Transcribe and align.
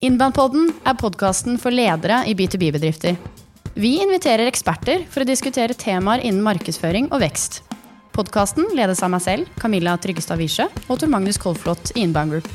Innbandpodden 0.00 0.70
er 0.88 0.94
podkasten 0.96 1.58
for 1.60 1.76
ledere 1.76 2.22
i 2.24 2.32
B2B-bedrifter. 2.32 3.18
Vi 3.76 3.90
inviterer 4.00 4.48
eksperter 4.48 5.02
for 5.12 5.20
å 5.20 5.28
diskutere 5.28 5.76
temaer 5.76 6.22
innen 6.24 6.40
markedsføring 6.40 7.10
og 7.12 7.20
vekst. 7.20 7.58
Podkasten 8.16 8.70
ledes 8.72 9.04
av 9.04 9.12
meg 9.12 9.20
selv, 9.20 9.50
Camilla 9.60 9.98
Tryggestad 10.00 10.40
Wiesche, 10.40 10.70
og 10.88 11.02
Tor 11.02 11.12
Magnus 11.12 11.36
Kolflot 11.36 11.92
i 11.92 12.06
Inbound 12.06 12.32
Group. 12.32 12.48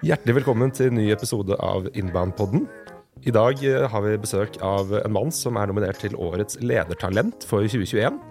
Hjertelig 0.00 0.40
velkommen 0.40 0.72
til 0.72 0.88
en 0.88 1.00
ny 1.02 1.10
episode 1.12 1.60
av 1.60 1.92
Inbound-podden. 1.92 2.64
I 3.28 3.36
dag 3.36 3.60
eh, 3.60 3.84
har 3.92 4.08
vi 4.08 4.16
besøk 4.24 4.56
av 4.64 4.96
en 5.04 5.18
mann 5.20 5.36
som 5.36 5.60
er 5.60 5.68
nominert 5.68 6.00
til 6.00 6.16
Årets 6.16 6.62
ledertalent 6.64 7.44
for 7.44 7.68
2021. 7.68 8.22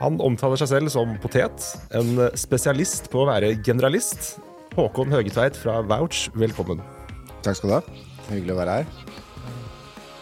Han 0.00 0.18
omtaler 0.22 0.58
seg 0.58 0.70
selv 0.72 0.90
som 0.92 1.14
potet, 1.22 1.68
en 1.94 2.18
spesialist 2.38 3.06
på 3.12 3.22
å 3.22 3.28
være 3.28 3.52
generalist. 3.64 4.34
Håkon 4.74 5.12
Høgetveit 5.14 5.54
fra 5.58 5.78
Vouch, 5.86 6.26
velkommen. 6.34 6.80
Takk 7.46 7.60
skal 7.60 7.70
du 7.70 7.74
ha. 7.76 7.82
Hyggelig 8.32 8.56
å 8.56 8.58
være 8.58 8.78
her. 8.80 9.14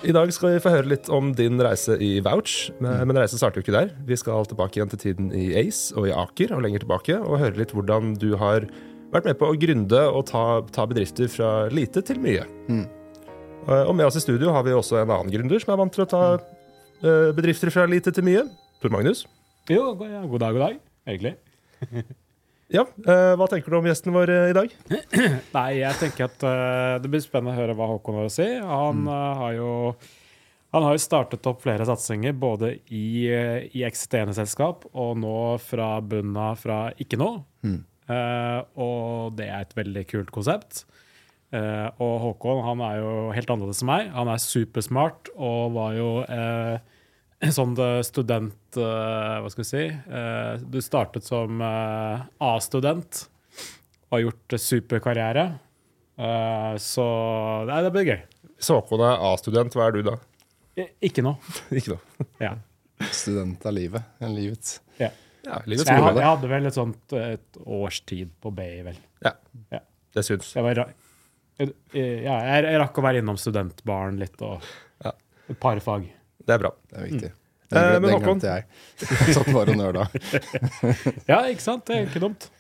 I 0.02 0.12
dag 0.12 0.32
skal 0.34 0.56
vi 0.56 0.60
få 0.64 0.72
høre 0.74 0.90
litt 0.90 1.08
om 1.14 1.30
din 1.38 1.60
reise 1.62 1.94
i 2.02 2.16
Vouch, 2.26 2.72
men 2.82 3.06
men 3.08 3.20
reisen 3.22 3.40
starter 3.40 3.60
jo 3.60 3.64
ikke 3.64 3.76
der. 3.78 3.92
Vi 4.04 4.18
skal 4.18 4.44
tilbake 4.50 4.76
igjen 4.80 4.90
til 4.92 5.00
tiden 5.00 5.32
i 5.32 5.52
Ace 5.62 5.94
og 5.96 6.08
i 6.10 6.14
Aker 6.14 6.56
og 6.56 6.64
lenger 6.66 6.84
tilbake, 6.84 7.20
og 7.22 7.40
høre 7.40 7.62
litt 7.62 7.72
hvordan 7.72 8.16
du 8.20 8.32
har 8.36 8.66
vært 9.12 9.28
med 9.30 9.38
på 9.40 9.48
å 9.48 9.56
gründe 9.56 10.02
og 10.10 10.26
ta, 10.28 10.46
ta 10.74 10.88
bedrifter 10.90 11.30
fra 11.32 11.52
lite 11.72 12.02
til 12.04 12.20
mye. 12.20 12.44
Mm. 12.68 12.84
Og 13.86 13.94
med 13.94 14.08
oss 14.08 14.18
i 14.18 14.24
studio 14.24 14.52
har 14.52 14.66
vi 14.66 14.74
også 14.74 14.98
en 15.00 15.12
annen 15.14 15.32
gründer 15.32 15.62
som 15.62 15.72
er 15.72 15.80
vant 15.80 15.94
til 15.94 16.04
å 16.04 16.10
ta 16.10 16.24
eh, 16.34 17.30
bedrifter 17.36 17.70
fra 17.70 17.86
lite 17.86 18.12
til 18.12 18.26
mye. 18.26 18.42
Tor 18.82 18.92
Magnus. 18.92 19.22
Jo, 19.70 19.92
god 19.94 20.40
dag, 20.40 20.52
god 20.56 20.66
dag, 20.66 20.82
egentlig. 21.06 21.36
Ja, 22.72 22.86
eh, 22.88 23.34
Hva 23.36 23.44
tenker 23.52 23.68
du 23.68 23.76
om 23.76 23.84
gjesten 23.84 24.14
vår 24.14 24.30
eh, 24.32 24.46
i 24.48 24.54
dag? 24.56 24.70
Nei, 25.58 25.66
jeg 25.82 25.98
tenker 26.00 26.24
at 26.24 26.44
eh, 26.48 26.94
det 27.04 27.10
blir 27.12 27.20
spennende 27.20 27.52
å 27.52 27.58
høre 27.58 27.74
hva 27.76 27.88
Håkon 27.90 28.16
har 28.16 28.30
å 28.30 28.32
si. 28.32 28.46
Han 28.64 29.02
eh, 29.12 29.40
har 29.42 29.52
jo 29.58 29.72
han 30.72 30.86
har 30.86 30.96
jo 30.96 31.02
startet 31.04 31.44
opp 31.50 31.60
flere 31.66 31.84
satsinger, 31.84 32.32
både 32.32 32.70
i, 32.88 33.28
eh, 33.28 33.66
i 33.76 33.82
eksisterende 33.84 34.32
selskap 34.38 34.86
og 34.96 35.18
nå 35.20 35.34
fra 35.60 35.90
bunnen 36.00 36.38
av 36.40 36.62
fra 36.62 36.78
ikke 36.96 37.20
nå. 37.20 37.28
Eh, 37.68 38.60
og 38.80 39.36
det 39.36 39.50
er 39.52 39.66
et 39.66 39.76
veldig 39.76 40.06
kult 40.14 40.32
konsept. 40.32 40.86
Og 41.52 42.14
Håkon 42.24 42.64
han 42.64 42.80
er 42.88 43.02
jo 43.02 43.12
helt 43.36 43.52
annerledes 43.52 43.84
enn 43.84 43.90
meg. 43.92 44.08
Han 44.16 44.32
er 44.32 44.40
supersmart 44.40 45.28
og 45.36 45.74
var 45.76 45.92
jo 45.98 46.08
eh, 46.24 46.78
sånn 47.58 47.72
student 48.06 48.76
eh, 48.78 49.36
Hva 49.42 49.50
skal 49.50 49.64
vi 49.64 49.68
si? 49.68 49.84
Eh, 49.90 50.52
du 50.62 50.78
startet 50.84 51.24
som 51.26 51.60
eh, 51.64 52.22
A-student 52.46 53.24
og 54.12 54.18
har 54.18 54.20
gjort 54.26 54.54
superkarriere. 54.60 55.44
Eh, 56.20 56.74
så 56.84 57.04
nei, 57.66 57.78
det 57.86 57.90
blir 57.94 58.04
gøy. 58.10 58.20
Hvis 58.58 58.68
Håkon 58.74 59.00
er 59.06 59.22
A-student, 59.32 59.74
hva 59.74 59.86
er 59.88 59.96
du 59.96 60.02
da? 60.10 60.14
Ikke 61.04 61.24
noe. 61.24 61.40
Ikke 61.78 61.94
noe. 61.94 62.26
Ja. 62.42 62.52
Student 63.10 63.64
av 63.66 63.74
livet. 63.74 64.04
En 64.22 64.36
livets. 64.36 64.78
ja. 65.00 65.08
Ja, 65.42 65.56
livets 65.66 65.88
Jeg, 65.90 65.98
jeg 65.98 66.22
hadde 66.22 66.46
vel 66.52 66.68
et 66.68 66.76
sånt 66.76 67.12
et 67.18 67.56
års 67.66 67.96
tid 68.06 68.28
på 68.44 68.52
BI, 68.54 68.82
vel. 68.86 69.00
Ja, 69.26 69.32
Ja. 69.74 69.80
det 70.14 70.22
syns. 70.28 70.52
Jeg, 70.54 70.62
var, 70.62 70.78
jeg, 71.58 71.72
jeg, 71.96 72.20
jeg 72.28 72.78
rakk 72.78 73.00
å 73.00 73.04
være 73.08 73.24
innom 73.24 73.40
studentbaren 73.42 74.20
litt 74.22 74.38
og 74.46 74.62
Ja. 75.02 75.10
et 75.50 75.58
par 75.58 75.80
fag. 75.82 76.06
Det 76.46 76.56
er 76.56 76.62
bra. 76.62 76.72
Det 76.90 76.98
er 76.98 77.08
viktig. 77.08 77.30
Eh, 77.72 77.76
Den, 77.76 78.02
men 78.02 78.10
den 78.12 78.24
glemte 78.24 78.50
jeg. 78.50 78.66
Satt 79.36 79.48
bare 79.54 79.72
og 79.72 79.78
nøla. 79.80 80.08
Ja, 81.30 81.42
ikke 81.48 81.64
sant? 81.64 81.86
Det 81.88 81.96
er 81.96 82.08
ikke 82.10 82.22
dumt. 82.24 82.50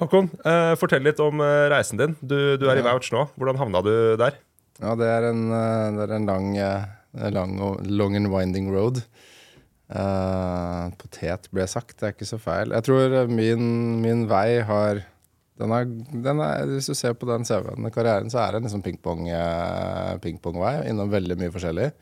Håkon, 0.00 0.30
eh, 0.46 0.72
fortell 0.80 1.04
litt 1.06 1.20
om 1.22 1.42
eh, 1.44 1.66
reisen 1.72 2.00
din. 2.00 2.16
Du, 2.22 2.36
du 2.60 2.66
er 2.70 2.80
i 2.80 2.84
Vouch 2.86 3.12
nå. 3.14 3.26
Hvordan 3.38 3.60
havna 3.60 3.82
du 3.84 3.94
der? 4.20 4.38
Ja, 4.82 4.94
det 4.98 5.06
er 5.10 5.28
en, 5.30 5.44
eh, 5.54 5.88
det 5.98 6.06
er 6.08 6.14
en 6.16 6.28
lang, 6.30 6.48
eh, 6.58 7.28
lang, 7.34 7.56
long 7.86 8.16
and 8.18 8.32
winding 8.32 8.72
road. 8.74 9.02
Eh, 9.94 10.84
potet 10.98 11.50
ble 11.52 11.66
sagt, 11.68 11.98
det 12.00 12.08
er 12.08 12.14
ikke 12.16 12.28
så 12.32 12.40
feil. 12.42 12.72
Jeg 12.74 12.86
tror 12.88 13.18
eh, 13.20 13.30
min, 13.30 13.66
min 14.02 14.24
vei 14.30 14.62
har 14.66 15.04
den 15.60 15.70
er, 15.70 15.84
den 15.86 16.40
er, 16.42 16.64
Hvis 16.66 16.88
du 16.90 16.96
ser 16.98 17.12
på 17.14 17.28
den 17.28 17.44
CV-en, 17.46 17.86
karrieren, 17.94 18.30
så 18.32 18.40
er 18.42 18.54
det 18.54 18.58
en 18.58 18.66
liksom 18.66 18.82
pingpong-vei 18.82 20.18
ping 20.24 20.40
innom 20.90 21.12
veldig 21.12 21.36
mye 21.38 21.52
forskjellig. 21.54 21.92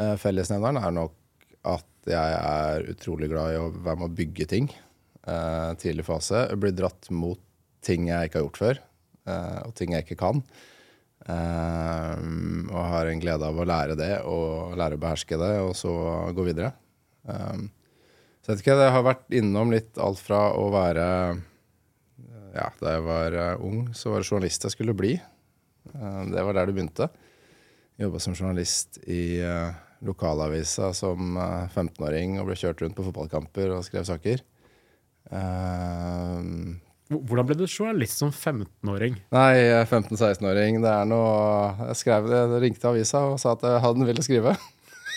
Eh, 0.00 0.14
fellesnevneren 0.20 0.80
er 0.80 0.94
nok 0.96 1.46
at 1.68 2.08
jeg 2.08 2.36
er 2.38 2.86
utrolig 2.90 3.28
glad 3.30 3.54
i 3.54 3.60
å 3.60 3.68
være 3.74 4.00
med 4.00 4.08
å 4.08 4.16
bygge 4.18 4.48
ting. 4.50 4.70
Eh, 5.22 5.72
tidlig 5.78 6.06
fase. 6.08 6.46
Jeg 6.48 6.60
blir 6.62 6.74
dratt 6.74 7.10
mot 7.14 7.40
ting 7.84 8.08
jeg 8.08 8.28
ikke 8.28 8.40
har 8.40 8.46
gjort 8.46 8.62
før, 8.62 8.80
eh, 9.26 9.58
og 9.66 9.74
ting 9.78 9.94
jeg 9.94 10.06
ikke 10.06 10.18
kan. 10.22 10.42
Eh, 11.22 12.16
og 12.72 12.80
har 12.94 13.06
en 13.06 13.22
glede 13.22 13.46
av 13.46 13.58
å 13.58 13.66
lære 13.68 13.96
det, 13.98 14.12
og 14.26 14.74
lære 14.78 14.98
å 14.98 15.02
beherske 15.02 15.38
det, 15.38 15.52
og 15.62 15.74
så 15.78 15.92
gå 16.34 16.46
videre. 16.46 16.72
Eh, 17.28 17.62
så 18.42 18.50
jeg 18.50 18.56
vet 18.56 18.64
ikke, 18.64 18.78
det 18.80 18.90
har 18.90 19.06
vært 19.06 19.28
innom 19.38 19.70
litt 19.70 19.98
alt 20.02 20.18
fra 20.18 20.50
å 20.58 20.70
være 20.74 21.40
Ja, 22.52 22.66
da 22.82 22.90
jeg 22.92 23.02
var 23.06 23.34
ung, 23.64 23.94
så 23.96 24.10
var 24.10 24.20
det 24.20 24.28
journalist 24.28 24.66
jeg 24.66 24.74
skulle 24.74 24.92
bli. 24.92 25.14
Det 25.88 26.42
var 26.44 26.52
der 26.52 26.66
det 26.68 26.74
begynte. 26.76 27.06
Jobba 28.00 28.20
som 28.22 28.36
journalist 28.36 28.98
i 29.04 29.42
uh, 29.44 29.74
lokalavisa 30.06 30.92
som 30.96 31.36
uh, 31.36 31.68
15-åring 31.68 32.38
og 32.40 32.48
ble 32.48 32.56
kjørt 32.58 32.80
rundt 32.82 32.96
på 32.96 33.04
fotballkamper 33.08 33.74
og 33.76 33.84
skrev 33.86 34.06
saker. 34.08 34.40
Uh, 35.32 36.72
Hvordan 37.12 37.48
ble 37.48 37.56
du 37.60 37.66
journalist 37.66 38.22
som 38.22 38.30
15-åring? 38.32 39.18
Nei, 39.34 39.48
er 39.60 39.84
15-16-åring. 39.84 40.80
Det 40.84 40.92
er 40.92 41.08
noe 41.08 41.88
Jeg 41.90 41.98
skrev 42.00 42.28
det, 42.30 42.40
jeg 42.54 42.62
ringte 42.64 42.88
avisa 42.88 43.26
og 43.28 43.40
sa 43.42 43.52
at 43.56 43.66
hadde 43.84 44.08
ville 44.08 44.24
skrive. 44.24 44.56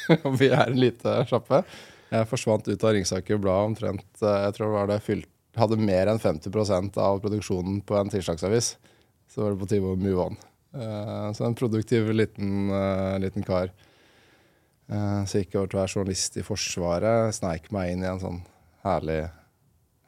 Og 0.28 0.36
vi 0.40 0.50
er 0.52 0.68
en 0.68 0.80
lite 0.80 1.22
sjappe. 1.30 1.64
Jeg 2.12 2.30
forsvant 2.30 2.68
ut 2.68 2.84
av 2.84 2.94
Ringsaker 2.94 3.40
Blad 3.42 3.72
omtrent 3.72 4.22
eh, 4.22 4.42
Jeg 4.46 4.56
tror 4.56 4.68
det 4.68 4.76
var 4.76 4.92
det 4.92 5.00
fylt 5.06 5.32
Hadde 5.56 5.80
mer 5.80 6.12
enn 6.12 6.20
50% 6.20 6.98
av 7.00 7.22
produksjonen 7.24 7.80
på 7.88 7.96
en 7.96 8.10
tirsdagsavis. 8.12 8.74
Så 9.32 9.40
var 9.40 9.54
det 9.54 9.62
på 9.62 9.70
tide 9.72 9.88
å 9.88 9.96
move 9.96 10.26
on. 10.26 10.36
Eh, 10.76 11.32
Så 11.34 11.46
en 11.46 11.56
produktiv 11.56 12.12
liten, 12.14 12.70
eh, 12.70 13.20
liten 13.20 13.44
kar. 13.44 13.70
Eh, 14.90 15.24
Så 15.26 15.40
gikk 15.42 15.54
jeg 15.54 15.62
over 15.62 15.68
til 15.68 15.80
å 15.80 15.84
være 15.84 15.96
journalist 15.96 16.38
i 16.38 16.44
Forsvaret. 16.46 17.34
Sneik 17.34 17.72
meg 17.72 17.94
inn 17.94 18.04
i 18.04 18.08
en 18.08 18.20
sånn 18.20 18.42
herlig, 18.84 19.30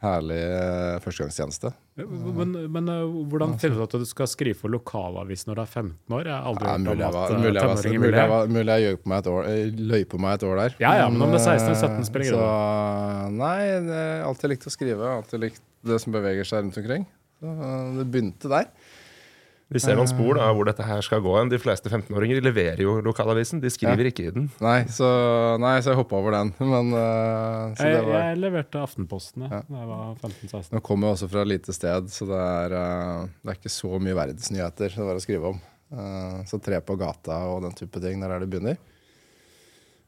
herlig 0.04 1.02
førstegangstjeneste. 1.02 1.74
Men, 1.98 2.52
men 2.70 2.86
hvordan 3.32 3.56
finner 3.58 3.80
du 3.80 3.84
at 3.88 3.96
du 3.98 4.06
skal 4.06 4.28
skrive 4.30 4.54
for 4.60 4.70
lokalavis 4.70 5.48
når 5.48 5.56
du 5.56 5.62
er 5.64 5.66
15 5.72 6.14
år? 6.14 6.28
Jeg 6.30 6.36
har 6.36 6.46
aldri 6.46 6.68
hørt 6.68 6.76
om 6.78 6.92
at 7.08 7.32
tenåringer 7.32 8.04
vil 8.04 8.12
det. 8.14 8.28
mulig 8.54 8.76
jeg 8.76 8.84
gjøg 8.86 9.00
på 9.02 9.10
meg 9.10 9.18
et 9.24 9.30
år, 9.32 9.50
løy 9.90 10.04
på 10.06 10.20
meg 10.22 10.34
et 10.38 10.46
år 10.46 10.56
der. 10.62 10.76
Ja, 10.84 10.92
ja, 11.00 11.08
men 11.10 11.26
om 11.26 11.34
det 11.34 11.42
er 11.42 11.58
16 11.58 11.72
eller 11.72 11.82
17 11.82 11.98
eh, 11.98 12.04
spiller 12.12 12.28
ingen 12.28 12.38
rolle. 12.44 13.32
Nei, 13.40 13.58
jeg 13.66 13.88
har 13.90 14.28
alltid 14.30 14.54
likt 14.54 14.70
å 14.70 14.76
skrive. 14.78 15.10
Alltid 15.16 15.40
likt 15.48 15.62
det 15.90 15.98
som 16.04 16.14
beveger 16.14 16.46
seg 16.46 16.62
rundt 16.62 16.78
omkring. 16.84 17.08
Så 17.42 17.58
det 17.98 18.06
begynte 18.14 18.50
der. 18.54 18.70
Vi 19.68 19.82
ser 19.84 19.98
noen 20.00 20.08
spor 20.08 20.38
av 20.40 20.54
hvor 20.56 20.68
dette 20.70 20.86
her 20.88 21.02
skal 21.04 21.20
gå. 21.24 21.34
hen. 21.36 21.50
De 21.52 21.60
fleste 21.60 21.92
15-åringer 21.92 22.40
leverer 22.46 22.80
jo 22.86 22.98
lokalavisen. 23.04 23.60
De 23.60 23.72
skriver 23.74 24.08
ikke 24.12 24.30
i 24.30 24.34
den. 24.36 24.46
Nei, 24.64 24.78
så, 24.88 25.08
nei, 25.60 25.74
så 25.84 25.92
jeg 25.92 26.00
hoppa 26.00 26.16
over 26.22 26.38
den. 26.38 26.54
Men 26.74 26.94
uh, 26.96 27.74
så 27.76 27.84
det 27.84 27.96
Jeg, 27.98 28.06
var 28.08 28.22
jeg 28.30 28.42
leverte 28.46 28.84
Aftenposten 28.84 29.44
jeg, 29.48 29.52
Ja. 29.52 29.64
da 29.68 29.82
jeg 29.82 29.90
var 29.92 30.22
15-16. 30.24 30.70
Nå 30.78 30.84
kommer 30.88 31.10
jeg 31.10 31.18
også 31.20 31.32
fra 31.34 31.44
et 31.44 31.52
lite 31.52 31.76
sted, 31.76 32.12
så 32.16 32.30
det 32.30 32.44
er, 32.44 32.78
uh, 32.80 33.26
det 33.44 33.54
er 33.54 33.60
ikke 33.60 33.76
så 33.76 33.92
mye 34.00 34.20
verdensnyheter 34.24 34.96
det 34.96 35.10
var 35.10 35.20
å 35.20 35.26
skrive 35.26 35.52
om. 35.56 35.60
Uh, 35.92 36.40
så 36.48 36.62
tre 36.64 36.80
på 36.84 36.96
gata 37.00 37.42
og 37.52 37.66
den 37.68 37.76
type 37.76 38.00
ting, 38.04 38.24
der 38.24 38.32
er 38.32 38.38
der 38.38 38.48
det 38.48 38.54
begynner. 38.56 38.80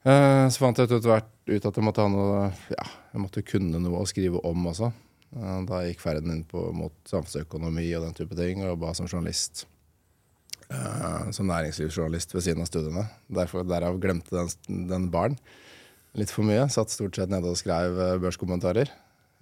Eh, 0.07 0.45
så 0.47 0.61
fant 0.61 0.79
jeg 0.79 0.87
ut 0.87 1.03
ut 1.03 1.65
at 1.67 1.75
jeg 1.75 1.83
måtte 1.83 2.03
ha 2.05 2.07
noe 2.11 2.43
Ja, 2.71 2.85
jeg 3.11 3.19
måtte 3.19 3.43
kunne 3.43 3.81
noe 3.83 4.03
å 4.03 4.07
skrive 4.07 4.39
om 4.47 4.69
også. 4.71 4.93
Da 5.29 5.83
gikk 5.85 5.99
ferden 6.01 6.33
inn 6.33 6.45
på, 6.49 6.61
mot 6.73 6.95
samfunnsøkonomi 7.09 7.85
og 7.97 8.07
den 8.07 8.15
type 8.17 8.37
ting, 8.37 8.63
og 8.63 8.73
jobba 8.73 8.95
som 8.97 9.09
journalist. 9.09 9.67
Uh, 10.69 11.29
som 11.33 11.47
næringslivsjournalist 11.49 12.33
ved 12.35 12.45
siden 12.45 12.61
av 12.61 12.69
studiene. 12.69 13.07
Derfor, 13.33 13.65
derav 13.65 13.97
glemte 14.01 14.35
den, 14.35 14.85
den 14.89 15.07
baren 15.13 15.37
litt 16.17 16.33
for 16.33 16.45
mye. 16.45 16.67
Satt 16.69 16.93
stort 16.93 17.17
sett 17.17 17.31
nede 17.31 17.49
og 17.49 17.57
skrev 17.57 17.97
eh, 18.01 18.17
børskommentarer. 18.21 18.91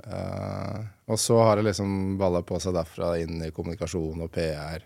Uh, 0.04 0.88
og 1.10 1.20
så 1.20 1.40
har 1.42 1.58
det 1.58 1.70
liksom 1.70 2.16
balla 2.20 2.44
på 2.46 2.60
seg 2.62 2.76
derfra 2.78 3.16
inn 3.20 3.42
i 3.44 3.52
kommunikasjon 3.56 4.24
og 4.24 4.32
PR. 4.32 4.84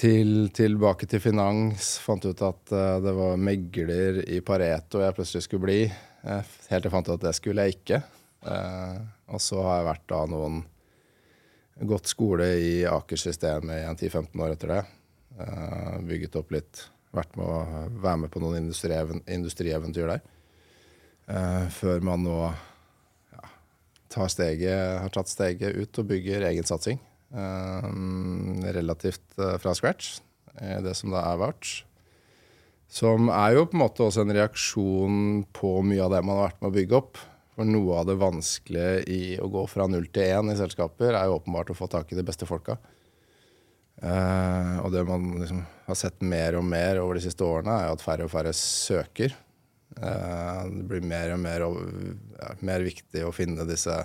Til, 0.00 0.48
tilbake 0.56 1.08
til 1.08 1.22
finans. 1.22 1.94
Fant 2.04 2.24
ut 2.24 2.44
at 2.44 2.72
uh, 2.72 3.00
det 3.04 3.16
var 3.16 3.40
megler 3.40 4.22
i 4.28 4.40
Pareto 4.44 5.00
jeg 5.04 5.16
plutselig 5.16 5.46
skulle 5.46 5.68
bli. 5.68 5.82
Helt 6.24 6.66
til 6.68 6.90
jeg 6.90 6.96
fant 6.96 7.08
ut 7.08 7.16
at 7.16 7.28
det 7.28 7.36
skulle 7.36 7.64
jeg 7.64 7.80
ikke. 7.80 8.02
Eh, 8.40 9.00
og 9.30 9.42
så 9.42 9.60
har 9.64 9.80
jeg 9.80 9.90
vært 9.90 10.06
da 10.12 10.20
noen 10.30 10.62
Gått 11.80 12.10
skole 12.10 12.44
i 12.60 12.72
Aker-systemet 12.84 13.78
i 13.78 13.84
en 13.88 13.96
10-15 13.96 14.42
år 14.44 14.50
etter 14.52 14.68
det. 14.68 14.80
Eh, 15.40 15.94
bygget 16.04 16.34
opp 16.36 16.50
litt. 16.52 16.82
Vært 17.16 17.38
med 17.40 17.46
å 17.46 17.86
være 18.02 18.18
med 18.20 18.32
på 18.34 18.42
noen 18.42 18.66
industrieventyr 18.68 20.10
der. 20.10 20.20
Eh, 21.24 21.70
før 21.72 22.04
man 22.04 22.20
nå 22.26 22.36
ja, 23.32 23.46
steget, 24.28 24.76
har 25.00 25.14
tatt 25.14 25.32
steget 25.32 25.72
ut 25.72 26.02
og 26.02 26.10
bygger 26.12 26.44
egen 26.50 26.68
satsing. 26.68 27.00
Relativt 28.76 29.40
fra 29.64 29.72
scratch, 29.72 30.18
det 30.60 30.92
som 30.98 31.16
da 31.16 31.24
er 31.30 31.40
Vouch. 31.40 31.78
Som 32.92 33.32
er 33.32 33.54
jo 33.56 33.68
på 33.70 33.78
en 33.78 33.86
måte 33.86 34.04
også 34.04 34.26
en 34.26 34.36
reaksjon 34.36 35.18
på 35.56 35.76
mye 35.86 36.04
av 36.04 36.12
det 36.12 36.24
man 36.26 36.42
har 36.42 36.50
vært 36.50 36.60
med 36.60 36.74
å 36.74 36.76
bygge 36.76 37.00
opp. 37.00 37.24
For 37.56 37.66
noe 37.66 37.98
av 38.00 38.08
det 38.08 38.16
vanskelige 38.20 39.02
i 39.10 39.20
å 39.42 39.48
gå 39.50 39.66
fra 39.68 39.88
null 39.90 40.06
til 40.14 40.30
én 40.38 40.52
i 40.52 40.58
selskaper 40.58 41.16
er 41.18 41.28
jo 41.28 41.40
åpenbart 41.40 41.72
å 41.72 41.76
få 41.76 41.90
tak 41.90 42.12
i 42.12 42.18
de 42.18 42.24
beste 42.26 42.48
folka. 42.48 42.78
Eh, 44.00 44.76
og 44.80 44.92
det 44.94 45.02
man 45.04 45.26
liksom 45.42 45.60
har 45.86 45.98
sett 45.98 46.22
mer 46.24 46.56
og 46.56 46.64
mer 46.64 47.02
over 47.02 47.18
de 47.18 47.24
siste 47.26 47.44
årene, 47.44 47.74
er 47.82 47.92
at 47.92 48.04
færre 48.04 48.24
og 48.24 48.32
færre 48.32 48.54
søker. 48.56 49.34
Eh, 49.98 50.62
det 50.72 50.86
blir 50.88 51.04
mer 51.04 51.34
og 51.34 51.42
mer, 51.42 51.66
ja, 52.38 52.54
mer 52.64 52.86
viktig 52.86 53.26
å 53.26 53.34
finne 53.34 53.66
disse, 53.68 53.98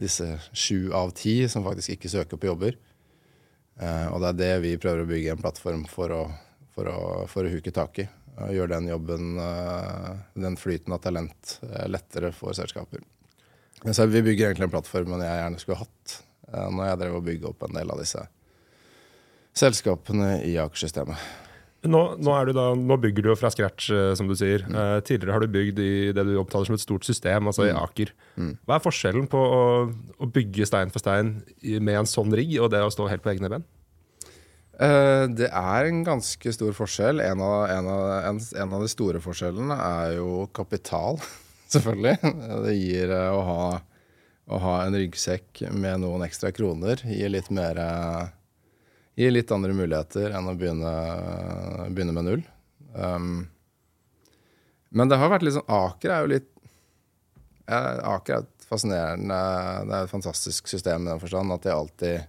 disse 0.00 0.30
sju 0.54 0.94
av 0.96 1.12
ti 1.18 1.42
som 1.52 1.66
faktisk 1.66 1.96
ikke 1.96 2.12
søker 2.12 2.40
på 2.40 2.48
jobber. 2.52 2.78
Eh, 3.80 4.06
og 4.12 4.22
det 4.22 4.30
er 4.30 4.40
det 4.40 4.54
vi 4.64 4.78
prøver 4.80 5.04
å 5.04 5.10
bygge 5.10 5.34
en 5.34 5.42
plattform 5.42 5.84
for 5.90 6.16
å, 6.16 6.22
for 6.72 6.88
å, 6.88 7.00
for 7.28 7.44
å 7.44 7.52
huke 7.52 7.74
tak 7.76 8.00
i. 8.04 8.08
Og 8.46 8.54
gjøre 8.56 8.74
den 8.76 8.90
jobben, 8.90 9.32
eh, 9.42 10.10
den 10.46 10.58
flyten 10.60 10.96
av 10.96 11.02
talent, 11.04 11.58
eh, 11.66 11.86
lettere 11.90 12.32
for 12.36 12.56
selskaper. 12.56 13.04
Så 13.84 14.06
vi 14.06 14.22
bygger 14.22 14.50
egentlig 14.50 14.68
en 14.68 14.74
plattform 14.74 15.14
jeg 15.16 15.40
gjerne 15.40 15.60
skulle 15.60 15.80
hatt 15.80 16.16
eh, 16.52 16.68
når 16.68 16.90
jeg 16.90 17.00
drev 17.02 17.20
og 17.20 17.28
bygde 17.28 17.48
opp 17.48 17.62
en 17.64 17.78
del 17.78 17.92
av 17.92 18.02
disse 18.02 18.26
selskapene 19.56 20.34
i 20.46 20.56
Aker-systemet. 20.62 21.16
Nå, 21.80 22.00
nå, 22.20 22.32
da, 22.52 22.66
nå, 22.76 22.96
bygger 23.00 23.24
du 23.24 23.30
jo 23.30 23.38
fra 23.40 23.48
scratch, 23.52 23.88
eh, 23.94 24.12
som 24.18 24.28
du 24.28 24.34
sier. 24.36 24.66
Mm. 24.68 24.76
Eh, 24.76 24.98
tidligere 25.06 25.32
har 25.32 25.40
du 25.40 25.52
bygd 25.52 25.80
i 25.80 25.92
det 26.12 26.26
du 26.28 26.34
opptaler 26.40 26.68
som 26.68 26.76
et 26.76 26.82
stort 26.82 27.08
system, 27.08 27.48
altså 27.48 27.64
mm. 27.64 27.70
i 27.70 27.76
Aker. 27.80 28.12
Mm. 28.36 28.50
Hva 28.68 28.76
er 28.76 28.84
forskjellen 28.84 29.28
på 29.32 29.40
å, 29.40 29.62
å, 30.20 30.28
bygge 30.28 30.68
stein 30.68 30.92
for 30.92 31.00
stein 31.00 31.38
med 31.80 32.02
en 32.02 32.10
sånn 32.10 32.36
rigg, 32.36 32.52
og 32.60 32.68
det 32.74 32.82
å 32.84 32.92
stå 32.92 33.08
helt 33.08 33.24
på 33.24 33.32
egne 33.32 33.52
ben? 33.52 33.64
Eh, 34.80 35.26
det 35.36 35.50
er 35.52 35.86
en 35.86 36.00
ganske 36.06 36.52
stor 36.56 36.72
forskjell. 36.76 37.20
En 37.20 37.42
av, 37.44 37.66
en, 37.68 37.88
av, 37.92 38.04
en, 38.30 38.40
en 38.40 38.74
av, 38.78 38.80
de 38.80 38.88
store 38.88 39.20
forskjellene 39.20 39.76
er 39.76 40.16
jo 40.16 40.46
kapital, 40.56 41.20
selvfølgelig. 41.74 42.16
Det 42.64 42.76
gir 42.78 43.12
eh, 43.12 43.28
å 43.28 43.42
ha, 43.44 43.64
å 44.48 44.60
ha 44.64 44.76
en 44.86 44.96
ryggsekk 44.96 45.66
med 45.76 46.00
noen 46.06 46.24
ekstra 46.24 46.52
kroner. 46.56 47.04
Gir 47.04 47.32
litt 47.34 47.52
mer 47.52 47.80
eh, 47.82 48.22
gir 49.20 49.34
litt 49.34 49.52
andre 49.52 49.76
muligheter 49.76 50.32
enn 50.32 50.48
å 50.48 50.56
begynne, 50.56 50.94
begynne 51.92 52.16
med 52.16 52.28
null. 52.30 52.46
Um, 52.96 53.44
men 54.96 55.10
det 55.10 55.20
har 55.20 55.30
vært 55.30 55.44
litt 55.46 55.54
sånn 55.54 55.68
Aker 55.70 56.10
er 56.10 56.24
jo 56.24 56.30
litt 56.32 56.48
Aker 57.70 58.32
er 58.34 58.40
et 58.40 58.64
fascinerende 58.66 59.36
Det 59.86 59.94
er 59.94 60.08
et 60.08 60.10
fantastisk 60.10 60.66
system 60.66 61.04
i 61.06 61.12
den 61.12 61.20
forstand 61.22 61.54
at 61.54 61.62
de 61.62 61.70
alltid 61.70 62.24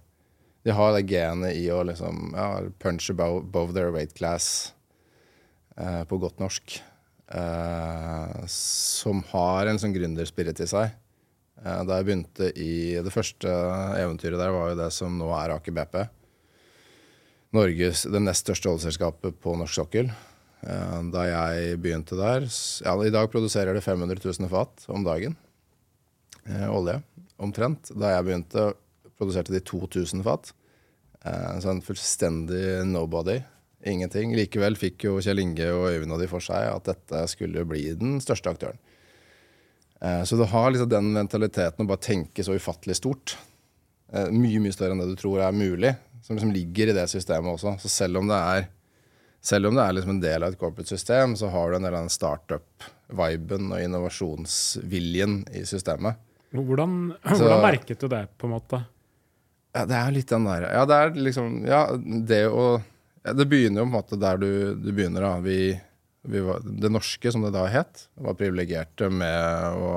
De 0.62 0.74
har 0.76 0.94
det 0.94 1.08
genet 1.10 1.56
i 1.58 1.66
å 1.74 1.82
liksom 1.86 2.32
ja, 2.36 2.62
punch 2.82 3.10
above, 3.10 3.42
above 3.42 3.74
their 3.74 3.90
weight 3.94 4.14
class 4.14 4.72
eh, 5.76 6.02
på 6.06 6.18
godt 6.22 6.38
norsk. 6.42 6.78
Eh, 7.32 8.42
som 8.52 9.22
har 9.32 9.66
en 9.66 9.80
sånn 9.80 9.94
gründerspirit 9.94 10.60
i 10.62 10.68
seg. 10.70 10.92
Eh, 11.62 11.82
da 11.88 11.98
jeg 11.98 12.08
begynte 12.08 12.50
i 12.58 12.72
Det 13.02 13.14
første 13.14 13.52
eventyret 13.98 14.40
der 14.40 14.52
var 14.54 14.72
jo 14.72 14.80
det 14.82 14.90
som 14.94 15.16
nå 15.18 15.30
er 15.38 15.54
Aker 15.56 15.74
BP. 15.76 16.02
Norges, 17.52 18.06
det 18.08 18.22
nest 18.22 18.46
største 18.46 18.70
oljeselskapet 18.70 19.40
på 19.42 19.56
norsk 19.58 19.82
sokkel. 19.82 20.12
Eh, 20.62 20.98
da 21.12 21.26
jeg 21.26 21.80
begynte 21.82 22.18
der 22.18 22.46
ja, 22.46 22.94
I 23.02 23.14
dag 23.14 23.32
produserer 23.32 23.74
det 23.74 23.84
500 23.84 24.22
000 24.22 24.52
fat 24.52 24.86
om 24.92 25.02
dagen. 25.06 25.34
Eh, 26.46 26.68
olje, 26.70 27.00
omtrent. 27.42 27.90
Da 27.96 28.14
jeg 28.16 28.28
begynte, 28.28 28.72
produserte 29.22 29.54
de 29.54 29.62
2000 29.64 30.26
fat. 30.26 30.52
Eh, 31.24 31.58
så 31.62 31.72
en 31.72 31.82
fullstendig 31.84 32.82
nobody. 32.90 33.40
Ingenting. 33.86 34.36
Likevel 34.38 34.76
fikk 34.78 35.08
jo 35.08 35.16
Kjell 35.22 35.42
Inge 35.42 35.70
og 35.74 35.88
Øyvind 35.90 36.14
og 36.14 36.20
de 36.22 36.30
for 36.30 36.44
seg 36.44 36.68
at 36.70 36.86
dette 36.90 37.24
skulle 37.32 37.64
bli 37.66 37.88
den 37.98 38.20
største 38.22 38.52
aktøren. 38.52 38.78
Eh, 40.02 40.22
så 40.28 40.38
du 40.38 40.44
har 40.50 40.70
liksom 40.70 40.90
den 40.90 41.10
mentaliteten 41.14 41.86
å 41.86 41.90
bare 41.90 42.02
tenke 42.02 42.44
så 42.46 42.54
ufattelig 42.58 43.00
stort. 43.00 43.36
Eh, 44.12 44.30
mye, 44.34 44.62
mye 44.62 44.74
større 44.74 44.94
enn 44.94 45.02
det 45.02 45.12
du 45.14 45.18
tror 45.18 45.42
er 45.42 45.56
mulig 45.56 45.96
som 46.22 46.36
liksom 46.36 46.52
ligger 46.52 46.90
i 46.90 46.96
det 46.96 47.08
systemet 47.10 47.50
også. 47.56 47.76
Så 47.82 47.88
selv 47.88 48.20
om 48.20 48.28
det 48.30 48.38
er, 48.38 48.68
om 49.58 49.78
det 49.78 49.84
er 49.84 49.96
liksom 49.96 50.14
en 50.14 50.22
del 50.22 50.44
av 50.44 50.52
et 50.52 50.58
corporate 50.60 50.88
system, 50.88 51.36
så 51.36 51.50
har 51.50 51.70
du 51.70 51.78
en 51.78 51.86
del 51.86 51.96
av 51.96 52.04
den 52.04 52.14
startup-viben 52.14 53.72
og 53.72 53.82
innovasjonsviljen 53.82 55.40
i 55.58 55.64
systemet. 55.66 56.20
Hvordan, 56.52 57.14
så, 57.24 57.40
hvordan, 57.40 57.64
merket 57.64 58.02
du 58.02 58.10
det, 58.12 58.26
på 58.38 58.46
en 58.46 58.54
måte? 58.54 58.82
Ja, 59.72 59.86
det 59.88 59.96
er 59.96 60.12
litt 60.12 60.28
den 60.28 60.44
der 60.44 60.66
Ja, 60.68 60.82
det 60.88 60.98
er 60.98 61.14
liksom 61.16 61.62
Ja, 61.64 61.82
det 61.96 62.42
å 62.50 62.66
ja, 63.22 63.32
Det 63.38 63.46
begynner 63.48 63.82
jo 63.82 63.86
på 63.86 63.90
en 63.90 63.96
måte 63.96 64.18
der 64.20 64.40
du, 64.40 64.50
du 64.76 64.90
begynner, 64.90 65.22
da. 65.24 65.32
Vi, 65.44 65.72
vi 66.26 66.42
var, 66.42 66.62
det 66.64 66.90
norske, 66.90 67.32
som 67.32 67.44
det 67.46 67.52
da 67.54 67.68
het, 67.70 68.08
var 68.18 68.34
privilegerte 68.38 69.06
med 69.14 69.78
å 69.78 69.92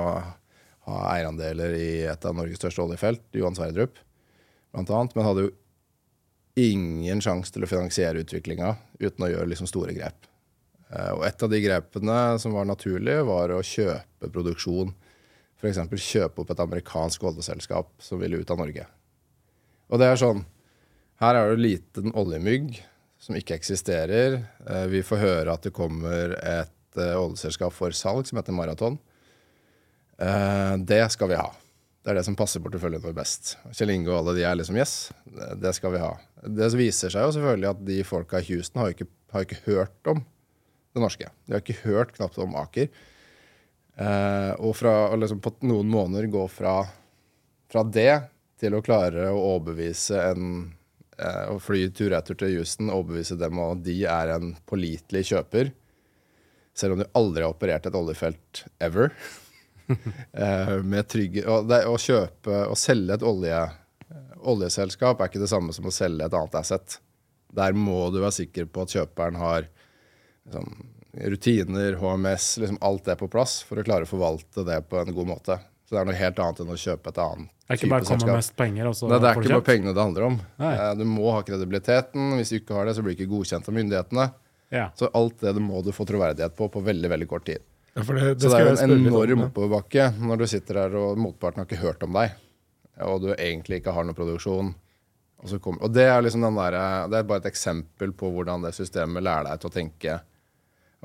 ha 0.86 1.00
eierandeler 1.10 1.74
i 1.74 1.88
et 2.06 2.26
av 2.28 2.36
Norges 2.38 2.60
største 2.60 2.84
oljefelt, 2.84 3.24
Johan 3.34 3.58
Sverdrup, 3.58 3.98
blant 4.70 4.92
annet, 4.94 5.16
men 5.16 5.26
hadde 5.26 5.48
jo 5.48 5.54
ingen 6.56 7.18
sjanse 7.24 7.50
til 7.50 7.66
å 7.66 7.70
finansiere 7.70 8.22
utviklinga 8.22 8.76
uten 9.02 9.26
å 9.26 9.32
gjøre 9.32 9.50
liksom 9.50 9.66
store 9.70 9.96
grep. 9.96 10.30
Eh, 10.92 11.10
og 11.16 11.24
et 11.26 11.42
av 11.42 11.50
de 11.50 11.60
grepene 11.64 12.20
som 12.42 12.54
var 12.54 12.68
naturlig, 12.68 13.18
var 13.26 13.52
å 13.52 13.62
kjøpe 13.66 14.30
produksjon. 14.32 14.94
F.eks. 15.58 15.82
kjøpe 15.98 16.44
opp 16.44 16.52
et 16.54 16.62
amerikansk 16.62 17.26
oljeselskap 17.26 17.90
som 18.02 18.22
ville 18.22 18.38
ut 18.38 18.54
av 18.54 18.62
Norge. 18.62 18.86
Og 19.90 20.02
det 20.02 20.10
er 20.10 20.20
sånn 20.20 20.44
Her 21.22 21.38
er 21.38 21.52
det 21.52 21.62
liten 21.64 22.12
oljemygg 22.12 22.74
som 23.22 23.36
ikke 23.38 23.56
eksisterer. 23.56 24.42
Eh, 24.68 24.86
vi 24.92 25.00
får 25.06 25.22
høre 25.22 25.54
at 25.54 25.64
det 25.64 25.72
kommer 25.76 26.34
et 26.36 27.00
eh, 27.00 27.16
oljeselskap 27.16 27.72
for 27.72 27.94
salg 27.96 28.28
som 28.28 28.40
heter 28.40 28.56
Maraton. 28.56 28.98
Det 30.16 31.02
skal 31.12 31.28
vi 31.28 31.36
ha. 31.36 31.50
Det 32.06 32.08
er 32.08 32.16
det 32.16 32.24
som 32.24 32.36
passer 32.38 32.62
porteføljen 32.64 33.02
vår 33.02 33.16
best. 33.18 33.56
Kjell 33.74 33.90
Inge 33.92 34.12
og 34.12 34.20
alle 34.20 34.36
de 34.38 34.44
er 34.48 34.54
liksom 34.56 34.78
yes, 34.78 35.10
det 35.60 35.72
skal 35.76 35.92
vi 35.92 36.00
ha. 36.00 36.12
Det 36.46 36.68
viser 36.78 37.10
seg 37.12 37.26
jo 37.26 37.32
selvfølgelig 37.34 37.68
at 37.68 37.82
de 37.84 37.96
folka 38.06 38.38
i 38.40 38.46
Houston 38.46 38.80
har 38.80 38.94
ikke, 38.94 39.08
har 39.34 39.44
ikke 39.44 39.58
hørt 39.66 40.10
om 40.12 40.22
det 40.96 41.02
norske. 41.02 41.28
De 41.44 41.56
har 41.56 41.64
ikke 41.64 41.82
hørt 41.82 42.14
knapt 42.16 42.38
om 42.40 42.54
Aker. 42.60 42.88
Eh, 43.96 44.52
og 44.60 44.76
fra 44.78 44.94
liksom 45.18 45.42
på 45.42 45.54
noen 45.66 45.90
måneder 45.90 46.30
gå 46.30 46.44
fra, 46.52 46.76
fra, 47.72 47.82
det 47.82 48.12
til 48.60 48.76
å 48.76 48.82
klare 48.84 49.30
å 49.30 49.40
overbevise 49.54 50.20
en 50.32 50.44
eh, 51.18 51.44
Å 51.52 51.58
fly 51.62 51.86
tur-retur 51.96 52.38
til 52.40 52.58
Houston, 52.58 52.92
overbevise 52.92 53.38
dem 53.40 53.58
om 53.58 53.76
at 53.76 53.82
de 53.86 53.98
er 54.04 54.34
en 54.36 54.54
pålitelig 54.68 55.26
kjøper, 55.32 55.72
selv 56.76 56.96
om 56.96 57.02
de 57.02 57.10
aldri 57.16 57.44
har 57.44 57.54
operert 57.54 57.88
et 57.88 57.98
oljefelt 57.98 58.66
ever. 58.80 59.12
Eh, 59.86 60.70
med 60.82 61.06
trygge, 61.06 61.44
og 61.46 61.68
det, 61.70 61.84
å 61.86 61.94
kjøpe 61.94 62.64
og 62.66 62.74
selge 62.74 63.14
et 63.14 63.22
olje, 63.22 63.60
oljeselskap 64.50 65.20
er 65.22 65.30
ikke 65.30 65.38
det 65.44 65.50
samme 65.52 65.70
som 65.76 65.86
å 65.86 65.92
selge 65.94 66.26
et 66.26 66.34
annet 66.34 66.56
asset. 66.58 66.96
Der 67.54 67.76
må 67.78 68.08
du 68.10 68.18
være 68.18 68.34
sikker 68.34 68.66
på 68.66 68.82
at 68.82 68.96
kjøperen 68.96 69.38
har 69.38 69.68
liksom, 69.68 70.66
rutiner, 71.36 72.00
HMS, 72.02 72.48
liksom 72.64 72.80
alt 72.90 73.06
det 73.06 73.16
på 73.20 73.30
plass 73.30 73.60
for 73.66 73.78
å 73.78 73.86
klare 73.86 74.08
å 74.08 74.10
forvalte 74.10 74.66
det 74.66 74.80
på 74.90 75.00
en 75.00 75.14
god 75.14 75.30
måte. 75.30 75.60
Så 75.86 75.94
det 75.94 76.00
er 76.00 76.08
noe 76.08 76.18
helt 76.18 76.40
annet 76.42 76.60
enn 76.64 76.72
å 76.74 76.76
kjøpe 76.82 77.12
et 77.12 77.18
annet 77.22 77.46
type. 77.46 77.66
det 77.66 77.74
er 77.74 77.78
ikke 77.78 77.90
bare 77.92 78.06
å 78.06 78.08
komme 78.10 78.34
mest 78.34 78.56
penger, 78.58 78.88
Nei, 78.90 79.18
det 79.22 79.28
er 79.28 79.38
ikke 79.38 79.52
bare 79.52 79.66
pengene 79.68 79.92
det 79.94 80.02
handler 80.02 80.26
om. 80.26 80.40
Nei. 80.58 80.72
Eh, 80.74 80.90
du 80.98 81.04
må 81.06 81.30
ha 81.30 81.44
kredibiliteten. 81.46 82.32
Hvis 82.40 82.50
du 82.50 82.56
ikke 82.58 82.74
har 82.74 82.88
det, 82.88 82.96
så 82.96 83.04
blir 83.06 83.14
du 83.14 83.20
ikke 83.22 83.30
godkjent 83.36 83.70
av 83.70 83.76
myndighetene. 83.76 84.26
Ja. 84.74 84.88
Så 84.98 85.10
alt 85.14 85.44
det 85.46 85.54
må 85.62 85.82
du 85.86 85.92
få 85.94 86.06
troverdighet 86.08 86.56
på 86.58 86.66
på 86.74 86.82
veldig 86.82 87.10
veldig 87.12 87.28
kort 87.30 87.46
tid. 87.46 87.62
Ja, 87.94 88.02
det, 88.02 88.34
det 88.34 88.42
så 88.42 88.50
det 88.52 88.64
er 88.64 88.82
en 88.84 88.96
enorm 88.98 89.46
oppoverbakke 89.46 90.10
når 90.18 90.42
du 90.42 90.46
sitter 90.50 90.82
her 90.82 90.96
og 91.00 91.20
motparten 91.22 91.62
har 91.62 91.68
ikke 91.68 91.80
hørt 91.80 92.02
om 92.04 92.18
deg, 92.18 92.34
og 93.06 93.22
du 93.22 93.30
egentlig 93.32 93.80
ikke 93.80 93.94
har 93.96 94.04
noen 94.04 94.18
produksjon. 94.18 94.74
Og, 95.36 95.54
kommer, 95.62 95.84
og 95.86 95.92
det, 95.94 96.04
er 96.10 96.22
liksom 96.24 96.44
der, 96.44 96.76
det 97.12 97.18
er 97.18 97.28
bare 97.28 97.44
et 97.44 97.50
eksempel 97.52 98.12
på 98.16 98.28
hvordan 98.34 98.66
det 98.66 98.74
systemet 98.76 99.24
lærer 99.24 99.48
deg 99.48 99.62
til 99.62 99.70
å 99.70 99.74
tenke. 99.74 100.18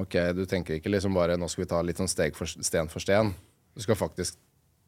Ok, 0.01 0.17
Du 0.35 0.45
tenker 0.49 0.79
ikke 0.79 0.91
liksom 0.91 1.15
bare 1.15 1.37
nå 1.37 1.47
skal 1.51 1.65
vi 1.65 1.69
ta 1.69 1.81
litt 1.85 1.99
sånn 1.99 2.11
steg 2.11 2.35
for, 2.35 2.49
sten 2.49 2.89
for 2.91 3.03
sten. 3.03 3.33
Du 3.75 3.83
skal, 3.83 3.99
faktisk, 3.99 4.39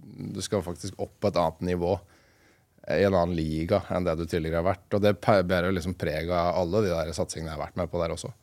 du 0.03 0.41
skal 0.43 0.65
faktisk 0.65 0.99
opp 1.01 1.15
på 1.21 1.31
et 1.31 1.39
annet 1.39 1.65
nivå 1.73 1.97
i 2.91 3.03
en 3.07 3.15
annen 3.15 3.35
liga 3.35 3.79
enn 3.95 4.03
det 4.03 4.17
du 4.19 4.25
tidligere 4.27 4.59
har 4.59 4.69
vært. 4.73 4.87
Og 4.95 5.03
det 5.03 5.17
bærer 5.23 5.71
liksom 5.71 5.95
preg 5.99 6.31
av 6.31 6.57
alle 6.61 6.83
de 6.85 6.91
der 6.91 7.13
satsingene 7.15 7.53
jeg 7.53 7.57
har 7.57 7.65
vært 7.67 7.79
med 7.79 7.91
på 7.91 8.01
der 8.01 8.15
også. 8.15 8.33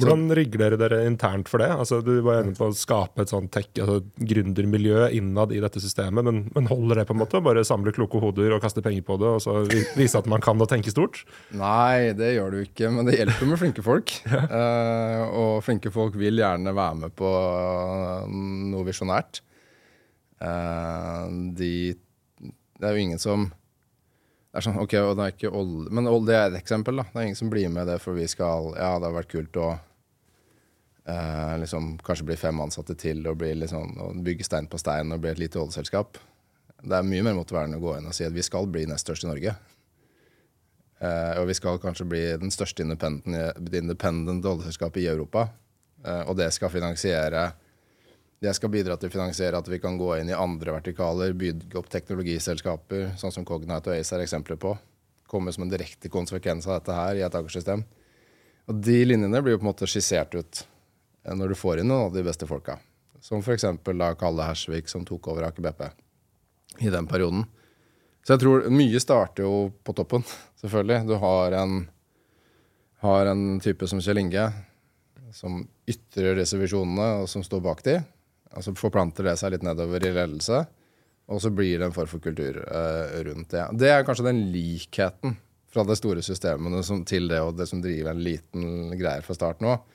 Hvordan 0.00 0.30
rigger 0.32 0.62
dere 0.62 0.78
dere 0.80 1.00
internt 1.04 1.50
for 1.52 1.60
det? 1.60 1.68
Altså, 1.68 1.98
du 2.04 2.14
var 2.24 2.40
enig 2.40 2.54
på 2.56 2.70
å 2.70 2.76
skape 2.76 3.24
et 3.24 3.32
sånt 3.32 3.50
tech, 3.52 3.68
altså, 3.76 3.98
gründermiljø 4.24 5.10
innad 5.18 5.52
i 5.52 5.60
dette 5.60 5.82
systemet, 5.84 6.24
men, 6.24 6.46
men, 6.54 6.68
holder 6.70 7.02
det 7.02 7.06
på 7.10 7.16
en 7.16 7.20
måte? 7.20 7.42
Bare 7.44 7.64
samle 7.68 7.92
kloke 7.92 8.20
hoder 8.22 8.56
og 8.56 8.62
kaste 8.64 8.80
penger 8.84 9.04
på 9.04 9.18
det, 9.20 9.34
og 9.36 9.44
så 9.44 9.58
vise 9.98 10.16
at 10.16 10.30
man 10.32 10.40
kan 10.44 10.60
å 10.64 10.68
tenke 10.70 10.94
stort? 10.94 11.22
Nei, 11.52 12.14
det 12.16 12.32
gjør 12.38 12.56
du 12.56 12.62
ikke, 12.62 12.88
men 12.94 13.08
det 13.08 13.18
hjelper 13.18 13.52
med 13.52 13.60
flinke 13.60 13.84
folk. 13.84 14.16
ja. 14.32 14.42
uh, 14.48 15.22
og 15.28 15.54
flinke 15.66 15.92
folk 15.92 16.16
vil 16.16 16.40
gjerne 16.40 16.72
være 16.72 17.00
med 17.04 17.16
på 17.18 17.32
noe 18.72 18.88
visjonært. 18.88 19.44
Eh, 20.42 21.26
de 21.58 21.74
Det 22.80 22.88
er 22.88 22.96
jo 22.96 23.02
ingen 23.06 23.20
som 23.22 23.52
det 24.52 24.60
er 24.60 24.64
sånn, 24.66 24.82
ok, 24.82 24.94
og 25.00 25.14
det 25.16 25.24
er 25.24 25.32
ikke 25.32 25.50
olje, 25.56 25.90
Men 25.96 26.08
olje 26.10 26.28
det 26.28 26.34
er 26.36 26.50
et 26.50 26.58
eksempel. 26.58 26.98
da. 27.00 27.06
Det 27.08 27.16
er 27.16 27.28
ingen 27.30 27.38
som 27.38 27.48
blir 27.48 27.70
med 27.72 27.86
det, 27.88 27.96
for 28.02 28.12
vi 28.12 28.26
skal 28.28 28.74
Ja, 28.76 28.98
det 29.00 29.08
har 29.08 29.16
vært 29.16 29.32
kult 29.32 29.56
å 29.56 29.68
eh, 31.08 31.54
liksom 31.62 31.96
kanskje 32.04 32.26
bli 32.28 32.36
fem 32.36 32.60
ansatte 32.60 32.94
til 32.94 33.24
og, 33.26 33.38
bli 33.40 33.54
liksom, 33.62 33.96
og 33.96 34.20
bygge 34.22 34.44
stein 34.44 34.68
på 34.68 34.78
stein 34.78 35.12
og 35.12 35.22
bli 35.24 35.32
et 35.32 35.40
lite 35.40 35.58
oljeselskap. 35.62 36.20
Det 36.82 36.98
er 36.98 37.06
mye 37.06 37.24
mer 37.24 37.38
motiverende 37.38 37.78
å 37.80 37.84
gå 37.84 37.96
inn 37.96 38.10
og 38.10 38.14
si 38.16 38.26
at 38.26 38.34
vi 38.34 38.44
skal 38.44 38.68
bli 38.68 38.84
nest 38.90 39.06
størst 39.06 39.24
i 39.24 39.30
Norge. 39.30 39.56
Eh, 41.00 41.34
og 41.40 41.48
vi 41.48 41.56
skal 41.56 41.80
kanskje 41.82 42.06
bli 42.12 42.22
den 42.44 42.52
største 42.52 42.84
independent, 42.84 43.26
independent 43.72 44.44
oljeselskapet 44.44 45.02
i 45.02 45.08
Europa. 45.10 45.48
Eh, 46.04 46.22
og 46.26 46.36
det 46.36 46.52
skal 46.52 46.70
finansiere 46.70 47.48
det 48.42 48.50
skal 48.58 48.72
bidra 48.74 48.96
til 48.98 49.06
å 49.06 49.14
finansiere 49.14 49.58
at 49.62 49.68
vi 49.70 49.78
kan 49.78 49.94
gå 49.94 50.16
inn 50.18 50.32
i 50.32 50.34
andre 50.34 50.74
vertikaler, 50.74 51.34
bygge 51.38 51.78
opp 51.78 51.86
teknologiselskaper, 51.92 53.12
sånn 53.20 53.30
som 53.34 53.44
Cognite 53.46 53.92
og 53.92 53.94
Ace 53.94 54.16
er 54.16 54.24
eksempler 54.24 54.58
på. 54.58 54.72
Komme 55.30 55.52
som 55.54 55.62
en 55.62 55.70
direkte 55.70 56.10
konsekvens 56.10 56.66
av 56.66 56.80
dette 56.80 56.96
her 56.96 57.20
i 57.20 57.22
et 57.22 57.36
akersystem. 57.38 57.84
Og 58.66 58.80
de 58.82 58.96
linjene 59.06 59.42
blir 59.44 59.54
jo 59.54 59.60
på 59.60 59.66
en 59.66 59.70
måte 59.70 59.86
skissert 59.86 60.34
ut 60.34 60.62
eh, 60.64 61.36
når 61.38 61.52
du 61.52 61.58
får 61.60 61.80
inn 61.80 61.88
noen 61.92 62.08
av 62.08 62.16
de 62.16 62.24
beste 62.26 62.48
folka. 62.50 62.80
Som 63.22 63.44
f.eks. 63.46 63.68
Kalle 64.18 64.46
Hersvik, 64.48 64.90
som 64.90 65.06
tok 65.06 65.28
over 65.30 65.46
Aker 65.46 65.62
BP 65.62 65.84
i 66.82 66.90
den 66.90 67.06
perioden. 67.06 67.44
Så 68.26 68.34
jeg 68.34 68.42
tror 68.42 68.66
mye 68.74 69.02
starter 69.02 69.46
jo 69.46 69.68
på 69.86 69.94
toppen, 69.98 70.26
selvfølgelig. 70.58 71.04
Du 71.06 71.14
har 71.22 71.54
en, 71.60 71.84
har 73.06 73.30
en 73.30 73.44
type 73.62 73.86
som 73.86 74.02
Kjell 74.02 74.18
Inge, 74.24 74.48
som 75.30 75.62
ytrer 75.86 76.38
disse 76.40 76.58
visjonene, 76.58 77.22
og 77.22 77.30
som 77.30 77.46
står 77.46 77.62
bak 77.62 77.86
de. 77.86 78.00
Og 78.56 78.64
så 78.64 78.74
forplanter 78.76 79.26
det 79.26 79.36
seg 79.40 79.54
litt 79.54 79.64
nedover 79.66 80.04
i 80.04 80.12
ledelse, 80.12 80.62
og 81.32 81.40
så 81.40 81.52
blir 81.54 81.78
det 81.78 81.88
en 81.88 81.94
form 81.94 82.10
for 82.10 82.22
kultur 82.24 82.58
uh, 82.66 83.22
rundt 83.24 83.54
det. 83.54 83.64
Det 83.80 83.92
er 83.92 84.04
kanskje 84.06 84.26
den 84.28 84.42
likheten 84.52 85.36
fra 85.72 85.84
det 85.88 85.96
store 85.96 86.24
systemet 86.24 86.84
som, 86.84 87.04
til 87.08 87.30
det 87.30 87.40
og 87.40 87.54
det 87.56 87.68
som 87.70 87.80
driver 87.80 88.12
en 88.12 88.24
liten 88.24 88.96
greie 89.00 89.22
fra 89.24 89.36
starten 89.36 89.70
òg. 89.72 89.86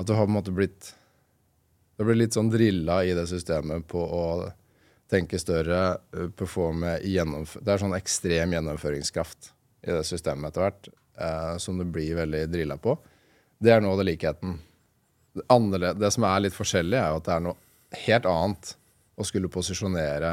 At 0.00 0.08
du 0.08 0.14
har 0.16 0.26
på 0.26 0.32
en 0.32 0.38
måte 0.38 0.54
blitt 0.54 0.94
Du 2.00 2.06
blir 2.06 2.16
litt 2.16 2.32
sånn 2.32 2.48
drilla 2.48 3.02
i 3.04 3.12
det 3.12 3.26
systemet 3.28 3.84
på 3.90 4.00
å 4.00 4.24
tenke 5.12 5.38
større, 5.38 5.98
uh, 6.16 6.30
performe 6.32 6.96
Det 7.02 7.68
er 7.68 7.82
sånn 7.82 7.98
ekstrem 7.98 8.56
gjennomføringskraft 8.56 9.52
i 9.86 9.92
det 9.92 10.04
systemet 10.08 10.50
etter 10.50 10.64
hvert, 10.64 10.90
uh, 11.20 11.54
som 11.60 11.78
du 11.78 11.84
blir 11.84 12.16
veldig 12.16 12.46
drilla 12.50 12.78
på. 12.80 12.96
Det 13.60 13.74
er 13.74 13.84
nå 13.84 13.92
det 13.98 14.08
likheten 14.08 14.56
det, 15.34 15.92
det 16.00 16.10
som 16.14 16.26
er 16.26 16.44
litt 16.44 16.56
forskjellig, 16.56 16.98
er 16.98 17.12
jo 17.12 17.20
at 17.20 17.26
det 17.28 17.34
er 17.36 17.44
noe 17.44 18.00
helt 18.06 18.26
annet 18.30 18.72
å 19.20 19.26
skulle 19.26 19.50
posisjonere 19.52 20.32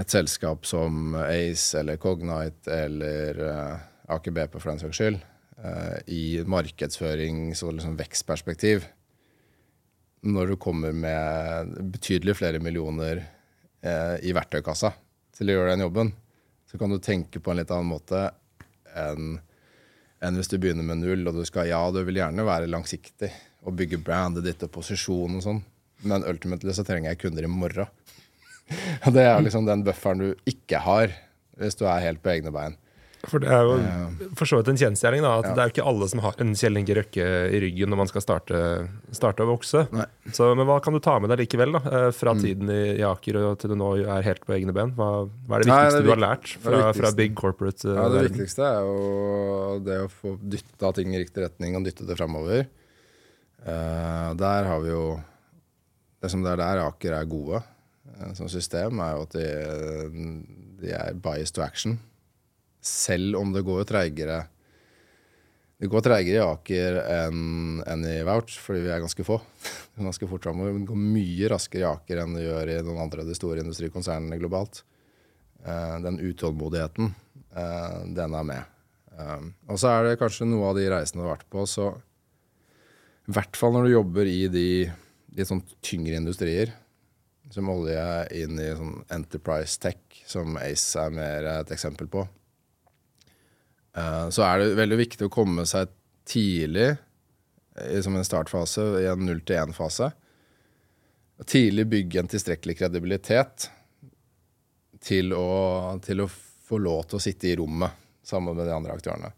et 0.00 0.12
selskap 0.12 0.66
som 0.68 1.16
Ace 1.18 1.78
eller 1.78 1.98
Cognite 2.00 2.72
eller 2.72 3.40
uh, 3.42 3.82
Aker 4.14 4.34
BP 4.34 4.56
for 4.58 4.72
den 4.72 4.80
saks 4.82 5.00
skyld 5.00 5.18
uh, 5.64 5.98
i 6.10 6.40
markedsførings- 6.46 7.64
og 7.66 7.76
liksom 7.76 7.98
vekstperspektiv. 7.98 8.86
Når 10.26 10.52
du 10.52 10.56
kommer 10.60 10.92
med 10.92 11.76
betydelig 11.92 12.38
flere 12.40 12.62
millioner 12.62 13.22
uh, 13.24 14.16
i 14.22 14.34
verktøykassa 14.36 14.92
til 15.36 15.50
å 15.50 15.58
gjøre 15.58 15.74
den 15.74 15.86
jobben, 15.86 16.14
så 16.70 16.78
kan 16.78 16.92
du 16.92 17.00
tenke 17.02 17.42
på 17.42 17.52
en 17.52 17.62
litt 17.62 17.72
annen 17.74 17.90
måte 17.90 18.28
enn 18.96 19.38
enn 20.20 20.36
hvis 20.36 20.50
du 20.52 20.58
begynner 20.60 20.86
med 20.86 21.00
null, 21.02 21.24
og 21.28 21.38
du 21.38 21.44
skal 21.48 21.70
ja, 21.70 21.80
du 21.92 22.02
vil 22.06 22.20
gjerne 22.20 22.44
være 22.46 22.70
langsiktig 22.70 23.30
og 23.64 23.76
bygge 23.76 24.00
brandet 24.04 24.44
ditt 24.46 24.62
og 24.64 24.72
posisjon 24.74 25.38
og 25.38 25.44
sånn, 25.44 25.62
men 26.08 26.24
ultimately 26.28 26.74
så 26.76 26.84
trenger 26.86 27.12
jeg 27.12 27.22
kunder 27.24 27.46
i 27.46 27.50
morgen. 27.52 27.88
og 29.04 29.16
det 29.16 29.26
er 29.26 29.42
liksom 29.44 29.66
den 29.68 29.84
bufferen 29.86 30.22
du 30.22 30.30
ikke 30.48 30.82
har 30.84 31.12
hvis 31.60 31.76
du 31.76 31.84
er 31.88 32.04
helt 32.04 32.22
på 32.24 32.32
egne 32.32 32.52
bein. 32.54 32.76
For 33.28 33.42
det 33.42 33.50
er 33.52 33.66
jo 33.68 33.74
for 34.38 34.48
så 34.48 34.58
vidt 34.60 34.70
en 34.72 34.78
kjensgjerning 34.80 35.24
at 35.28 35.44
ja. 35.44 35.52
det 35.52 35.60
er 35.60 35.68
jo 35.68 35.72
ikke 35.74 35.86
alle 35.90 36.06
som 36.08 36.22
har 36.24 36.38
en 36.40 36.54
Kjell 36.56 36.80
Inge 36.80 36.94
Røkke 36.96 37.26
i 37.52 37.60
ryggen 37.66 37.92
når 37.92 38.00
man 38.00 38.08
skal 38.08 38.24
starte, 38.24 38.60
starte 39.16 39.44
å 39.44 39.50
vokse. 39.50 39.82
Så, 40.32 40.48
men 40.56 40.64
hva 40.68 40.78
kan 40.84 40.96
du 40.96 41.02
ta 41.04 41.18
med 41.20 41.32
deg 41.32 41.42
likevel, 41.42 41.76
da? 41.76 41.82
Eh, 41.84 42.06
fra 42.16 42.32
mm. 42.36 42.42
tiden 42.44 42.72
i, 42.72 42.80
Aker 43.04 43.40
og 43.42 43.60
til 43.60 43.74
du 43.74 43.76
nå 43.80 43.90
er 44.00 44.24
helt 44.24 44.44
på 44.46 44.56
egne 44.56 44.74
ben? 44.76 44.94
Hva, 44.96 45.10
hva 45.28 45.58
er 45.58 45.66
det 45.66 45.68
viktigste 45.68 45.92
Nei, 45.92 46.00
det 46.00 46.06
du 46.06 46.12
har 46.14 46.22
lært 46.24 46.52
fra, 46.64 46.82
fra 46.96 47.12
big 47.20 47.36
corporate? 47.38 47.84
Uh, 47.84 47.92
ja, 47.92 48.06
det 48.06 48.16
verden? 48.16 48.28
viktigste 48.30 48.68
er 48.70 48.88
jo 48.88 49.78
det 49.90 49.98
å 50.06 50.10
få 50.14 50.36
dytta 50.56 50.92
ting 50.96 51.12
i 51.16 51.24
riktig 51.24 51.44
retning 51.44 51.76
og 51.76 51.88
dytte 51.88 52.08
det 52.08 52.16
framover. 52.20 52.64
Uh, 53.60 54.30
der 54.40 54.70
har 54.70 54.80
vi 54.80 54.94
jo 54.94 55.04
Det 56.20 56.30
som 56.32 56.40
det 56.44 56.54
er 56.54 56.60
der 56.60 56.78
Aker 56.86 57.18
er 57.18 57.28
gode 57.28 57.60
uh, 57.60 58.30
som 58.36 58.48
system, 58.48 59.00
er 59.04 59.18
jo 59.18 59.26
at 59.28 59.36
de, 59.36 59.48
de 60.80 60.94
er 60.96 61.20
biased 61.20 61.56
to 61.56 61.64
action 61.64 62.00
selv 62.80 63.36
om 63.36 63.52
det 63.52 63.62
går 63.66 63.84
treigere 63.88 64.44
Det 65.80 65.88
går 65.88 66.04
treigere 66.04 66.40
i 66.40 66.44
Aker 66.44 66.96
enn, 67.00 67.80
enn 67.88 68.02
i 68.04 68.18
Vouch, 68.28 68.58
fordi 68.60 68.82
vi 68.84 68.90
er 68.92 69.00
ganske 69.00 69.24
få. 69.24 69.38
ganske 69.96 70.26
fort 70.28 70.44
fremover. 70.44 70.74
Det 70.76 70.90
går 70.90 70.98
mye 71.00 71.48
raskere 71.48 71.86
i 71.86 71.88
Aker 71.88 72.20
enn 72.20 72.34
det 72.36 72.44
gjør 72.44 72.72
i 72.74 72.82
noen 72.84 73.00
andre 73.06 73.22
av 73.24 73.30
de 73.30 73.36
store 73.38 73.64
industrikonsernene 73.64 74.36
globalt. 74.42 74.82
Uh, 75.64 75.96
den 76.04 76.18
utålmodigheten, 76.20 77.14
uh, 77.56 77.96
den 78.12 78.36
er 78.36 78.44
med. 78.50 78.76
Um, 79.16 79.54
og 79.72 79.80
så 79.80 79.94
er 79.94 80.04
det 80.04 80.18
kanskje 80.20 80.48
noe 80.48 80.68
av 80.68 80.76
de 80.76 80.84
reisene 80.92 81.22
du 81.22 81.26
har 81.26 81.38
vært 81.38 81.48
på, 81.52 81.64
så 81.68 81.94
I 83.28 83.34
hvert 83.36 83.56
fall 83.56 83.72
når 83.76 83.88
du 83.88 83.94
jobber 83.94 84.28
i 84.28 84.42
de, 84.52 84.68
de 85.32 85.46
sånn 85.48 85.62
tyngre 85.84 86.20
industrier, 86.20 86.74
som 87.52 87.72
olje 87.72 88.04
inn 88.36 88.60
i 88.60 88.68
sånn 88.76 89.00
Enterprise 89.16 89.80
Tech, 89.80 90.20
som 90.28 90.60
Ace 90.60 91.00
er 91.00 91.16
mer 91.16 91.48
et 91.54 91.72
eksempel 91.72 92.08
på 92.12 92.24
Eh, 92.24 92.39
så 94.30 94.44
er 94.46 94.60
det 94.60 94.76
veldig 94.78 94.98
viktig 95.00 95.26
å 95.28 95.32
komme 95.32 95.66
seg 95.68 95.90
tidlig 96.28 96.92
som 98.04 98.16
en 98.16 98.26
startfase 98.26 98.82
i 99.00 99.06
en 99.08 99.22
0-1-fase. 99.24 100.10
Tidlig 101.48 101.86
bygge 101.88 102.20
en 102.20 102.30
tilstrekkelig 102.30 102.76
kredibilitet 102.82 103.70
til 105.00 105.32
å, 105.32 105.96
til 106.04 106.26
å, 106.26 106.28
få 106.30 106.78
lov 106.78 107.06
til 107.08 107.18
å 107.18 107.22
sitte 107.24 107.48
i 107.50 107.56
rommet 107.58 107.96
sammen 108.26 108.54
med 108.54 108.68
de 108.68 108.74
andre 108.74 108.94
aktørene. 108.94 109.32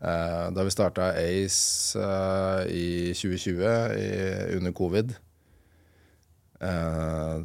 Eh, 0.00 0.44
da 0.54 0.66
vi 0.66 0.74
starta 0.74 1.08
Ace 1.18 1.98
eh, 1.98 2.68
i 2.70 2.90
2020, 3.16 4.58
under 4.58 4.76
covid, 4.76 5.16
Eh, 5.16 5.29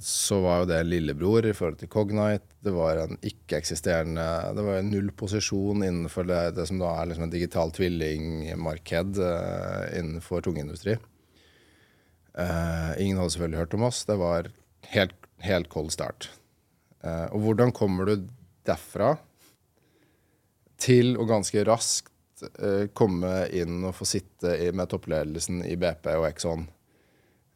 så 0.03 0.41
var 0.43 0.57
jo 0.59 0.67
det 0.67 0.81
lillebror 0.83 1.45
i 1.47 1.53
forhold 1.55 1.77
til 1.79 1.87
Cognite. 1.91 2.49
Det 2.59 2.73
var 2.75 2.99
en 2.99 3.15
ikke-eksisterende 3.23 4.25
Det 4.57 4.63
var 4.65 4.79
en 4.81 4.89
null 4.91 5.11
posisjon 5.15 5.85
innenfor 5.87 6.27
det, 6.27 6.39
det 6.57 6.65
som 6.67 6.81
da 6.81 6.89
er 6.97 7.07
liksom 7.07 7.29
en 7.29 7.31
digital 7.31 7.71
tvillingmarked 7.71 9.21
uh, 9.23 9.85
innenfor 9.95 10.43
tungindustri. 10.43 10.97
Uh, 12.35 12.91
ingen 12.99 13.21
hadde 13.21 13.31
selvfølgelig 13.37 13.61
hørt 13.61 13.77
om 13.79 13.87
oss. 13.87 14.03
Det 14.03 14.19
var 14.19 14.51
helt, 14.91 15.15
helt 15.39 15.71
cold 15.71 15.95
start. 15.95 16.29
Og 17.05 17.37
hvordan 17.43 17.69
kommer 17.69 18.09
du 18.09 18.23
derfra 18.65 19.11
til 20.81 21.13
å 21.21 21.27
ganske 21.29 21.61
raskt 21.69 22.41
komme 22.97 23.43
inn 23.53 23.83
og 23.85 23.93
få 23.93 24.07
sitte 24.09 24.55
med 24.73 24.89
toppledelsen 24.89 25.61
i 25.69 25.77
BP 25.77 26.09
og 26.17 26.25
Exxon? 26.31 26.65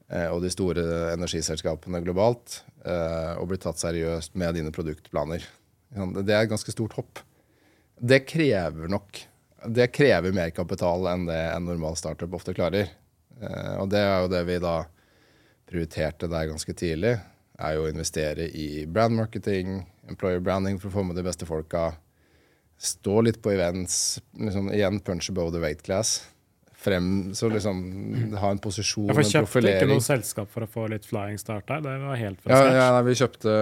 Eh, 0.09 0.27
og 0.33 0.41
de 0.41 0.49
store 0.49 0.83
energiselskapene 1.13 2.01
globalt, 2.01 2.63
eh, 2.81 3.33
og 3.37 3.51
bli 3.51 3.59
tatt 3.61 3.81
seriøst 3.81 4.37
med 4.39 4.57
dine 4.57 4.73
produktplaner. 4.73 5.43
Det 5.89 6.33
er 6.33 6.43
et 6.43 6.51
ganske 6.51 6.73
stort 6.73 6.95
hopp. 6.97 7.21
Det 7.99 8.23
krever 8.29 8.87
nok 8.87 9.25
Det 9.59 9.89
krever 9.91 10.31
mer 10.31 10.53
kapital 10.55 11.03
enn 11.11 11.25
det 11.27 11.35
en 11.35 11.65
normal 11.67 11.97
startup 11.99 12.31
ofte 12.31 12.53
klarer. 12.55 12.87
Eh, 13.41 13.73
og 13.75 13.89
det 13.91 13.99
er 13.99 14.21
jo 14.23 14.29
det 14.31 14.39
vi 14.47 14.55
da 14.63 14.85
prioriterte 15.67 16.29
der 16.31 16.47
ganske 16.47 16.75
tidlig. 16.79 17.17
Er 17.59 17.73
jo 17.75 17.83
å 17.83 17.89
investere 17.91 18.47
i 18.55 18.85
brand 18.87 19.17
marketing, 19.17 19.81
employer 20.07 20.39
branding 20.39 20.79
for 20.79 20.87
å 20.87 20.93
få 20.93 21.03
med 21.09 21.19
de 21.19 21.25
beste 21.27 21.43
folka. 21.43 21.89
Stå 22.79 23.19
litt 23.27 23.41
på 23.43 23.51
events. 23.51 24.21
Liksom, 24.39 24.71
igjen 24.71 25.01
punch 25.03 25.27
above 25.27 25.51
the 25.51 25.59
weight 25.59 25.83
class 25.83 26.21
frem 26.79 27.35
Så 27.35 27.49
liksom 27.49 27.79
ha 28.39 28.51
en 28.51 28.59
posisjon, 28.59 29.09
en 29.09 29.15
profilering. 29.15 29.33
Jeg 29.33 29.49
kjøpte 29.49 29.73
ikke 29.73 29.89
noe 29.91 30.05
selskap 30.05 30.51
for 30.53 30.65
å 30.65 30.69
få 30.71 30.87
litt 30.91 31.07
flying 31.07 31.39
start 31.41 31.67
der? 31.67 31.83
Det 31.85 31.95
var 32.05 32.19
helt 32.21 32.43
fra 32.43 32.59
ja, 32.59 32.73
ja, 32.77 33.01
vi 33.05 33.15
kjøpte 33.19 33.55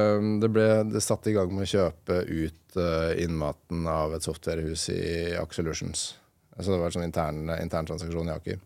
Det 0.43 0.49
ble 0.53 0.67
det 0.91 1.03
satt 1.05 1.29
i 1.29 1.33
gang 1.35 1.53
med 1.53 1.65
å 1.65 1.71
kjøpe 1.71 2.19
ut 2.27 2.79
uh, 2.79 3.11
innmaten 3.17 3.87
av 3.89 4.13
et 4.17 4.25
softwarehus 4.25 4.87
i 4.93 5.03
Axolutions. 5.39 6.11
Altså 6.57 6.73
det 6.73 6.81
var 6.81 6.91
en 6.91 6.97
sånn 6.97 7.07
intern, 7.07 7.41
intern 7.57 7.89
transaksjon 7.89 8.29
i 8.29 8.35
Aker. 8.35 8.61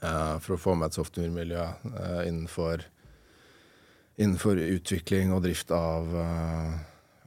Uh, 0.00 0.38
for 0.40 0.56
å 0.56 0.60
få 0.60 0.76
med 0.80 0.88
et 0.88 0.96
software-miljø 0.96 1.60
uh, 1.60 2.22
innenfor, 2.24 2.86
innenfor, 4.16 4.60
utvikling 4.78 5.34
og 5.36 5.44
drift 5.44 5.72
av, 5.76 6.08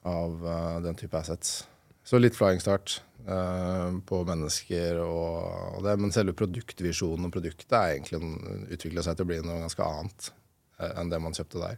av 0.09 0.49
den 0.81 0.97
type 0.97 1.17
assets. 1.17 1.63
Så 2.05 2.19
litt 2.19 2.37
flying 2.37 2.61
start. 2.61 2.99
Uh, 3.23 4.01
på 4.03 4.17
mennesker 4.27 4.97
og, 4.99 5.77
det. 5.85 5.93
Men 5.95 6.11
selve 6.11 6.33
produktvisjonen 6.35 7.29
og 7.29 7.31
produktet 7.31 7.71
er 7.77 7.93
egentlig 7.93 8.19
utvikla 8.75 9.05
seg 9.05 9.15
til 9.15 9.23
å 9.23 9.29
bli 9.29 9.37
noe 9.45 9.61
ganske 9.61 9.85
annet 9.87 10.25
uh, 10.81 10.89
enn 10.99 11.11
det 11.13 11.19
man 11.23 11.37
kjøpte 11.37 11.61
der. 11.61 11.77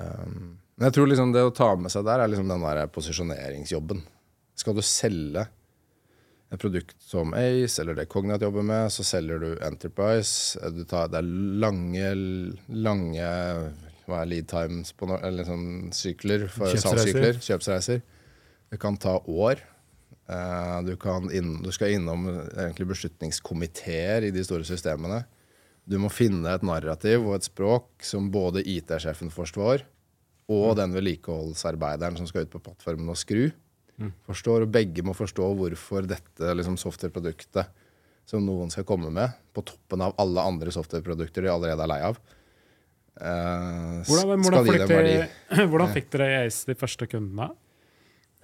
Um, 0.00 0.56
men 0.76 0.88
jeg 0.88 0.96
tror 0.96 1.06
liksom 1.12 1.30
det 1.36 1.44
å 1.46 1.52
ta 1.54 1.68
med 1.78 1.94
seg 1.94 2.08
der 2.08 2.24
er 2.24 2.32
liksom 2.32 2.50
den 2.50 2.64
der 2.66 2.90
posisjoneringsjobben. 2.90 4.02
Skal 4.58 4.74
du 4.74 4.82
selge 4.82 5.46
et 6.50 6.62
produkt 6.62 6.98
som 7.02 7.30
Ace 7.38 7.78
eller 7.82 7.96
det 7.98 8.08
Cognat 8.10 8.42
jobber 8.42 8.66
med, 8.66 8.90
så 8.94 9.06
selger 9.06 9.40
du 9.42 9.48
Enterprise. 9.66 10.58
Du 10.74 10.82
tar, 10.90 11.10
det 11.10 11.22
er 11.22 11.30
lange, 11.62 12.10
lange 12.70 13.30
hva 14.06 14.20
er 14.22 14.30
lead 14.30 14.50
times 14.50 14.92
på 14.94 15.08
no, 15.10 15.18
eller 15.26 15.46
sånn 15.46 15.94
sykler 15.94 16.46
for 16.50 16.74
salgssykler. 16.74 17.40
Kjøpsreiser. 17.42 18.04
Det 18.70 18.78
kan 18.82 18.98
ta 18.98 19.18
år. 19.22 19.62
Uh, 20.26 20.82
du, 20.82 20.96
inn, 21.38 21.52
du, 21.62 21.70
skal 21.74 21.94
innom 21.94 22.26
egentlig 22.34 22.88
beslutningskomiteer 22.90 24.26
i 24.26 24.32
de 24.34 24.42
store 24.46 24.66
systemene. 24.66 25.20
Du 25.86 26.00
må 26.02 26.10
finne 26.10 26.50
et 26.50 26.64
narrativ 26.66 27.28
og 27.28 27.36
et 27.36 27.46
språk 27.46 28.02
som 28.02 28.26
både 28.34 28.64
IT-sjefen 28.66 29.30
forstår, 29.30 29.84
og 30.50 30.72
mm. 30.72 30.78
den 30.80 30.96
vedlikeholdsarbeideren 30.96 32.18
som 32.18 32.26
skal 32.26 32.46
ut 32.46 32.52
på 32.56 32.62
plattformen 32.64 33.12
og 33.12 33.18
skru, 33.20 33.44
mm. 34.02 34.10
forstår. 34.26 34.66
Og 34.66 34.72
begge 34.74 35.04
må 35.06 35.14
forstå 35.14 35.50
hvorfor 35.60 36.08
dette 36.10 36.54
liksom, 36.58 36.78
softwareproduktet 36.80 37.70
som 38.26 38.42
noen 38.42 38.72
skal 38.74 38.86
komme 38.88 39.12
med, 39.14 39.30
på 39.54 39.62
toppen 39.62 40.02
av 40.02 40.16
alle 40.18 40.42
andre 40.42 40.74
softwareprodukter 40.74 41.46
de 41.46 41.52
allerede 41.52 41.86
er 41.86 41.90
lei 41.92 42.00
av, 42.08 42.18
eh, 43.22 44.02
hvordan, 44.08 44.42
hvordan, 44.42 44.66
fikk 44.66 44.88
dere, 44.90 45.28
hvordan 45.70 45.94
fikk 45.94 46.10
dere 46.16 46.42
de 46.50 46.76
første 46.78 47.06
kundene? 47.14 47.52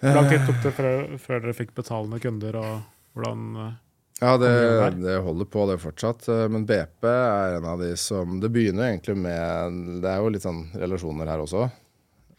Hvor 0.02 0.18
lang 0.18 0.28
tid 0.32 0.44
tok 0.48 0.60
det 0.64 0.74
før, 0.74 1.16
før 1.22 1.42
dere 1.44 1.56
fikk 1.56 1.74
betalende 1.78 2.18
kunder? 2.22 2.58
og 2.58 2.72
hvordan... 3.14 3.48
Eh, 3.62 3.72
ja, 4.22 4.36
det, 4.38 4.50
det, 5.02 5.16
holder 5.24 5.48
på, 5.50 5.64
det 5.70 5.78
fortsatt. 5.82 6.28
Eh, 6.28 6.44
men 6.52 6.66
BP 6.66 7.06
er 7.10 7.56
en 7.58 7.66
av 7.72 7.80
de 7.82 7.90
som 7.98 8.36
Det 8.42 8.52
begynner 8.54 8.92
egentlig 8.92 9.16
med 9.18 9.80
Det 10.02 10.10
er 10.10 10.22
jo 10.22 10.30
litt 10.30 10.44
sånn 10.44 10.64
relasjoner 10.78 11.30
her 11.30 11.42
også, 11.42 11.66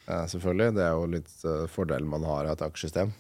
eh, 0.08 0.25
selvfølgelig. 0.32 0.77
Det 0.77 0.86
er 0.86 0.96
jo 0.96 1.12
litt 1.12 1.36
uh, 1.43 1.65
fordelen 1.72 2.10
man 2.12 2.27
har 2.27 2.48
av 2.48 2.58
et 2.58 2.65
aksjesystem. 2.67 3.12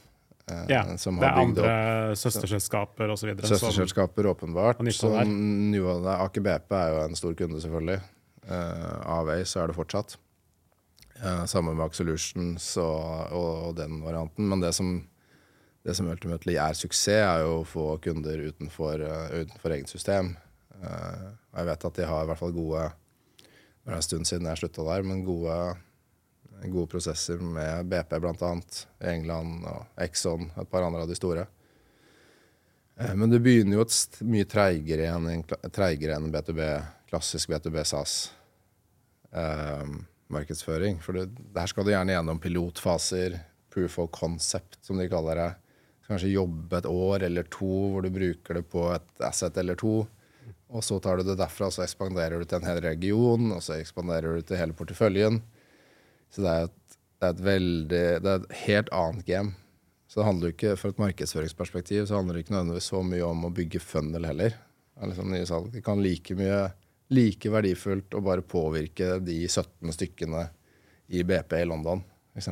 Eh, 0.51 0.63
ja, 0.71 0.83
det 0.87 1.11
er 1.23 1.37
andre 1.39 1.75
søsterselskaper 2.19 3.13
osv. 3.13 3.31
Søsterselskaper, 3.47 4.27
åpenbart. 4.33 4.83
Så 4.91 5.11
Aker 5.15 6.43
BP 6.43 6.75
er 6.79 6.91
jo 6.91 7.01
en 7.05 7.19
stor 7.19 7.35
kunde, 7.39 7.61
selvfølgelig. 7.63 8.01
Uh, 8.43 9.43
så 9.47 9.63
er 9.63 9.71
det 9.71 9.77
fortsatt. 9.77 10.17
Sammen 11.47 11.77
med 11.77 11.85
Axolutions 11.85 12.65
og, 12.81 13.31
og, 13.31 13.49
og 13.67 13.75
den 13.77 13.99
varianten. 14.01 14.47
Men 14.49 14.63
det 14.63 14.73
som 14.75 14.95
det 15.83 15.95
som 15.97 16.07
ultimately 16.07 16.55
er 16.55 16.75
suksess, 16.79 17.25
er 17.25 17.41
jo 17.43 17.59
å 17.59 17.67
få 17.67 17.85
kunder 18.03 18.39
utenfor, 18.47 19.01
uh, 19.03 19.33
utenfor 19.35 19.75
eget 19.75 19.91
system. 19.91 20.31
Uh, 20.79 21.33
jeg 21.57 21.67
vet 21.67 21.87
at 21.89 21.97
de 21.97 22.05
har 22.07 22.23
i 22.23 22.29
hvert 22.29 22.39
fall 22.39 22.55
gode 22.55 22.85
Det 23.83 23.91
er 23.91 23.97
en 23.97 24.05
stund 24.05 24.27
siden 24.27 24.47
jeg 24.47 24.61
slutta 24.61 24.85
der, 24.87 25.03
men 25.03 25.25
gode, 25.27 25.57
gode 26.71 26.87
prosesser 26.87 27.41
med 27.43 27.89
BP 27.91 28.15
bl.a. 28.23 28.51
England 29.11 29.65
og 29.67 29.99
Exxon, 30.05 30.47
et 30.55 30.71
par 30.71 30.87
andre 30.87 31.03
av 31.03 31.11
de 31.11 31.19
store. 31.19 31.43
Uh, 32.95 33.11
men 33.19 33.27
det 33.33 33.41
begynner 33.43 33.75
jo 33.75 33.83
et 33.83 34.21
mye 34.23 34.47
treigere 34.47 35.11
enn, 35.11 35.43
treigere 35.75 36.15
enn 36.15 36.31
B2B, 36.31 36.63
klassisk 37.11 37.51
B2B 37.51 37.83
SAS. 37.91 38.15
Markedsføring. 40.33 40.99
For 41.03 41.17
det, 41.17 41.29
der 41.55 41.69
skal 41.69 41.85
du 41.85 41.93
gjerne 41.93 42.15
gjennom 42.15 42.41
pilotfaser, 42.43 43.39
proof 43.73 43.99
of 44.01 44.11
concept, 44.13 44.77
som 44.85 44.99
de 44.99 45.09
kaller 45.09 45.39
det 45.39 45.51
kanskje 46.07 46.33
jobbe 46.33 46.77
et 46.77 46.89
år 46.89 47.23
eller 47.27 47.47
to 47.53 47.71
hvor 47.93 48.03
du 48.03 48.11
bruker 48.13 48.59
det 48.59 48.65
på 48.71 48.89
et 48.93 49.23
asset 49.23 49.57
eller 49.61 49.79
to. 49.79 50.03
Og 50.73 50.83
så 50.85 50.97
tar 51.01 51.19
du 51.19 51.27
det 51.27 51.37
derfra 51.39 51.69
og 51.69 51.75
så 51.75 51.85
ekspanderer 51.85 52.41
du 52.41 52.47
til 52.49 52.59
en 52.59 52.67
hel 52.67 52.81
region, 52.83 53.51
og 53.53 53.61
så 53.63 53.77
ekspanderer 53.77 54.37
du 54.37 54.45
til 54.45 54.59
hele 54.59 54.75
porteføljen. 54.77 55.39
Så 56.33 56.43
det 56.43 56.53
er 56.53 56.67
et, 56.67 56.97
det 57.21 57.27
er 57.27 57.35
et 57.35 57.43
veldig 57.45 58.05
Det 58.23 58.31
er 58.31 58.39
et 58.39 58.55
helt 58.63 58.89
annet 58.91 59.27
game. 59.27 59.53
Så 60.09 60.19
det 60.19 60.27
handler 60.27 60.53
ikke, 60.53 60.75
For 60.77 60.93
et 60.93 61.01
markedsføringsperspektiv 61.01 62.05
så 62.05 62.19
handler 62.19 62.35
det 62.35 62.43
ikke 62.43 62.53
nødvendigvis 62.53 62.89
så 62.91 63.01
mye 63.05 63.25
om 63.25 63.45
å 63.45 63.53
bygge 63.53 63.81
funnel 63.81 64.25
heller. 64.27 64.57
Liksom 65.01 65.31
nye 65.31 65.45
salg. 65.49 65.71
De 65.73 65.81
kan 65.81 66.01
like 66.01 66.35
mye 66.37 66.67
like 67.11 67.51
verdifullt 67.51 68.15
å 68.15 68.23
bare 68.23 68.45
påvirke 68.45 69.17
de 69.19 69.43
17 69.47 69.91
stykkene 69.93 70.47
i 71.13 71.25
BP 71.27 71.59
i 71.59 71.67
London, 71.67 72.01
f.eks 72.33 72.49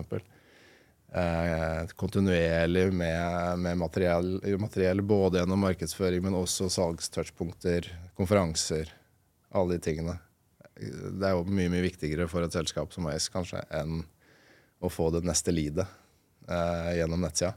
eh, 1.11 1.87
kontinuerlig 1.95 2.93
med, 2.93 3.59
med 3.59 3.77
materiell, 3.77 4.57
materiell, 4.59 5.01
både 5.01 5.41
gjennom 5.41 5.59
markedsføring, 5.59 6.23
men 6.23 6.37
også 6.37 6.69
salgstouchpunkter, 6.71 7.91
konferanser. 8.17 8.93
Alle 9.51 9.75
de 9.75 9.83
tingene. 9.83 10.15
Det 10.79 11.27
er 11.27 11.35
jo 11.35 11.43
mye 11.43 11.69
mye 11.69 11.83
viktigere 11.83 12.29
for 12.31 12.45
et 12.45 12.55
selskap 12.55 12.93
som 12.95 13.09
ACE 13.11 13.27
kanskje 13.33 13.59
enn 13.75 13.99
å 14.81 14.89
få 14.89 15.09
det 15.13 15.25
neste 15.27 15.51
leadet 15.53 15.85
eh, 16.47 16.93
gjennom 17.01 17.21
nettsida. 17.21 17.51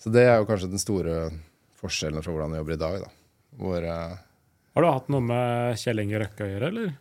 Så 0.00 0.10
det 0.10 0.24
er 0.24 0.40
jo 0.40 0.48
kanskje 0.48 0.70
den 0.72 0.80
store 0.80 1.18
forskjellen 1.76 2.24
fra 2.24 2.32
hvordan 2.32 2.54
vi 2.54 2.62
jobber 2.62 2.74
i 2.74 2.80
dag. 2.80 3.04
Da. 3.04 3.12
Hvor, 3.60 3.84
eh, 3.92 4.16
Har 4.74 4.84
du 4.84 4.88
hatt 4.90 5.08
noe 5.12 5.24
med 5.24 5.78
Kjell 5.80 6.02
Inge 6.04 6.20
Røkke 6.22 6.46
å 6.46 6.50
gjøre, 6.50 6.72
eller? 6.74 6.98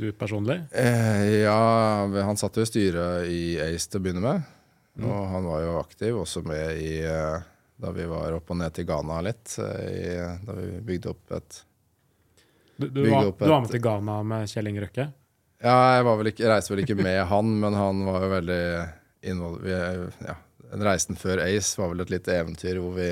du 0.00 0.12
personlig? 0.12 0.60
Eh, 0.72 1.24
ja, 1.24 2.06
han 2.06 2.36
satt 2.36 2.56
jo 2.56 2.64
i 2.64 2.68
styret 2.68 3.28
i 3.28 3.42
Ace 3.60 3.90
til 3.90 4.00
å 4.00 4.04
begynne 4.04 4.24
med. 4.24 4.44
Mm. 4.96 5.06
Og 5.06 5.24
han 5.34 5.48
var 5.48 5.64
jo 5.64 5.78
aktiv 5.80 6.18
også 6.22 6.42
med 6.46 6.80
i 6.80 6.92
eh, 7.04 7.48
da 7.80 7.92
vi 7.96 8.06
var 8.08 8.36
opp 8.36 8.52
og 8.52 8.60
ned 8.60 8.74
til 8.76 8.88
Ghana 8.88 9.20
litt. 9.24 9.56
Eh, 9.60 9.88
I, 9.90 10.14
da 10.46 10.56
vi 10.56 10.70
bygde 10.88 11.12
opp 11.12 11.34
et 11.36 11.62
Du, 12.80 12.88
du, 12.88 13.02
var, 13.10 13.28
et, 13.28 13.36
du 13.36 13.50
var, 13.50 13.60
med 13.60 13.74
til 13.74 13.82
Ghana 13.84 14.20
med 14.24 14.48
Kjell 14.50 14.70
Inge 14.72 14.86
Røkke? 14.86 15.10
Ja, 15.60 15.76
jeg 15.98 16.32
ikke, 16.32 16.48
reiste 16.48 16.72
vel 16.72 16.86
ikke 16.86 16.96
med 16.96 17.20
han, 17.28 17.52
men 17.60 17.76
han 17.76 18.00
var 18.06 18.24
jo 18.24 18.30
veldig 18.32 18.62
involvert 19.28 20.22
ja, 20.24 20.38
Reisen 20.80 21.18
før 21.20 21.42
Ace 21.44 21.76
var 21.76 21.90
vel 21.92 22.00
et 22.06 22.12
lite 22.14 22.32
eventyr 22.32 22.78
hvor 22.80 22.94
vi 22.96 23.10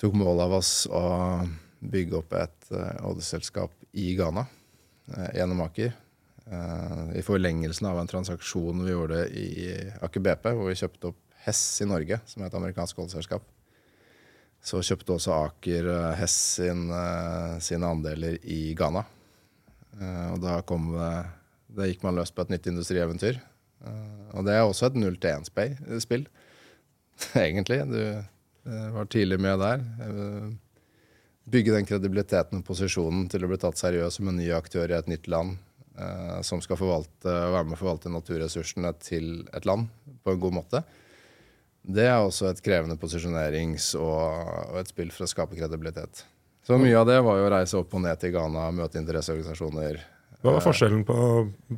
tok 0.00 0.18
mål 0.20 0.42
av 0.44 0.58
oss 0.58 0.74
å 0.92 1.00
bygge 1.80 2.18
opp 2.18 2.34
et 2.36 2.72
uh, 2.74 3.08
oljeselskap 3.08 3.72
i 3.96 4.12
Ghana. 4.18 4.46
Eh, 5.16 5.36
gjennom 5.36 5.60
Aker. 5.60 5.92
Eh, 6.46 7.18
I 7.18 7.22
forlengelsen 7.22 7.86
av 7.86 7.98
en 8.00 8.06
transaksjon 8.06 8.84
vi 8.84 8.92
gjorde 8.92 9.24
i 9.28 9.48
Aker 10.00 10.20
BP, 10.20 10.52
hvor 10.54 10.70
vi 10.70 10.78
kjøpte 10.78 11.10
opp 11.10 11.18
Hess 11.40 11.80
i 11.80 11.88
Norge, 11.88 12.20
som 12.28 12.42
er 12.42 12.50
et 12.50 12.56
amerikansk 12.58 12.98
oljeselskap. 13.00 13.44
Så 14.62 14.82
kjøpte 14.84 15.16
også 15.16 15.34
Aker 15.34 15.88
eh, 15.90 16.10
Hess 16.20 16.36
sin, 16.60 16.88
sine 17.64 17.90
andeler 17.90 18.38
i 18.44 18.74
Ghana. 18.78 19.06
Og 20.30 20.36
da 20.40 20.60
kom 20.62 20.92
det 20.94 21.14
Da 21.74 21.86
gikk 21.86 22.02
man 22.02 22.14
løs 22.16 22.30
på 22.34 22.42
et 22.42 22.50
nytt 22.50 22.66
industrieventyr. 22.70 23.36
Og 24.34 24.46
det 24.46 24.54
er 24.54 24.64
også 24.64 24.88
et 24.88 24.96
null-til-én-spill, 24.98 26.24
egentlig. 27.44 27.78
Du 27.90 28.00
var 28.94 29.06
tidlig 29.10 29.38
med 29.42 29.58
der 29.62 29.84
bygge 31.44 31.74
den 31.74 31.88
kredibiliteten 31.88 32.60
og 32.60 32.66
posisjonen 32.66 33.28
til 33.30 33.44
å 33.44 33.50
bli 33.50 33.58
tatt 33.60 33.80
seriøst 33.80 34.20
som 34.20 34.30
en 34.30 34.38
ny 34.40 34.50
aktør 34.54 34.90
i 34.90 34.98
et 34.98 35.10
nytt 35.10 35.28
land 35.30 35.56
eh, 35.98 36.40
som 36.46 36.62
skal 36.64 36.78
forvalte, 36.80 37.30
være 37.30 37.66
med 37.68 37.78
å 37.78 37.80
forvalte 37.80 38.12
naturressursene 38.12 38.92
til 39.02 39.46
et 39.56 39.68
land 39.68 39.88
på 40.24 40.34
en 40.34 40.42
god 40.42 40.58
måte. 40.60 40.82
Det 41.80 42.04
er 42.04 42.20
også 42.20 42.50
et 42.50 42.60
krevende 42.62 42.98
posisjonerings- 43.00 43.94
og, 43.98 44.20
og 44.70 44.80
et 44.82 44.90
spill 44.92 45.12
for 45.14 45.24
å 45.24 45.30
skape 45.30 45.56
kredibilitet. 45.56 46.24
Så 46.66 46.76
mye 46.78 46.98
av 46.98 47.08
det 47.08 47.16
var 47.24 47.38
jo 47.40 47.46
å 47.48 47.52
reise 47.54 47.78
opp 47.80 47.94
og 47.96 48.02
ned 48.04 48.20
til 48.20 48.34
Ghana, 48.34 48.68
møte 48.76 49.00
interesseorganisasjoner. 49.00 50.02
Hva 50.40 50.54
var 50.56 50.64
forskjellen 50.64 51.02
på, 51.08 51.14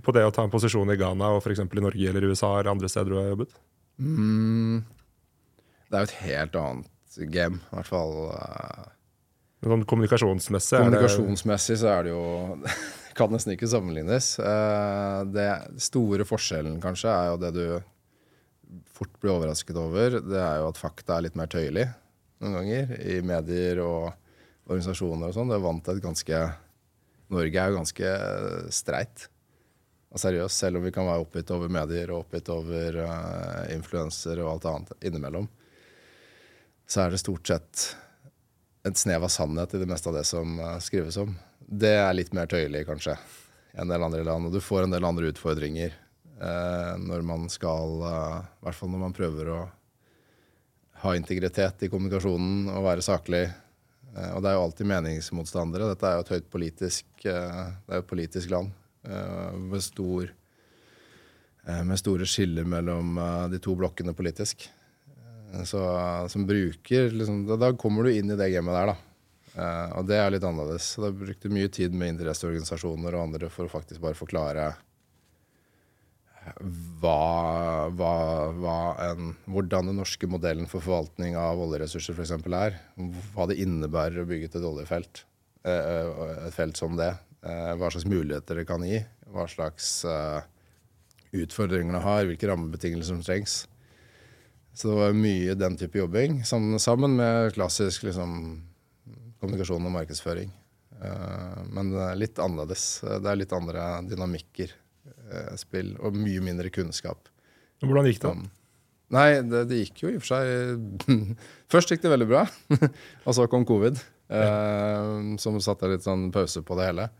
på 0.02 0.14
det 0.14 0.24
å 0.26 0.32
ta 0.34 0.44
en 0.46 0.52
posisjon 0.52 0.90
i 0.92 0.98
Ghana 0.98 1.32
og 1.34 1.40
f.eks. 1.42 1.62
i 1.64 1.82
Norge 1.82 2.10
eller 2.10 2.26
USA 2.30 2.50
eller 2.58 2.74
andre 2.74 2.90
steder 2.90 3.10
du 3.10 3.18
har 3.18 3.30
jobbet? 3.30 3.54
Mm, 4.02 4.82
det 5.88 5.96
er 5.96 6.04
jo 6.04 6.10
et 6.10 6.18
helt 6.26 6.58
annet 6.58 7.16
game, 7.32 7.58
i 7.58 7.76
hvert 7.76 7.90
fall. 7.90 8.14
Uh, 8.34 8.84
Sånn 9.62 9.86
kommunikasjonsmessig? 9.86 10.80
Kommunikasjonsmessig 10.80 11.78
så 11.82 11.92
er 11.92 12.06
det 12.06 12.14
jo 12.14 12.22
kan 13.18 13.30
nesten 13.30 13.54
ikke 13.54 13.70
sammenlignes. 13.70 14.34
Eh, 14.42 15.18
det 15.30 15.48
store 15.82 16.26
forskjellen 16.26 16.80
kanskje 16.82 17.12
er 17.12 17.30
jo 17.30 17.40
det 17.42 17.52
du 17.56 17.66
fort 18.96 19.12
blir 19.20 19.34
overrasket 19.36 19.78
over. 19.78 20.18
Det 20.24 20.40
er 20.40 20.62
jo 20.62 20.70
at 20.72 20.80
fakta 20.80 21.18
er 21.18 21.28
litt 21.28 21.38
mer 21.38 21.50
tøyelig 21.52 21.86
noen 22.42 22.58
ganger 22.58 22.96
i 23.06 23.20
medier 23.22 23.78
og 23.84 24.10
organisasjoner 24.66 25.30
og 25.30 25.36
sånn. 25.36 25.52
Det 25.52 25.58
er 25.58 25.66
vant 25.66 25.84
til 25.86 25.98
et 25.98 26.04
ganske 26.04 26.42
Norge 27.32 27.56
er 27.56 27.70
jo 27.70 27.78
ganske 27.78 28.08
streit 28.74 29.28
og 30.12 30.20
seriøst, 30.20 30.58
selv 30.58 30.76
om 30.76 30.84
vi 30.84 30.92
kan 30.92 31.06
være 31.08 31.22
oppgitt 31.24 31.48
over 31.54 31.70
medier 31.72 32.10
og 32.12 32.26
oppgitt 32.26 32.50
over 32.52 32.98
uh, 33.00 33.62
influenser 33.72 34.42
og 34.42 34.50
alt 34.50 34.66
annet 34.68 35.06
innimellom. 35.08 35.46
Så 36.84 37.06
er 37.06 37.14
det 37.14 37.22
stort 37.22 37.48
sett 37.48 37.86
et 38.88 38.98
snev 38.98 39.24
av 39.24 39.32
sannhet 39.32 39.74
i 39.74 39.80
det 39.82 39.88
meste 39.90 40.10
av 40.10 40.16
det 40.18 40.24
som 40.28 40.58
uh, 40.60 40.78
skrives 40.82 41.18
om. 41.22 41.34
Det 41.58 41.94
er 41.96 42.12
litt 42.16 42.34
mer 42.36 42.50
tøyelig, 42.50 42.84
kanskje, 42.88 43.16
enn 43.72 43.86
en 43.86 43.94
del 43.94 44.06
andre 44.08 44.24
land. 44.26 44.48
Og 44.48 44.56
du 44.56 44.60
får 44.60 44.84
en 44.84 44.94
del 44.94 45.06
andre 45.06 45.30
utfordringer 45.32 45.94
eh, 45.94 46.90
når 47.00 47.22
man 47.24 47.46
skal 47.48 48.02
uh, 48.02 48.42
I 48.42 48.66
hvert 48.66 48.76
fall 48.76 48.90
når 48.92 49.02
man 49.06 49.14
prøver 49.16 49.48
å 49.54 49.60
ha 51.02 51.14
integritet 51.16 51.86
i 51.86 51.90
kommunikasjonen 51.90 52.68
og 52.74 52.84
være 52.84 53.02
saklig. 53.02 53.46
og 54.12 54.42
det 54.42 54.50
er 54.50 54.54
jo 54.54 54.66
alltid 54.66 54.86
meningsmotstandere. 54.86 55.88
Dette 55.90 56.06
er 56.06 56.18
jo 56.18 56.22
et 56.22 56.32
høyt 56.34 56.50
politisk, 56.52 57.06
det 57.24 57.32
er 57.32 57.96
jo 57.96 58.04
et 58.04 58.12
politisk 58.12 58.52
land 58.52 58.70
med 59.72 59.82
stor 59.82 60.30
eh, 61.66 61.82
med 61.84 61.98
store 61.98 62.26
skiller 62.26 62.64
mellom 62.68 63.18
eh, 63.18 63.48
de 63.52 63.60
to 63.62 63.74
blokkene 63.78 64.14
politisk. 64.16 64.68
Eh, 65.52 65.64
så, 65.68 65.80
som 66.32 66.46
bruker 66.48 67.10
liksom, 67.14 67.44
da, 67.48 67.58
da 67.60 67.72
kommer 67.78 68.08
du 68.08 68.14
inn 68.16 68.32
i 68.32 68.38
det 68.40 68.50
gamet 68.54 68.74
der, 68.78 68.92
da. 68.94 68.96
Eh, 69.52 69.98
og 70.00 70.06
det 70.08 70.16
er 70.16 70.32
litt 70.32 70.46
annerledes. 70.48 70.94
Så 70.94 71.04
da 71.04 71.12
brukte 71.12 71.52
mye 71.52 71.68
tid 71.72 71.92
med 71.94 72.14
interesseorganisasjoner 72.14 73.14
og 73.18 73.26
andre 73.28 73.50
for 73.52 73.68
å 73.68 73.74
faktisk 73.78 74.00
bare 74.04 74.16
forklare 74.18 74.70
hva, 77.02 77.88
hva, 77.94 78.14
hva 78.58 78.76
en, 79.06 79.28
hvordan 79.46 79.90
den 79.92 80.00
norske 80.00 80.26
modellen 80.26 80.66
for 80.70 80.82
forvaltning 80.82 81.36
av 81.38 81.60
oljeressurser 81.62 82.16
f.eks. 82.18 82.32
er. 82.58 82.78
Hva 83.34 83.46
det 83.50 83.60
innebærer 83.62 84.24
å 84.24 84.28
bygge 84.28 84.48
et 84.50 84.56
oljefelt. 84.66 85.22
eh, 85.62 86.48
Et 86.48 86.56
felt 86.56 86.76
som 86.80 86.96
det. 86.98 87.12
eh, 87.46 87.74
Hva 87.78 87.92
slags 87.94 88.08
muligheter 88.10 88.58
det 88.58 88.66
kan 88.66 88.82
gi. 88.82 89.04
Hva 89.30 89.46
slags 89.48 90.04
eh, 90.04 90.42
utfordringer 91.44 91.94
det 91.94 92.02
har. 92.08 92.26
Hvilke 92.26 92.50
rammebetingelser 92.50 93.14
som 93.14 93.22
trengs. 93.22 93.60
Så 94.72 94.88
det 94.88 94.96
var 94.96 95.12
mye 95.16 95.54
den 95.58 95.74
type 95.76 95.98
jobbing, 96.00 96.38
sammen, 96.48 97.16
med 97.18 97.52
klassisk 97.52 98.06
liksom, 98.06 98.62
kommunikasjon 99.42 99.84
og 99.84 99.92
markedsføring. 99.92 100.48
Eh, 101.02 101.58
Men 101.76 101.90
det 101.92 102.00
er 102.06 102.16
litt 102.20 102.40
annerledes. 102.40 102.86
Det 103.04 103.28
er 103.28 103.36
litt 103.40 103.52
andre 103.52 103.84
dynamikker. 104.08 104.72
eh, 105.32 105.54
Spill, 105.60 105.96
og 106.00 106.16
mye 106.16 106.40
mindre 106.44 106.70
kunnskap. 106.72 107.28
Hvordan 107.82 108.06
gikk 108.08 108.22
det? 108.22 108.32
Nei, 109.12 109.26
det, 109.44 109.64
det 109.68 109.80
gikk 109.82 110.04
jo 110.04 110.08
i 110.12 110.16
og 110.16 110.22
for 110.22 110.30
seg 110.38 111.08
Først 111.72 111.90
gikk 111.92 112.00
det 112.06 112.12
veldig 112.14 112.28
bra, 112.30 112.46
og 113.26 113.34
så 113.36 113.44
kom 113.50 113.66
covid, 113.68 113.98
eh, 114.32 115.36
som 115.42 115.58
satte 115.60 115.90
litt 115.90 116.06
sånn 116.06 116.30
pause 116.32 116.62
på 116.64 116.78
det 116.78 116.88
hele. 116.88 117.10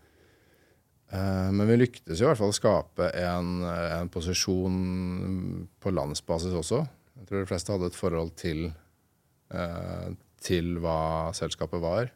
Men 1.13 1.67
vi 1.69 1.75
lyktes 1.77 2.17
jo 2.17 2.25
i 2.25 2.29
hvert 2.31 2.39
fall 2.41 2.55
å 2.55 2.57
skape 2.57 3.11
en, 3.21 3.49
en 3.69 4.09
posisjon 4.09 4.77
på 5.85 5.91
landsbasis 5.93 6.55
også. 6.57 6.79
Jeg 7.23 7.29
tror 7.29 7.45
de 7.45 7.47
fleste 7.47 7.71
hadde 7.71 7.87
et 7.87 7.95
forhold 7.95 8.33
til, 8.35 8.65
eh, 9.55 10.09
til 10.43 10.73
hva 10.83 11.31
selskapet 11.39 11.79
var. 11.79 12.11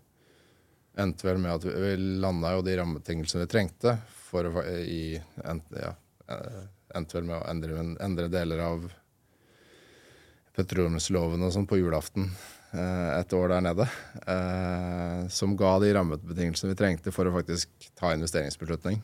Endte 0.99 1.29
vel 1.29 1.39
med 1.39 1.53
at 1.53 1.67
vi, 1.69 1.75
vi 1.79 1.93
landa 2.25 2.57
jo 2.57 2.65
de 2.67 2.75
rammebetingelsene 2.81 3.45
vi 3.45 3.51
trengte 3.53 3.93
for 4.11 4.49
å 4.51 4.65
i, 4.67 5.15
ent, 5.47 5.71
ja, 5.79 5.93
eh, 6.27 6.65
Endte 6.97 7.19
vel 7.19 7.27
med 7.29 7.37
å 7.37 7.47
endre, 7.51 7.83
endre 8.01 8.27
deler 8.33 8.61
av 8.65 8.85
petroleumsloven 10.57 11.43
og 11.45 11.51
sånn 11.53 11.67
på 11.69 11.77
julaften 11.77 12.31
eh, 12.73 13.11
et 13.19 13.35
år 13.37 13.53
der 13.53 13.65
nede. 13.67 13.87
Eh, 14.27 15.23
som 15.31 15.55
ga 15.61 15.77
de 15.83 15.93
rammebetingelsene 15.95 16.73
vi 16.73 16.79
trengte 16.83 17.15
for 17.15 17.29
å 17.29 17.35
faktisk 17.37 17.91
ta 17.95 18.15
investeringsbeslutning. 18.17 19.03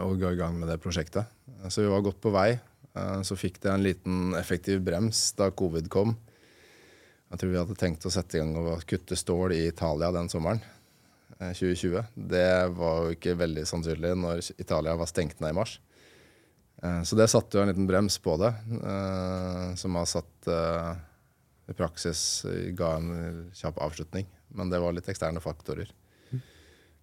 Og 0.00 0.16
gå 0.16 0.30
i 0.32 0.38
gang 0.38 0.54
med 0.56 0.70
det 0.72 0.78
prosjektet. 0.80 1.28
Så 1.68 1.82
vi 1.82 1.90
var 1.92 2.00
godt 2.06 2.16
på 2.22 2.30
vei. 2.32 2.54
Eh, 2.96 3.20
så 3.22 3.36
fikk 3.38 3.60
det 3.62 3.70
en 3.72 3.82
liten 3.84 4.34
effektiv 4.38 4.80
brems 4.86 5.32
da 5.38 5.50
covid 5.50 5.88
kom. 5.92 6.16
Jeg 7.30 7.38
tror 7.38 7.52
vi 7.52 7.58
hadde 7.60 7.76
tenkt 7.78 8.06
å 8.08 8.10
sette 8.10 8.38
i 8.38 8.40
gang 8.42 8.56
og 8.58 8.82
kutte 8.90 9.14
stål 9.18 9.52
i 9.54 9.66
Italia 9.68 10.10
den 10.12 10.28
sommeren. 10.32 10.60
eh, 11.40 11.52
2020. 11.54 12.02
Det 12.16 12.48
var 12.76 13.04
jo 13.06 13.14
ikke 13.14 13.36
veldig 13.38 13.62
sannsynlig 13.66 14.10
når 14.18 14.42
Italia 14.60 14.96
var 14.98 15.06
stengt 15.06 15.38
ned 15.40 15.54
i 15.54 15.56
mars. 15.56 15.78
Eh, 16.82 17.02
Så 17.02 17.16
det 17.16 17.30
satte 17.30 17.56
jo 17.56 17.62
en 17.62 17.68
liten 17.70 17.86
brems 17.86 18.18
på 18.18 18.36
det, 18.38 18.50
eh, 18.82 19.74
som 19.76 19.94
har 19.94 20.04
satt 20.10 20.48
eh, 20.48 20.94
i 21.70 21.72
praksis 21.78 22.44
eh, 22.44 22.72
ga 22.74 22.96
en 22.96 23.50
kjapp 23.54 23.78
avslutning. 23.78 24.26
Men 24.52 24.68
det 24.68 24.80
var 24.82 24.92
litt 24.92 25.06
eksterne 25.08 25.40
faktorer 25.40 25.88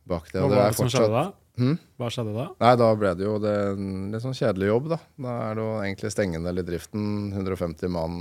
bak 0.08 0.30
det. 0.32 0.42
Hva 0.42 0.50
det 0.50 0.56
var 0.58 0.66
er 0.68 0.70
det 0.72 0.76
som 0.76 0.86
fortsatt 0.86 1.02
skjedde 1.02 1.24
da? 1.24 1.34
Hm? 1.58 1.78
Hva 1.98 2.10
skjedde 2.14 2.36
da? 2.36 2.48
Nei, 2.62 2.74
da 2.78 2.88
ble 2.94 3.12
det 3.18 3.26
jo 3.26 3.38
det 3.42 3.54
en 3.72 3.88
litt 4.14 4.22
sånn 4.22 4.36
kjedelig 4.38 4.70
jobb, 4.70 4.90
da. 4.94 4.98
Da 5.26 5.38
er 5.48 5.56
det 5.58 5.64
jo 5.64 5.78
egentlig 5.82 6.12
stengende 6.14 6.54
i 6.54 6.66
driften. 6.66 7.08
150 7.34 7.94
mann 7.94 8.20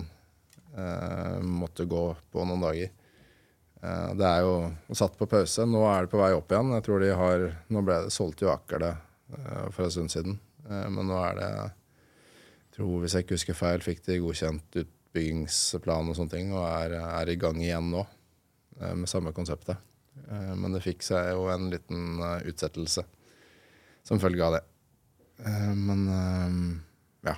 eh, 0.77 1.43
måtte 1.45 1.85
gå 1.89 2.05
på 2.33 2.47
noen 2.49 2.65
dager. 2.65 2.93
Eh, 3.83 4.09
det 4.17 4.31
er 4.31 4.47
jo 4.47 4.55
satt 4.97 5.19
på 5.21 5.29
pause. 5.29 5.67
Nå 5.69 5.85
er 5.91 6.07
det 6.07 6.13
på 6.15 6.21
vei 6.23 6.33
opp 6.37 6.53
igjen. 6.53 6.73
Jeg 6.79 6.87
tror 6.87 7.05
de 7.05 7.13
har 7.21 7.49
Nå 7.69 7.83
ble 7.85 7.99
det 8.07 8.15
solgt 8.15 8.45
jo 8.45 8.53
Aker 8.55 8.85
det 8.87 8.95
eh, 9.37 9.67
for 9.69 9.85
en 9.85 9.93
stund 9.99 10.15
siden. 10.15 10.39
Eh, 10.71 10.87
men 10.93 11.11
nå 11.11 11.19
er 11.21 11.37
det 11.41 11.51
jeg 11.51 12.79
tror, 12.79 12.95
Hvis 13.03 13.17
jeg 13.17 13.27
ikke 13.27 13.37
husker 13.39 13.57
feil, 13.57 13.85
fikk 13.85 14.01
de 14.09 14.21
godkjent 14.21 14.81
utbyggingsplan 14.83 16.09
og 16.09 16.17
sånne 16.17 16.33
ting, 16.33 16.57
og 16.57 16.65
er, 16.69 16.97
er 17.01 17.33
i 17.33 17.37
gang 17.41 17.61
igjen 17.61 17.93
nå 17.93 18.03
eh, 18.81 18.97
med 18.97 19.09
samme 19.13 19.33
konseptet. 19.37 19.77
Eh, 20.25 20.53
men 20.57 20.73
det 20.73 20.85
fikk 20.85 21.05
seg 21.05 21.35
jo 21.35 21.51
en 21.53 21.69
liten 21.73 22.21
utsettelse 22.49 23.05
som 24.07 24.23
følge 24.23 24.45
av 24.47 24.57
det. 24.57 24.63
Eh, 25.45 25.73
men 25.75 26.07
eh, 26.09 27.31
ja. 27.31 27.35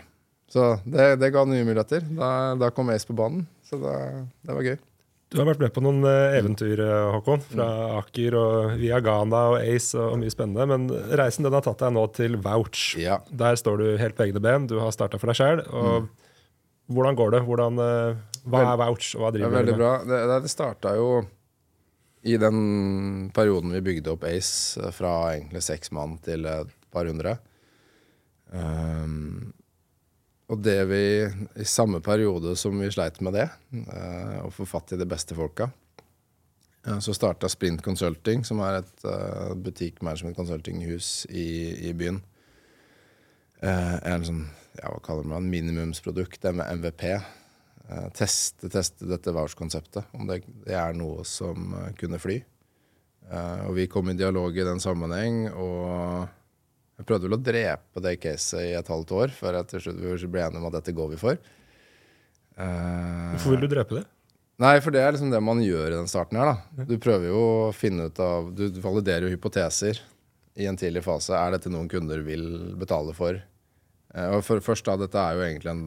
Så 0.52 0.74
det, 0.84 1.16
det 1.22 1.32
ga 1.34 1.46
nye 1.48 1.66
muligheter. 1.66 2.04
Da, 2.18 2.30
da 2.60 2.70
kom 2.74 2.92
Ace 2.94 3.08
på 3.08 3.16
banen, 3.16 3.46
så 3.66 3.80
det, 3.82 3.96
det 4.46 4.56
var 4.56 4.70
gøy. 4.70 4.78
Du 5.28 5.36
har 5.36 5.50
vært 5.50 5.60
med 5.60 5.74
på 5.76 5.82
noen 5.84 6.00
eh, 6.08 6.38
eventyr, 6.38 6.80
Håkon. 7.12 7.42
Fra 7.50 7.68
Aker 7.98 8.36
og 8.38 8.78
via 8.80 9.00
Ghana 9.04 9.42
og 9.52 9.58
Ace 9.60 9.98
og, 9.98 10.16
mye 10.22 10.32
spennende. 10.32 10.64
Men 10.70 10.88
reisen 11.20 11.44
den 11.44 11.56
har 11.56 11.66
tatt 11.66 11.84
deg 11.84 11.92
nå 11.96 12.06
til 12.16 12.38
Vouch. 12.44 12.94
Ja. 13.00 13.20
Der 13.28 13.58
står 13.60 13.82
du 13.82 13.90
helt 14.00 14.16
på 14.16 14.28
egne 14.28 14.42
ben. 14.44 14.70
Du 14.70 14.78
har 14.80 14.94
starta 14.96 15.20
for 15.20 15.32
deg 15.32 15.40
sjøl. 15.40 15.64
Mm. 15.68 16.08
hvordan 16.96 17.18
går 17.18 17.34
det? 17.36 17.42
Hvordan, 17.44 17.82
hva 18.48 18.62
er 18.70 18.78
Vouch, 18.80 19.10
og 19.18 19.26
hva 19.26 19.32
er 19.34 19.36
driver 19.36 19.68
du 19.68 19.74
med? 19.74 19.82
bra. 19.82 19.92
Det, 20.08 20.22
det, 20.32 20.38
det 20.46 20.54
starta 20.54 20.96
jo 20.96 21.10
i 22.22 22.36
den 22.36 23.30
perioden 23.34 23.72
vi 23.72 23.84
bygde 23.84 24.12
opp 24.14 24.24
Ace, 24.24 24.80
eh, 24.80 24.90
fra 24.94 25.34
egentlig 25.34 25.62
seks 25.62 25.92
mann 25.94 26.18
til 26.24 26.46
et 26.50 26.74
par 26.92 27.06
hundre. 27.06 27.38
Um, 28.48 29.52
og 30.48 30.62
det 30.64 30.78
vi 30.88 31.02
I 31.60 31.64
samme 31.68 32.00
periode 32.00 32.54
som 32.56 32.78
vi 32.80 32.88
sleit 32.90 33.20
med 33.20 33.36
det, 33.36 33.44
uh, 33.92 34.46
å 34.46 34.50
få 34.54 34.64
fatt 34.66 34.94
i 34.96 34.98
de 35.00 35.06
beste 35.08 35.36
folka, 35.36 35.68
uh, 36.88 36.98
så 37.04 37.12
starta 37.12 37.50
Sprint 37.52 37.84
Consulting, 37.84 38.46
som 38.48 38.62
er 38.64 38.80
et 38.80 39.04
uh, 39.04 39.52
butikkmanagement 39.52 40.36
consultinghus 40.36 41.26
i, 41.28 41.90
i 41.90 41.92
byen. 41.92 42.22
Uh, 43.60 43.98
en 44.08 44.24
sånn, 44.24 44.46
ja, 44.78 44.88
hva 44.88 45.02
kaller 45.04 45.28
man 45.28 45.44
det, 45.44 45.52
minimumsprodukt, 45.58 46.48
MVP. 46.48 47.04
Eh, 47.88 48.08
teste, 48.12 48.68
teste 48.68 49.06
dette 49.08 49.32
vouch-konseptet, 49.32 50.10
om 50.12 50.26
det, 50.28 50.42
det 50.66 50.74
er 50.76 50.96
noe 50.96 51.22
som 51.24 51.72
eh, 51.72 51.92
kunne 51.96 52.20
fly. 52.20 52.36
Eh, 53.30 53.62
og 53.64 53.78
vi 53.78 53.86
kom 53.88 54.10
i 54.12 54.16
dialog 54.18 54.56
i 54.56 54.66
den 54.66 54.80
sammenheng, 54.82 55.46
og 55.56 56.26
jeg 56.98 57.06
prøvde 57.08 57.30
vel 57.30 57.38
å 57.38 57.40
drepe 57.40 58.02
det 58.04 58.18
caset 58.20 58.66
i 58.66 58.74
et 58.76 58.90
halvt 58.92 59.14
år, 59.16 59.32
før 59.32 59.56
jeg 59.56 59.70
til 59.70 59.86
slutt 59.86 60.28
ble 60.28 60.42
enige 60.44 60.60
om 60.60 60.68
at 60.68 60.76
dette 60.76 60.92
går 60.98 61.14
vi 61.14 61.20
for. 61.20 61.40
Hvorfor 62.58 63.54
vil 63.54 63.62
du 63.62 63.68
drepe 63.70 64.00
det? 64.00 64.02
Nei, 64.58 64.72
for 64.82 64.90
det 64.90 65.00
er 65.00 65.14
liksom 65.14 65.30
det 65.30 65.40
man 65.46 65.62
gjør 65.62 65.92
i 65.92 65.94
den 65.94 66.10
starten 66.10 66.40
her, 66.40 66.50
da. 66.50 66.86
Du 66.88 66.96
prøver 67.00 67.30
jo 67.30 67.38
å 67.38 67.68
finne 67.70 68.08
ut 68.10 68.18
av 68.18 68.48
Du 68.58 68.80
validerer 68.82 69.28
jo 69.28 69.30
hypoteser 69.30 70.00
i 70.58 70.66
en 70.66 70.76
tidlig 70.76 71.04
fase. 71.06 71.36
Er 71.38 71.54
dette 71.54 71.70
noen 71.70 71.86
kunder 71.88 72.24
vil 72.26 72.74
betale 72.80 73.14
for? 73.14 73.38
Og 74.34 74.42
for, 74.42 74.58
først 74.64 74.90
da, 74.90 74.96
dette 74.98 75.22
er 75.22 75.38
jo 75.38 75.46
egentlig 75.46 75.70
en 75.70 75.84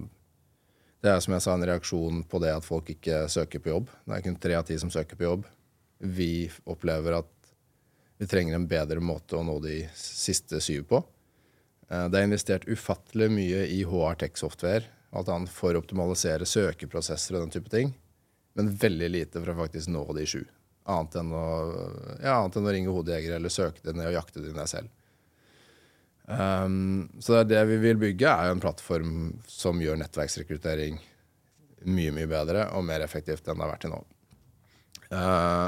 Det 1.02 1.10
er 1.10 1.20
som 1.24 1.34
jeg 1.34 1.42
sa, 1.42 1.56
en 1.58 1.66
reaksjon 1.66 2.24
på 2.30 2.40
det 2.44 2.52
at 2.54 2.66
folk 2.66 2.92
ikke 2.94 3.24
søker 3.32 3.62
på 3.64 3.72
jobb. 3.74 3.90
Det 4.06 4.18
er 4.18 4.26
kun 4.26 4.38
tre 4.42 4.58
av 4.60 4.68
ti 4.68 4.78
som 4.82 4.92
søker 4.94 5.18
på 5.18 5.26
jobb. 5.26 5.48
Vi 6.00 6.50
opplever 6.70 7.18
at 7.22 7.32
vi 8.22 8.28
trenger 8.30 8.56
en 8.58 8.68
bedre 8.70 9.02
måte 9.02 9.40
å 9.40 9.46
nå 9.46 9.58
de 9.64 9.80
siste 9.98 10.62
syv 10.62 10.86
på. 10.92 11.04
Eh, 11.90 12.08
Det 12.08 12.20
er 12.20 12.28
investert 12.30 12.68
ufattelig 12.70 13.32
mye 13.34 13.66
i 13.66 13.82
HR 13.84 14.20
Tech 14.22 14.38
Software 14.38 14.86
alt 15.12 15.32
annet 15.32 15.52
for 15.52 15.76
å 15.76 15.82
optimalisere 15.82 16.48
søkeprosesser 16.48 17.36
og 17.36 17.46
den 17.46 17.54
type 17.58 17.72
ting. 17.72 17.94
Men 18.56 18.72
veldig 18.80 19.10
lite 19.12 19.42
for 19.42 19.54
å 19.54 19.60
faktisk 19.64 19.92
nå 19.92 20.04
de 20.16 20.26
sju. 20.28 20.42
Annet 20.92 21.18
enn 21.20 21.34
å, 21.36 21.44
ja, 22.24 22.38
annet 22.38 22.58
enn 22.58 22.68
å 22.68 22.74
ringe 22.74 22.96
hodejegere 22.96 23.38
eller 23.40 23.54
søke 23.54 23.84
det 23.84 23.96
ned 23.96 24.10
og 24.10 24.18
jakte 24.18 24.44
det 24.44 24.54
ned 24.56 24.72
selv. 24.72 24.92
Um, 26.32 27.10
så 27.20 27.42
det, 27.44 27.60
vi 27.68 27.78
vil 27.82 28.00
bygge, 28.00 28.30
er 28.30 28.52
en 28.52 28.62
plattform 28.64 29.16
som 29.50 29.82
gjør 29.84 30.00
nettverksrekruttering 30.00 31.00
mye, 31.90 32.14
mye 32.14 32.30
bedre 32.30 32.68
og 32.78 32.86
mer 32.88 33.04
effektivt 33.04 33.48
enn 33.50 33.58
det 33.58 33.66
har 33.66 33.74
vært 33.74 33.86
til 33.86 33.94
nå. 33.94 34.02
Uh, 35.12 35.68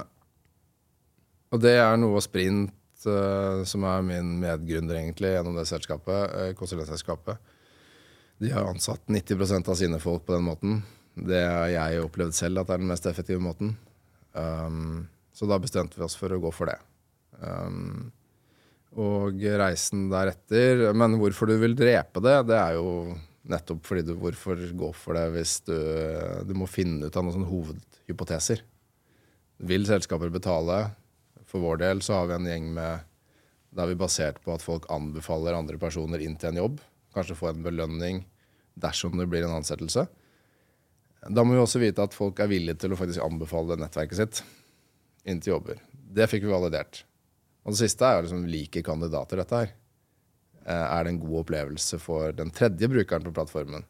og 1.54 1.62
det 1.62 1.76
er 1.82 1.97
noe 1.99 2.21
Sprint, 2.23 2.73
uh, 3.08 3.63
som 3.67 3.86
er 3.89 4.06
min 4.08 4.36
medgründer 4.41 5.02
egentlig 5.02 5.34
gjennom 5.34 5.58
det 5.60 5.67
selskapet, 5.69 6.38
uh, 6.38 6.52
konsulentselskapet, 6.60 7.52
de 8.43 8.52
har 8.54 8.67
ansatt 8.67 9.06
90% 9.12 9.69
av 9.69 9.78
sine 9.80 9.99
folk 10.04 10.26
på 10.28 10.36
den 10.36 10.47
måten. 10.47 10.80
Det 11.13 11.43
har 11.45 11.69
jeg 11.71 12.02
opplevd 12.04 12.34
selv 12.36 12.63
at 12.63 12.71
er 12.73 12.82
den 12.82 12.89
mest 12.89 13.06
effektive 13.08 13.41
måten. 13.43 13.76
Um, 14.34 15.06
så 15.34 15.47
da 15.49 15.60
bestemte 15.62 15.99
vi 15.99 16.06
oss 16.06 16.17
for 16.17 16.34
å 16.34 16.41
gå 16.41 16.52
for 16.54 16.71
det. 16.71 16.80
Um, 17.39 18.12
og 18.99 19.39
reisen 19.58 20.06
deretter 20.12 20.91
Men 20.93 21.17
hvorfor 21.17 21.49
du 21.49 21.56
vil 21.62 21.73
drepe 21.77 22.21
det, 22.21 22.36
det 22.49 22.58
er 22.60 22.75
jo 22.77 23.15
nettopp 23.49 23.88
fordi 23.88 24.06
du 24.08 24.13
Hvorfor 24.19 24.60
gå 24.77 24.91
for 24.95 25.17
det 25.17 25.25
hvis 25.36 25.56
du 25.67 25.75
Du 26.47 26.53
må 26.58 26.69
finne 26.69 27.08
ut 27.08 27.17
av 27.17 27.25
noen 27.25 27.38
sånne 27.38 27.49
hovedhypoteser. 27.49 28.63
Vil 29.63 29.88
selskaper 29.88 30.32
betale? 30.34 30.86
For 31.49 31.63
vår 31.63 31.82
del 31.84 32.01
så 32.06 32.19
har 32.19 32.29
vi 32.29 32.38
en 32.38 32.49
gjeng 32.49 32.69
med 32.75 33.06
Da 33.73 33.86
er 33.86 33.93
vi 33.93 33.99
basert 33.99 34.41
på 34.43 34.53
at 34.53 34.65
folk 34.65 34.86
anbefaler 34.93 35.58
andre 35.58 35.79
personer 35.82 36.21
inn 36.21 36.38
til 36.38 36.53
en 36.53 36.62
jobb. 36.63 36.82
kanskje 37.13 37.38
få 37.38 37.51
en 37.51 37.63
belønning 37.65 38.23
dersom 38.73 39.17
det 39.19 39.27
blir 39.29 39.43
en 39.45 39.60
ansettelse. 39.60 40.08
Da 41.29 41.43
må 41.45 41.53
vi 41.53 41.62
også 41.62 41.79
vite 41.79 42.03
at 42.03 42.15
folk 42.15 42.39
er 42.41 42.49
villige 42.49 42.82
til 42.82 42.93
å 42.93 42.97
faktisk 42.97 43.21
anbefale 43.23 43.77
nettverket 43.79 44.17
sitt 44.17 44.41
inn 45.29 45.39
til 45.39 45.53
jobber. 45.53 45.77
Det 45.93 46.25
fikk 46.32 46.47
vi 46.47 46.51
validert. 46.51 47.03
Og 47.63 47.73
det 47.73 47.80
siste 47.80 48.06
er 48.06 48.17
jo 48.17 48.28
liksom 48.28 48.45
liker 48.52 48.84
kandidater 48.86 49.39
dette 49.39 49.62
her. 49.62 49.73
Eh, 50.65 50.86
Er 50.97 51.04
det 51.04 51.13
en 51.13 51.19
god 51.23 51.43
opplevelse 51.43 51.99
for 51.99 52.32
den 52.36 52.52
tredje 52.52 52.89
brukeren 52.91 53.23
på 53.23 53.34
plattformen? 53.36 53.86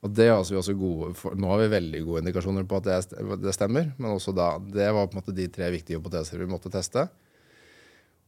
Og 0.00 0.12
det 0.16 0.30
har 0.30 0.38
altså 0.38 0.54
vi 0.54 0.60
også 0.62 0.74
gode, 0.80 1.14
for, 1.14 1.34
Nå 1.36 1.50
har 1.50 1.58
vi 1.60 1.72
veldig 1.74 2.04
gode 2.06 2.22
indikasjoner 2.22 2.64
på 2.64 2.78
at 2.80 3.10
det, 3.42 3.52
stemmer, 3.52 3.92
men 3.98 4.14
også 4.14 4.32
da, 4.32 4.54
det 4.58 4.88
var 4.96 5.10
på 5.10 5.16
en 5.16 5.20
måte 5.20 5.36
de 5.36 5.48
tre 5.52 5.68
viktige 5.74 6.00
hypoteser 6.00 6.40
vi 6.40 6.48
måtte 6.48 6.72
teste. 6.72 7.04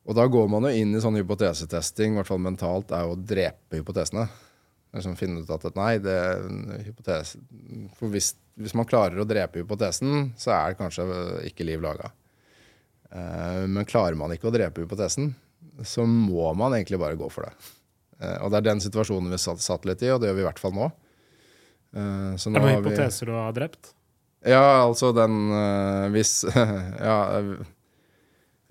Og 0.05 0.19
da 0.19 0.27
går 0.27 0.49
man 0.51 0.67
jo 0.67 0.73
inn 0.75 0.93
i 0.93 1.01
sånn 1.01 1.17
hypotesetesting, 1.17 2.13
i 2.13 2.19
hvert 2.19 2.29
fall 2.29 2.43
mentalt, 2.43 2.93
er 2.93 3.07
jo 3.07 3.15
å 3.15 3.21
drepe 3.23 3.79
hypotesene. 3.79 4.27
Liksom 4.93 5.15
finne 5.17 5.41
ut 5.41 5.53
at 5.55 5.79
nei, 5.79 5.95
det 6.05 6.13
er 6.13 6.43
en 6.45 6.83
hypotese 6.85 7.39
For 7.97 8.13
hvis, 8.13 8.35
hvis 8.61 8.75
man 8.77 8.85
klarer 8.85 9.23
å 9.23 9.25
drepe 9.25 9.63
hypotesen, 9.63 10.35
så 10.37 10.53
er 10.53 10.75
det 10.75 10.81
kanskje 10.83 11.07
ikke 11.49 11.65
liv 11.65 11.81
laga. 11.81 12.11
Eh, 13.13 13.63
men 13.69 13.85
klarer 13.89 14.17
man 14.17 14.33
ikke 14.35 14.49
å 14.49 14.55
drepe 14.55 14.85
hypotesen, 14.85 15.35
så 15.85 16.07
må 16.09 16.51
man 16.57 16.73
egentlig 16.77 16.99
bare 17.03 17.19
gå 17.21 17.29
for 17.33 17.45
det. 17.49 17.53
Eh, 18.23 18.39
og 18.45 18.51
det 18.53 18.61
er 18.63 18.69
den 18.71 18.81
situasjonen 18.85 19.31
vi 19.33 19.41
satt, 19.43 19.85
litt 19.89 20.03
i, 20.07 20.11
og 20.15 20.21
det 20.23 20.31
gjør 20.31 20.39
vi 20.41 20.45
i 20.45 20.49
hvert 20.49 20.63
fall 20.63 20.77
nå. 20.77 20.91
Så 21.93 22.49
nå 22.49 22.57
Er 22.57 22.63
det 22.65 22.69
noen 22.73 22.85
vi- 22.85 22.91
hypoteser 22.91 23.29
du 23.29 23.33
har 23.37 23.53
drept? 23.53 23.91
ja, 24.49 24.63
altså 24.87 25.11
den 25.15 25.35
Hvis 26.15 26.31
ja, 26.57 27.19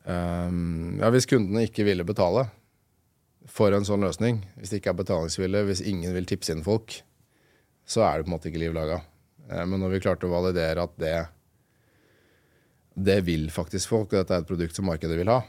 ja, 0.08 1.10
hvis 1.14 1.28
kundene 1.30 1.68
ikke 1.68 1.86
ville 1.86 2.04
betale 2.08 2.48
for 3.52 3.74
en 3.76 3.86
sånn 3.86 4.02
løsning, 4.06 4.40
hvis 4.58 4.72
det 4.72 4.80
ikke 4.82 4.94
er 4.94 5.00
betalingsvilje, 5.04 5.62
hvis 5.68 5.84
ingen 5.86 6.14
vil 6.16 6.26
tipse 6.30 6.54
inn 6.56 6.64
folk, 6.66 7.02
så 7.86 8.04
er 8.06 8.18
det 8.22 8.26
på 8.26 8.32
en 8.32 8.36
måte 8.38 8.50
ikke 8.52 8.62
liv 8.64 8.74
laga. 8.74 9.02
Eh, 9.50 9.66
Men 9.66 9.82
når 9.82 9.90
vi 9.96 10.00
klarte 10.06 10.26
å 10.30 10.32
validere 10.34 10.82
at 10.86 10.94
det 11.02 11.16
det 12.94 13.22
vil 13.28 13.50
faktisk 13.54 13.92
folk, 13.94 14.12
og 14.12 14.20
dette 14.20 14.36
er 14.36 14.44
et 14.44 14.50
produkt 14.50 14.78
som 14.78 14.88
markedet 14.90 15.18
vil 15.20 15.32
ha, 15.32 15.42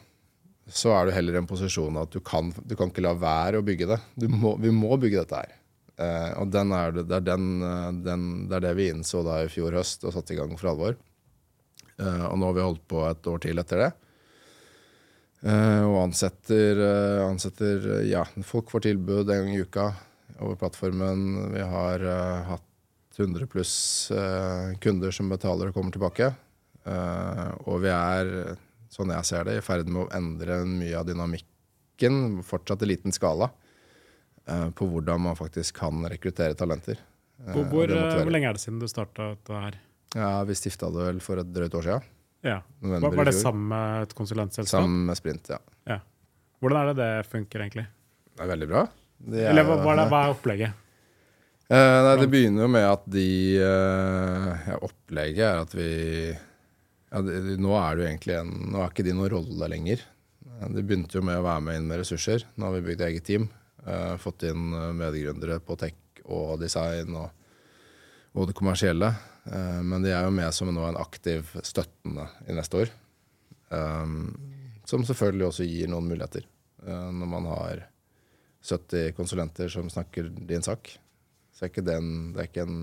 så 0.70 0.92
er 0.94 1.08
du 1.08 1.16
heller 1.16 1.34
i 1.34 1.40
en 1.42 1.48
posisjon 1.50 1.98
at 1.98 2.12
du 2.14 2.20
kan, 2.24 2.52
du 2.62 2.76
kan 2.78 2.92
ikke 2.92 3.02
la 3.02 3.16
være 3.18 3.58
å 3.58 3.66
bygge 3.66 3.88
det. 3.90 3.98
Må, 4.30 4.54
vi 4.62 4.70
må 4.74 4.94
bygge 5.00 5.24
dette 5.24 5.40
her. 5.40 5.56
Eh, 6.02 6.30
og 6.38 6.54
er, 6.54 6.94
det, 6.94 7.08
det, 7.10 7.18
er 7.18 7.26
den, 7.26 7.48
eh, 7.66 7.88
den, 8.06 8.28
det 8.48 8.58
er 8.58 8.66
det 8.68 8.76
vi 8.78 8.92
innså 8.92 9.24
da 9.26 9.42
i 9.42 9.50
fjor 9.52 9.74
høst 9.76 10.06
og 10.06 10.14
satte 10.14 10.36
i 10.36 10.38
gang 10.38 10.54
for 10.56 10.70
alvor. 10.72 10.94
Eh, 11.98 12.24
og 12.30 12.38
nå 12.38 12.48
har 12.48 12.56
vi 12.56 12.64
holdt 12.68 12.86
på 12.88 13.02
et 13.08 13.28
år 13.32 13.42
til 13.42 13.62
etter 13.62 13.86
det. 13.86 13.90
Eh, 15.42 15.82
og 15.82 15.96
ansetter, 16.04 16.78
eh, 16.78 17.20
ansetter 17.26 18.06
Ja, 18.06 18.22
folk 18.46 18.70
får 18.70 18.86
tilbud 18.86 19.26
en 19.26 19.46
gang 19.46 19.54
i 19.56 19.62
uka 19.62 19.88
over 20.38 20.54
plattformen. 20.54 21.52
Vi 21.56 21.64
har 21.66 21.98
eh, 21.98 22.44
hatt 22.46 22.68
100 23.18 23.46
pluss 23.46 24.10
kunder 24.80 25.10
som 25.12 25.28
betaler 25.28 25.68
og 25.68 25.74
kommer 25.76 25.92
tilbake. 25.92 26.30
Eh, 26.88 27.48
og 27.68 27.82
vi 27.84 27.90
er, 27.94 28.32
sånn 28.92 29.12
jeg 29.14 29.28
ser 29.28 29.48
det, 29.48 29.58
i 29.58 29.64
ferd 29.64 29.90
med 29.90 30.04
å 30.06 30.10
endre 30.16 30.62
mye 30.68 30.96
av 30.98 31.06
dynamikken, 31.08 32.40
fortsatt 32.46 32.82
i 32.82 32.90
liten 32.90 33.14
skala, 33.14 33.50
eh, 34.46 34.68
på 34.74 34.88
hvordan 34.90 35.22
man 35.28 35.38
faktisk 35.38 35.78
kan 35.82 36.02
rekruttere 36.10 36.58
talenter. 36.58 36.98
Eh, 37.42 37.52
Hvor, 37.54 37.66
hvor, 37.70 37.90
hvor 37.90 38.32
lenge 38.34 38.50
er 38.50 38.58
det 38.58 38.62
siden 38.62 38.82
du 38.82 38.88
starta 38.90 39.32
dette 39.34 39.62
her? 39.64 39.78
Ja, 40.14 40.32
Vi 40.44 40.54
stifta 40.58 40.90
det 40.92 41.06
vel 41.08 41.22
for 41.24 41.40
et 41.40 41.52
drøyt 41.54 41.74
år 41.74 41.86
siden. 41.88 42.10
Ja. 42.42 42.58
November 42.82 43.22
Var, 43.22 43.30
det 43.30 43.38
sammen 43.38 43.68
med 43.70 44.08
et 44.08 44.14
konsulentselskap? 44.18 44.80
Sammen 44.82 45.06
med 45.06 45.18
Sprint, 45.18 45.50
ja. 45.54 45.60
Hvordan 46.62 46.78
er 46.78 46.92
det 46.92 46.98
det 47.00 47.26
funker, 47.26 47.64
egentlig? 47.64 47.88
Det 48.36 48.44
er 48.44 48.50
veldig 48.52 48.68
bra. 48.70 48.84
Er 49.32 49.48
Eller 49.50 49.66
hva, 49.66 49.76
hva, 49.82 49.94
er 49.94 49.98
det, 49.98 50.04
hva 50.12 50.20
er 50.22 50.34
opplegget? 50.36 50.78
Eh, 51.72 51.98
nei, 52.04 52.12
det 52.20 52.28
begynner 52.30 52.66
jo 52.66 52.70
med 52.70 52.86
at 52.86 53.04
de 53.10 53.26
eh, 53.64 54.64
ja, 54.68 54.78
Opplegget 54.86 55.44
er 55.46 55.60
at 55.62 55.74
vi 55.74 55.88
ja, 57.12 57.20
de, 57.20 57.40
de, 57.44 57.56
Nå 57.60 57.74
er 57.76 57.96
det 57.96 58.04
jo 58.04 58.10
egentlig 58.10 58.36
en 58.38 58.52
Nå 58.72 58.80
er 58.80 58.92
ikke 58.92 59.04
de 59.06 59.16
noen 59.16 59.32
rolle 59.34 59.68
lenger. 59.68 60.04
Det 60.62 60.70
De 60.76 60.84
begynte 60.86 61.18
jo 61.18 61.24
med 61.26 61.40
å 61.40 61.44
være 61.44 61.64
med 61.66 61.78
inn 61.78 61.90
med 61.90 62.00
ressurser. 62.02 62.46
Nå 62.56 62.68
har 62.68 62.76
vi 62.76 62.86
bygd 62.88 63.04
eget 63.08 63.26
team. 63.28 63.48
Uh, 63.82 64.14
fått 64.20 64.44
inn 64.46 64.70
eh, 64.78 64.92
medgründere 64.94 65.56
på 65.66 65.74
tech 65.74 66.20
og 66.30 66.60
design 66.60 67.16
og, 67.18 67.32
og 68.38 68.46
det 68.46 68.54
kommersielle. 68.54 69.08
Uh, 69.42 69.80
men 69.82 70.04
de 70.04 70.12
er 70.14 70.22
jo 70.22 70.34
med 70.34 70.54
som 70.54 70.70
nå 70.70 70.84
en 70.86 71.00
aktiv 71.00 71.50
støttende 71.66 72.28
i 72.46 72.54
neste 72.54 72.84
år. 72.84 72.92
Um, 73.74 74.30
som 74.86 75.02
selvfølgelig 75.08 75.48
også 75.48 75.66
gir 75.66 75.90
noen 75.90 76.06
muligheter. 76.12 76.46
Uh, 76.84 77.10
når 77.10 77.32
man 77.34 77.50
har 77.50 77.84
70 78.62 79.16
konsulenter 79.18 79.72
som 79.72 79.90
snakker 79.90 80.30
din 80.46 80.62
sak. 80.62 80.94
Så 81.52 81.66
er 81.66 81.72
ikke 81.72 81.84
det 81.84 81.98
det 81.98 82.38
er 82.38 82.48
ikke 82.48 82.68
en 82.68 82.78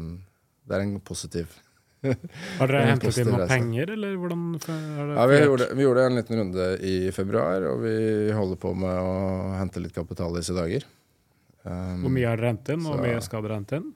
Det 0.67 0.75
er 0.75 0.83
en 0.83 0.99
positiv 0.99 1.55
Har 2.01 2.69
dere 2.71 2.79
er 2.83 2.89
hentet 2.93 3.17
inn 3.19 3.27
noen 3.33 3.49
penger, 3.49 3.91
eller 3.95 4.15
hvordan 4.21 4.43
Ja, 5.17 5.25
vi 5.27 5.39
gjorde, 5.41 5.67
vi 5.75 5.83
gjorde 5.85 6.05
en 6.07 6.15
liten 6.19 6.39
runde 6.39 6.67
i 6.87 6.93
februar, 7.15 7.65
og 7.73 7.81
vi 7.83 7.95
holder 8.35 8.59
på 8.61 8.71
med 8.77 8.99
å 9.03 9.13
hente 9.59 9.83
litt 9.83 9.95
kapital 9.97 10.31
i 10.35 10.39
disse 10.41 10.55
dager. 10.55 10.85
Um, 11.67 12.05
Hvor 12.05 12.13
mye 12.15 12.29
har 12.29 12.39
dere 12.39 12.53
hentet 12.53 12.75
inn, 12.77 12.85
og 12.87 12.95
hvor 12.95 13.03
mye 13.03 13.19
skal 13.25 13.43
dere 13.45 13.57
hente 13.59 13.81
inn? 13.81 13.89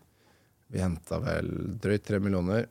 Vi 0.73 0.81
henta 0.83 1.19
vel 1.23 1.49
drøyt 1.79 2.03
tre 2.09 2.19
millioner 2.19 2.65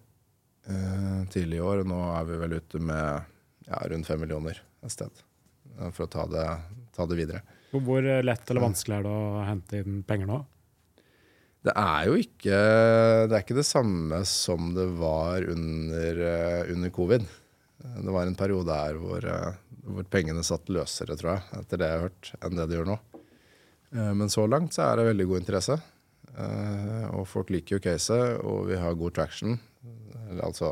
uh, 0.69 1.23
tidlig 1.33 1.61
i 1.63 1.65
år, 1.65 1.81
og 1.85 1.91
nå 1.95 2.01
er 2.19 2.29
vi 2.29 2.41
vel 2.45 2.57
ute 2.61 2.83
med 2.83 3.31
ja, 3.71 3.81
rundt 3.95 4.09
fem 4.11 4.21
millioner 4.21 4.61
et 4.85 4.93
sted. 4.93 5.25
eh, 5.79 5.91
For 5.95 6.05
å 6.05 6.13
ta 6.13 6.27
det, 6.29 6.47
ta 6.93 7.07
det 7.09 7.19
videre. 7.23 7.41
Hvor 7.73 8.05
lett 8.05 8.51
eller 8.53 8.67
vanskelig 8.67 8.99
er 8.99 9.07
det 9.07 9.13
å 9.17 9.45
hente 9.49 9.79
inn 9.81 10.03
penger 10.05 10.29
nå? 10.29 10.43
Det 11.63 11.73
er 11.79 12.09
jo 12.09 12.17
ikke 12.19 12.57
Det 13.31 13.39
ikke 13.45 13.59
det 13.61 13.67
samme 13.69 14.19
som 14.27 14.73
det 14.75 14.89
var 14.99 15.45
under, 15.53 16.23
eh, 16.27 16.73
under 16.75 16.91
covid. 16.91 17.27
Det 17.83 18.15
var 18.15 18.27
en 18.27 18.39
periode 18.39 18.75
her 18.75 18.99
hvor, 18.99 19.25
eh, 19.27 19.55
hvor 19.87 20.07
pengene 20.11 20.43
satt 20.47 20.67
løsere, 20.71 21.17
tror 21.19 21.37
jeg, 21.37 21.61
etter 21.61 21.79
det 21.79 21.89
jeg 21.91 21.99
har 21.99 22.07
hørt, 22.09 22.33
enn 22.43 22.59
det 22.59 22.69
de 22.71 22.79
gjør 22.79 22.91
nå. 22.93 22.99
Eh, 23.95 24.13
Men 24.15 24.29
så 24.29 24.47
langt 24.49 24.75
så 24.75 24.87
er 24.89 24.97
det 24.97 25.09
veldig 25.13 25.29
god 25.29 25.41
interesse. 25.43 25.81
Og 27.13 27.27
folk 27.29 27.51
liker 27.53 27.77
jo 27.77 27.83
caset, 27.85 28.41
og 28.41 28.67
vi 28.71 28.77
har 28.81 28.95
god 28.97 29.13
traction. 29.13 29.59
Altså 30.41 30.71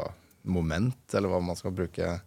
moment, 0.48 0.96
eller 1.12 1.28
hva 1.28 1.40
man 1.44 1.58
skal 1.58 1.74
bruke. 1.76 2.20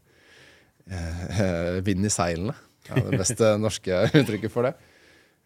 Vind 1.87 2.05
i 2.05 2.11
seilene. 2.13 2.53
er 2.91 3.09
det 3.09 3.17
beste 3.23 3.57
norske 3.57 4.03
uttrykket 4.13 4.51
for 4.51 4.67
det. 4.67 4.75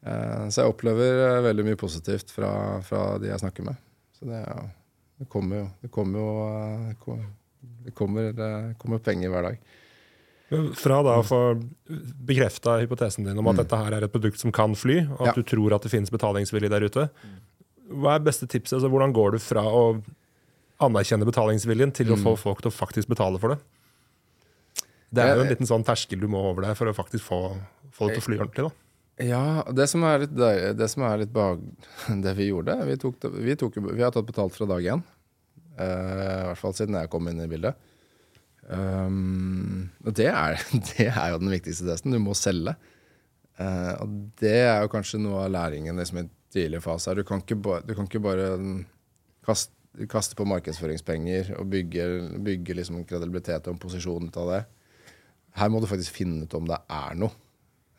Eh, 0.06 0.48
Så 0.50 0.62
jeg 0.62 0.72
opplever 0.74 1.38
eh, 1.38 1.42
veldig 1.48 1.66
mye 1.66 1.76
positivt 1.80 2.30
fra, 2.32 2.82
fra 2.86 3.18
de 3.20 3.28
jeg 3.32 3.40
snakker 3.42 3.66
med. 3.66 3.76
Så 4.20 4.26
det, 4.30 4.44
er 4.48 4.70
det 5.20 5.28
kommer 5.30 5.56
jo 5.64 5.70
Det 5.82 5.92
kommer 5.92 6.20
jo 6.20 6.30
eh, 6.48 7.26
det 7.86 7.94
kommer, 7.96 8.32
det 8.34 8.52
kommer 8.80 9.00
penger 9.00 9.30
hver 9.30 9.44
dag. 9.48 9.58
Fra 10.80 11.02
da 11.04 11.18
å 11.20 11.24
få 11.28 11.40
bekrefta 12.24 12.78
hypotesen 12.80 13.26
din 13.26 13.38
om 13.38 13.48
at 13.48 13.56
Mm. 13.58 13.64
dette 13.64 13.78
her 13.82 13.94
er 13.98 14.04
et 14.06 14.12
produkt 14.14 14.40
som 14.40 14.52
kan 14.52 14.76
fly, 14.76 15.02
og 15.10 15.22
at 15.22 15.28
Ja. 15.28 15.34
du 15.34 15.44
tror 15.44 15.74
at 15.76 15.82
det 15.82 15.92
finnes 15.92 16.10
betalingsvilje 16.10 16.70
der 16.70 16.86
ute, 16.88 17.10
hva 17.92 18.16
er 18.16 18.20
beste 18.24 18.48
tipset? 18.48 18.78
Altså, 18.78 18.90
hvordan 18.90 19.12
går 19.14 19.32
du 19.32 19.40
fra 19.40 19.62
å 19.64 20.02
anerkjenne 20.80 21.26
betalingsviljen 21.26 21.92
til 21.94 22.08
å 22.14 22.16
Mm. 22.16 22.24
få 22.24 22.38
folk 22.38 22.62
til 22.62 22.72
å 22.72 22.76
faktisk 22.76 23.08
betale 23.10 23.40
for 23.40 23.50
det? 23.56 23.60
Det 25.12 25.24
er 25.24 25.36
jo 25.36 25.42
en 25.44 25.50
liten 25.50 25.68
sånn 25.68 25.84
terskel 25.84 26.20
du 26.20 26.28
må 26.28 26.38
over 26.44 26.62
deg 26.62 26.78
for 26.78 26.86
å 26.88 26.94
faktisk 26.96 27.24
få, 27.24 27.58
få 27.92 28.08
det 28.08 28.16
til 28.16 28.22
å 28.22 28.26
fly 28.28 28.38
ordentlig. 28.38 28.70
da. 28.70 28.72
Ja, 29.18 29.66
det 29.74 29.88
som 29.90 30.04
er 30.06 30.26
litt, 30.26 30.34
deil- 30.38 30.76
det 30.78 30.88
som 30.92 31.04
er 31.08 31.24
litt 31.24 31.34
bak 31.34 31.62
det 32.26 32.34
vi 32.38 32.52
gjorde 32.52 32.76
Vi, 32.86 32.98
tok, 33.02 33.24
vi, 33.34 33.56
tok, 33.58 33.80
vi 33.82 34.04
har 34.04 34.14
tatt 34.14 34.28
betalt 34.28 34.54
fra 34.54 34.68
dag 34.70 34.86
én. 34.94 35.02
Uh, 35.78 36.44
I 36.44 36.46
hvert 36.52 36.62
fall 36.62 36.76
siden 36.78 36.98
jeg 36.98 37.10
kom 37.14 37.30
inn 37.30 37.42
i 37.42 37.50
bildet. 37.50 37.78
Um, 38.68 39.88
og 40.04 40.14
det 40.18 40.28
er, 40.30 40.60
det 40.92 41.08
er 41.08 41.34
jo 41.34 41.42
den 41.42 41.54
viktigste 41.54 41.88
testen. 41.88 42.14
Du 42.14 42.22
må 42.22 42.36
selge. 42.38 42.76
Uh, 43.58 43.94
og 44.04 44.20
det 44.42 44.54
er 44.68 44.84
jo 44.84 44.92
kanskje 44.94 45.22
noe 45.24 45.48
av 45.48 45.54
læringen 45.54 45.98
liksom, 45.98 46.22
i 46.22 46.30
tidlig 46.54 46.84
fase. 46.86 47.16
Du 47.18 47.24
kan 47.26 47.42
ikke, 47.42 47.58
ba, 47.62 47.80
du 47.86 47.96
kan 47.98 48.10
ikke 48.10 48.22
bare 48.22 48.52
mm, 48.62 48.80
kaste, 49.46 49.74
kaste 50.12 50.38
på 50.38 50.46
markedsføringspenger 50.50 51.56
og 51.58 51.70
bygge, 51.74 52.06
bygge 52.46 52.78
liksom, 52.78 53.02
kredibilitet 53.10 53.66
og 53.66 53.76
en 53.76 53.82
posisjon 53.82 54.30
ut 54.30 54.42
av 54.44 54.54
det. 54.54 54.64
Her 55.58 55.74
må 55.74 55.82
du 55.82 55.90
faktisk 55.90 56.20
finne 56.20 56.46
ut 56.46 56.58
om 56.58 56.70
det 56.70 56.78
er 56.86 57.18
noe. 57.18 57.34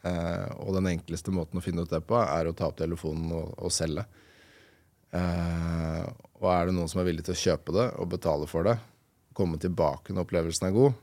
Eh, 0.08 0.46
og 0.64 0.74
den 0.78 0.88
enkleste 0.94 1.34
måten 1.34 1.60
å 1.60 1.64
finne 1.64 1.84
ut 1.84 1.92
det 1.92 2.00
på, 2.08 2.16
er 2.22 2.48
å 2.50 2.54
ta 2.56 2.70
opp 2.70 2.78
telefonen 2.80 3.32
og, 3.36 3.52
og 3.58 3.74
selge. 3.74 4.06
Eh, 5.10 6.04
og 6.38 6.48
er 6.52 6.68
det 6.68 6.74
noen 6.76 6.88
som 6.90 7.00
er 7.02 7.08
villig 7.08 7.24
til 7.26 7.34
å 7.36 7.42
kjøpe 7.42 7.74
det 7.76 7.90
og 7.98 8.10
betale 8.12 8.48
for 8.50 8.66
det, 8.68 8.76
komme 9.36 9.58
tilbake 9.62 10.12
når 10.14 10.26
opplevelsen 10.26 10.68
er 10.68 10.74
god, 10.76 10.96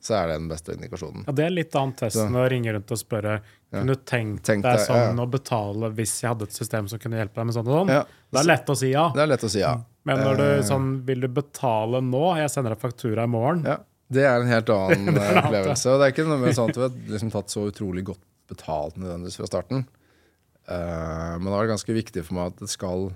så 0.00 0.14
er 0.16 0.30
det 0.30 0.36
den 0.38 0.48
beste 0.48 0.72
indikasjonen. 0.76 1.26
Ja, 1.26 1.32
Det 1.36 1.44
er 1.44 1.52
litt 1.52 1.74
annet 1.76 1.98
test 2.00 2.16
enn 2.22 2.36
å 2.40 2.44
ringe 2.48 2.72
rundt 2.72 2.92
og 2.94 3.00
spørre 3.00 3.34
Kunne 3.70 3.92
du 3.92 4.00
tenkt 4.08 4.46
Tenk 4.48 4.64
deg 4.64 4.78
sånn 4.86 4.96
ja, 4.96 5.10
ja. 5.10 5.16
å 5.20 5.26
betale 5.28 5.90
hvis 5.98 6.14
jeg 6.22 6.30
hadde 6.32 6.46
et 6.48 6.56
system 6.56 6.88
som 6.88 7.02
kunne 7.02 7.20
hjelpe 7.20 7.36
deg 7.36 7.50
med 7.50 7.56
sånn 7.58 7.68
og 7.68 7.76
sånn? 7.82 7.92
Ja, 7.92 8.06
Det 8.32 8.40
er 8.40 8.48
lett 8.48 8.72
å 8.72 8.76
si 8.80 8.88
ja. 8.94 9.04
det 9.12 9.20
er 9.26 9.28
lett 9.34 9.44
å 9.44 9.50
si 9.52 9.60
ja. 9.60 9.74
Men 10.08 10.22
når 10.24 10.40
du 10.40 10.44
Eh, 10.46 10.62
sånn 10.70 10.88
Vil 11.04 11.20
du 11.26 11.28
betale 11.36 12.00
nå? 12.00 12.22
Jeg 12.40 12.48
sender 12.54 12.72
deg 12.74 12.80
faktura 12.80 13.28
i 13.28 13.30
morgen. 13.30 13.60
Ja, 13.68 13.76
Det 14.08 14.24
er 14.24 14.40
en 14.40 14.48
helt 14.48 14.72
annen 14.78 15.20
opplevelse. 15.20 15.92
Og 15.92 16.00
det 16.00 16.08
er 16.08 16.14
ikke 16.16 16.26
noe 16.32 16.40
med 16.46 16.56
sånn 16.56 16.72
at 16.72 16.80
du 16.80 16.82
har 16.86 16.96
liksom 17.12 17.34
tatt 17.36 17.52
så 17.52 17.68
utrolig 17.68 18.06
godt 18.08 18.24
betalt 18.50 18.98
nødvendigvis 19.00 19.38
fra 19.40 19.48
starten. 19.48 19.86
Uh, 20.68 21.38
men 21.38 21.48
det 21.48 21.56
var 21.56 21.72
ganske 21.72 21.96
viktig 21.96 22.26
for 22.26 22.36
meg 22.36 22.52
at 22.52 22.62
det 22.62 22.70
skal 22.70 23.10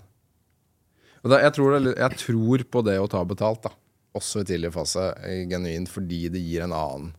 da, 1.25 1.39
jeg, 1.41 1.55
tror 1.57 1.79
det, 1.79 1.95
jeg 1.97 2.21
tror 2.21 2.65
på 2.69 2.81
det 2.85 2.99
å 3.01 3.09
ta 3.09 3.23
betalt, 3.25 3.65
da. 3.65 3.73
Også 4.15 4.43
i 4.43 4.47
tidlig 4.47 4.71
fase, 4.75 5.09
genuint, 5.51 5.89
fordi 5.91 6.27
det 6.31 6.43
gir 6.45 6.67
en 6.67 6.75
annen 6.77 7.13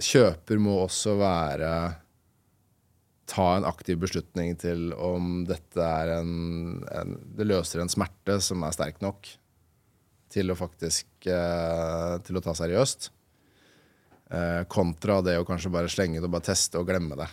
Kjøper 0.00 0.60
må 0.60 0.78
også 0.86 1.14
være 1.20 1.70
Ta 3.30 3.46
en 3.54 3.66
aktiv 3.68 4.00
beslutning 4.02 4.56
til 4.58 4.90
om 4.96 5.44
dette 5.48 5.84
er 5.84 6.14
en, 6.16 6.80
en 6.88 7.14
Det 7.36 7.46
løser 7.46 7.82
en 7.84 7.92
smerte 7.92 8.38
som 8.44 8.64
er 8.66 8.74
sterk 8.76 9.00
nok 9.04 9.28
til 10.32 10.52
å 10.52 10.56
faktisk 10.58 11.26
eh, 11.26 12.14
Til 12.24 12.38
å 12.38 12.42
ta 12.44 12.54
seriøst. 12.56 13.10
Eh, 14.30 14.64
kontra 14.70 15.18
det 15.26 15.40
å 15.40 15.46
kanskje 15.46 15.72
bare 15.74 15.90
slenge 15.90 16.20
det 16.20 16.28
og 16.28 16.36
bare 16.36 16.46
teste 16.52 16.78
og 16.78 16.86
glemme 16.86 17.16
det. 17.18 17.26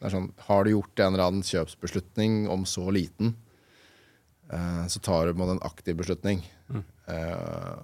Det 0.00 0.08
er 0.08 0.14
sånn, 0.16 0.32
Har 0.48 0.64
du 0.64 0.72
gjort 0.72 0.98
en 0.98 1.14
eller 1.14 1.28
annen 1.28 1.46
kjøpsbeslutning 1.46 2.48
om 2.50 2.64
så 2.66 2.88
liten, 2.90 3.36
eh, 4.50 4.86
så 4.90 4.98
tar 5.00 5.26
du 5.26 5.34
på 5.34 5.46
en 5.48 5.62
aktiv 5.62 5.96
beslutning. 5.96 6.42
Eh, 7.06 7.76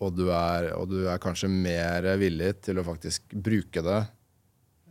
og, 0.00 0.12
du 0.12 0.28
er, 0.28 0.74
og 0.76 0.90
du 0.90 1.08
er 1.08 1.22
kanskje 1.22 1.48
mer 1.48 2.04
villig 2.20 2.60
til 2.60 2.78
å 2.78 2.84
faktisk 2.84 3.32
bruke 3.32 3.82
det. 3.82 4.02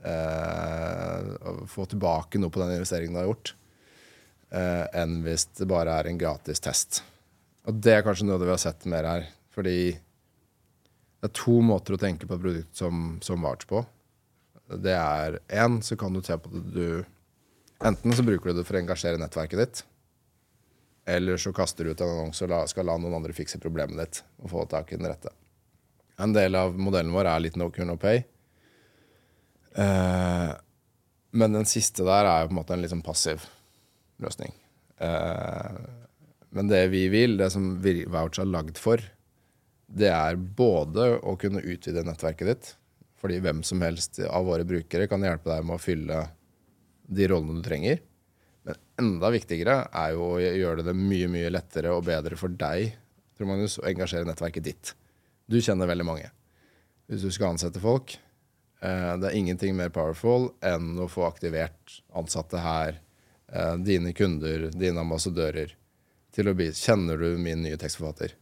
Og 0.06 1.64
få 1.70 1.86
tilbake 1.90 2.38
noe 2.38 2.54
på 2.54 2.62
den 2.62 2.76
investeringen 2.76 3.14
du 3.14 3.20
har 3.20 3.26
gjort, 3.26 3.54
enn 4.94 5.16
hvis 5.26 5.48
det 5.58 5.66
bare 5.66 5.96
er 5.98 6.10
en 6.10 6.20
gratis 6.22 6.62
test. 6.62 7.02
Og 7.66 7.82
det 7.82 7.96
er 7.96 8.06
kanskje 8.06 8.28
noe 8.30 8.38
vi 8.38 8.54
har 8.54 8.62
sett 8.62 8.86
mer 8.86 9.10
her. 9.10 9.26
Fordi 9.50 9.96
det 11.26 11.32
er 11.32 11.42
to 11.42 11.58
måter 11.66 11.96
å 11.96 11.98
tenke 11.98 12.28
på 12.30 12.38
et 12.38 12.44
produkt 12.44 12.78
som, 12.78 13.16
som 13.26 13.42
Varts 13.42 13.66
på. 13.66 13.82
Det 14.70 14.94
er 14.94 15.40
én, 15.50 15.80
så 15.82 15.98
kan 15.98 16.14
du 16.14 16.22
se 16.26 16.38
på 16.38 16.52
det 16.54 16.64
du 16.76 16.88
Enten 17.86 18.14
så 18.16 18.24
bruker 18.24 18.54
du 18.54 18.62
det 18.62 18.64
for 18.64 18.78
å 18.78 18.80
engasjere 18.80 19.20
nettverket 19.20 19.60
ditt. 19.60 19.80
Eller 21.12 21.36
så 21.38 21.52
kaster 21.54 21.84
du 21.84 21.92
ut 21.92 22.02
en 22.02 22.14
annonse 22.14 22.46
og 22.46 22.50
la, 22.54 22.62
skal 22.72 22.88
la 22.88 22.96
noen 22.98 23.18
andre 23.18 23.36
fikse 23.36 23.60
problemet 23.62 24.00
ditt 24.00 24.22
og 24.40 24.48
få 24.54 24.64
tak 24.72 24.94
i 24.94 25.00
den 25.00 25.10
rette. 25.12 25.34
En 26.24 26.32
del 26.34 26.56
av 26.56 26.78
modellen 26.80 27.12
vår 27.14 27.28
er 27.34 27.44
litt 27.44 27.60
no 27.60 27.68
cure 27.76 27.90
no 27.90 27.98
pay. 28.00 28.24
Eh, 29.76 30.54
men 31.36 31.60
den 31.60 31.68
siste 31.68 32.08
der 32.08 32.30
er 32.30 32.46
jo 32.46 32.54
på 32.54 32.56
en 32.56 32.62
måte 32.62 32.78
en 32.78 32.86
litt 32.86 32.96
sånn 32.96 33.04
passiv 33.06 33.44
løsning. 34.24 34.56
Eh, 35.04 35.84
men 36.56 36.72
det 36.72 36.86
vi 36.96 37.10
vil, 37.12 37.36
det 37.44 37.52
som 37.52 37.74
Vouch 37.84 38.40
er 38.40 38.48
lagd 38.48 38.80
for, 38.80 39.04
det 39.96 40.10
er 40.12 40.36
både 40.36 41.14
å 41.24 41.38
kunne 41.40 41.64
utvide 41.64 42.04
nettverket 42.04 42.50
ditt, 42.52 42.74
fordi 43.22 43.40
hvem 43.42 43.64
som 43.66 43.82
helst 43.86 44.20
av 44.28 44.46
våre 44.48 44.68
brukere 44.68 45.08
kan 45.08 45.24
hjelpe 45.24 45.50
deg 45.50 45.64
med 45.66 45.78
å 45.78 45.82
fylle 45.82 46.20
de 47.06 47.30
rollene 47.32 47.62
du 47.62 47.66
trenger. 47.66 48.02
Men 48.66 48.82
enda 49.00 49.32
viktigere 49.32 49.78
er 49.94 50.14
jo 50.18 50.28
å 50.36 50.42
gjøre 50.42 50.84
det 50.86 50.96
mye 50.98 51.30
mye 51.32 51.54
lettere 51.54 51.94
og 51.96 52.06
bedre 52.10 52.38
for 52.40 52.52
deg 52.52 52.96
tror 53.36 53.50
Magnus, 53.50 53.80
å 53.80 53.88
engasjere 53.90 54.28
nettverket 54.28 54.66
ditt. 54.66 54.94
Du 55.48 55.60
kjenner 55.62 55.90
veldig 55.90 56.08
mange. 56.08 56.30
Hvis 57.10 57.26
du 57.26 57.32
skal 57.34 57.54
ansette 57.54 57.82
folk, 57.84 58.16
eh, 58.82 59.14
det 59.20 59.30
er 59.30 59.38
ingenting 59.38 59.76
mer 59.76 59.92
powerful 59.94 60.54
enn 60.66 60.96
å 60.98 61.10
få 61.12 61.28
aktivert 61.28 62.00
ansatte 62.16 62.62
her, 62.64 63.00
eh, 63.52 63.76
dine 63.78 64.14
kunder, 64.14 64.72
dine 64.72 65.04
ambassadører, 65.04 65.76
til 66.32 66.48
å 66.48 66.56
bli 66.56 66.72
Kjenner 66.72 67.18
du 67.18 67.38
min 67.38 67.62
nye 67.62 67.78
tekstforfatter? 67.78 68.34